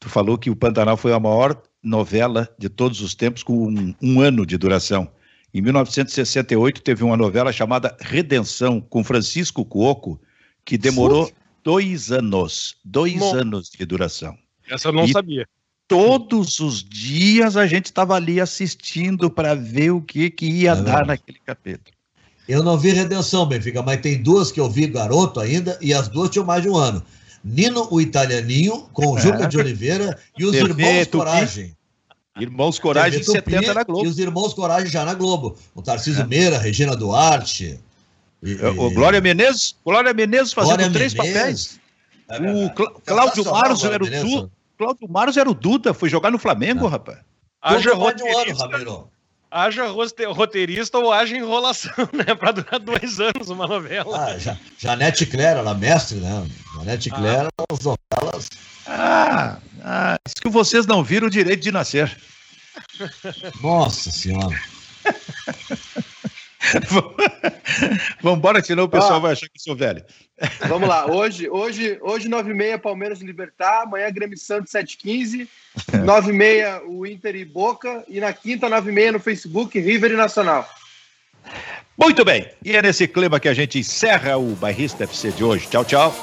Tu 0.00 0.08
falou 0.08 0.36
que 0.36 0.50
o 0.50 0.56
Pantanal 0.56 0.96
foi 0.96 1.12
a 1.12 1.20
maior 1.20 1.60
novela 1.82 2.48
de 2.58 2.68
todos 2.68 3.00
os 3.00 3.14
tempos, 3.14 3.42
com 3.42 3.68
um, 3.68 3.94
um 4.02 4.20
ano 4.20 4.44
de 4.44 4.58
duração. 4.58 5.08
Em 5.54 5.60
1968 5.60 6.82
teve 6.82 7.04
uma 7.04 7.16
novela 7.16 7.52
chamada 7.52 7.96
Redenção, 8.00 8.80
com 8.80 9.04
Francisco 9.04 9.64
Cuoco, 9.64 10.20
que 10.64 10.76
demorou 10.76 11.30
dois 11.62 12.10
anos. 12.10 12.76
Dois 12.84 13.18
Bom, 13.18 13.34
anos 13.34 13.70
de 13.70 13.84
duração. 13.84 14.36
Essa 14.68 14.88
eu 14.88 14.92
não 14.92 15.04
e 15.04 15.12
sabia. 15.12 15.46
Todos 15.86 16.58
os 16.58 16.82
dias 16.82 17.56
a 17.56 17.66
gente 17.66 17.86
estava 17.86 18.14
ali 18.14 18.40
assistindo 18.40 19.30
para 19.30 19.54
ver 19.54 19.90
o 19.90 20.00
que, 20.00 20.30
que 20.30 20.46
ia 20.46 20.72
é 20.72 20.82
dar 20.82 21.06
naquele 21.06 21.38
capítulo. 21.38 21.94
Eu 22.48 22.62
não 22.62 22.76
vi 22.76 22.90
Redenção, 22.90 23.46
Benfica, 23.46 23.82
mas 23.82 24.00
tem 24.00 24.22
duas 24.22 24.50
que 24.50 24.60
eu 24.60 24.68
vi 24.68 24.86
garoto 24.86 25.40
ainda 25.40 25.78
e 25.80 25.94
as 25.94 26.08
duas 26.08 26.30
tinham 26.30 26.44
mais 26.44 26.62
de 26.62 26.68
um 26.68 26.76
ano. 26.76 27.02
Nino 27.44 27.88
o 27.90 28.00
Italianinho, 28.00 28.88
com 28.92 29.12
o 29.12 29.18
Juca 29.18 29.44
é. 29.44 29.46
de 29.46 29.58
Oliveira 29.58 30.18
e 30.38 30.44
os 30.44 30.52
TV, 30.52 30.82
Irmãos 30.82 31.06
Tupi. 31.06 31.18
Coragem. 31.18 31.76
Irmãos 32.38 32.78
Coragem 32.78 33.20
TV, 33.20 33.32
70 33.32 33.74
na 33.74 33.82
Globo. 33.84 34.06
E 34.06 34.08
os 34.08 34.18
Irmãos 34.18 34.54
Coragem 34.54 34.88
já 34.88 35.04
na 35.04 35.14
Globo. 35.14 35.56
O 35.74 35.82
Tarcísio 35.82 36.22
é. 36.22 36.26
Meira, 36.26 36.58
Regina 36.58 36.96
Duarte. 36.96 37.78
E, 38.42 38.54
o 38.54 38.90
Glória 38.90 39.20
Menezes, 39.20 39.76
Glória 39.84 40.12
Menezes 40.12 40.52
fazendo 40.52 40.76
Glória 40.76 40.92
três 40.92 41.14
Menezes. 41.14 41.36
papéis. 41.38 41.82
É 42.28 42.40
o 42.40 42.70
Cláudio 43.04 43.44
Maros 43.44 43.84
era 43.84 44.02
o 44.02 44.08
Duda. 44.08 44.50
Cláudio 44.78 45.08
Maros 45.08 45.36
era 45.36 45.50
o 45.50 45.54
Duda, 45.54 45.94
foi 45.94 46.08
jogar 46.08 46.30
no 46.30 46.38
Flamengo, 46.38 46.86
rapaz. 46.86 47.18
Haja 47.60 47.94
roteirista, 47.94 48.64
ano, 48.74 49.08
haja 49.52 49.86
roteirista 50.32 50.98
ou 50.98 51.12
haja 51.12 51.36
enrolação, 51.36 51.92
né? 52.12 52.34
Para 52.34 52.52
durar 52.52 52.80
dois 52.80 53.20
anos 53.20 53.50
uma 53.50 53.66
novela. 53.66 54.26
Ah, 54.26 54.38
ja, 54.38 54.56
Janete 54.78 55.26
Clara, 55.26 55.58
ela 55.58 55.74
mestre, 55.74 56.16
né? 56.16 56.46
Janete 56.76 57.10
ah. 57.12 57.16
Clara, 57.16 57.48
as 57.70 57.78
novelas. 57.80 58.48
Ah, 58.86 59.58
ah, 59.84 60.16
isso 60.26 60.36
que 60.40 60.48
vocês 60.48 60.86
não 60.86 61.04
viram 61.04 61.26
o 61.26 61.30
direito 61.30 61.62
de 61.62 61.70
nascer. 61.70 62.16
Nossa 63.60 64.10
Senhora. 64.10 64.58
Vamos 68.22 68.38
embora, 68.38 68.62
senão 68.62 68.84
o 68.84 68.88
pessoal 68.88 69.16
ah, 69.16 69.18
vai 69.18 69.32
achar 69.32 69.46
que 69.46 69.56
eu 69.56 69.62
sou 69.62 69.76
velho. 69.76 70.04
Vamos 70.68 70.88
lá, 70.88 71.06
hoje, 71.06 71.48
hoje, 71.48 71.98
hoje 72.00 72.28
9h30 72.28 72.78
Palmeiras 72.78 73.20
e 73.20 73.24
Libertar, 73.24 73.82
amanhã 73.82 74.10
Grêmio 74.10 74.38
Santos 74.38 74.72
7h15, 74.72 75.48
9h30 75.90 76.82
o 76.86 77.06
Inter 77.06 77.36
e 77.36 77.44
Boca, 77.44 78.04
e 78.08 78.20
na 78.20 78.32
quinta 78.32 78.68
9h30 78.68 79.12
no 79.12 79.20
Facebook 79.20 79.78
River 79.78 80.12
e 80.12 80.16
Nacional. 80.16 80.68
Muito 81.98 82.24
bem, 82.24 82.48
e 82.64 82.76
é 82.76 82.82
nesse 82.82 83.06
clima 83.06 83.38
que 83.38 83.48
a 83.48 83.54
gente 83.54 83.78
encerra 83.78 84.36
o 84.36 84.54
Bairrista 84.56 85.04
FC 85.04 85.30
de 85.32 85.44
hoje. 85.44 85.68
Tchau, 85.68 85.84
tchau. 85.84 86.14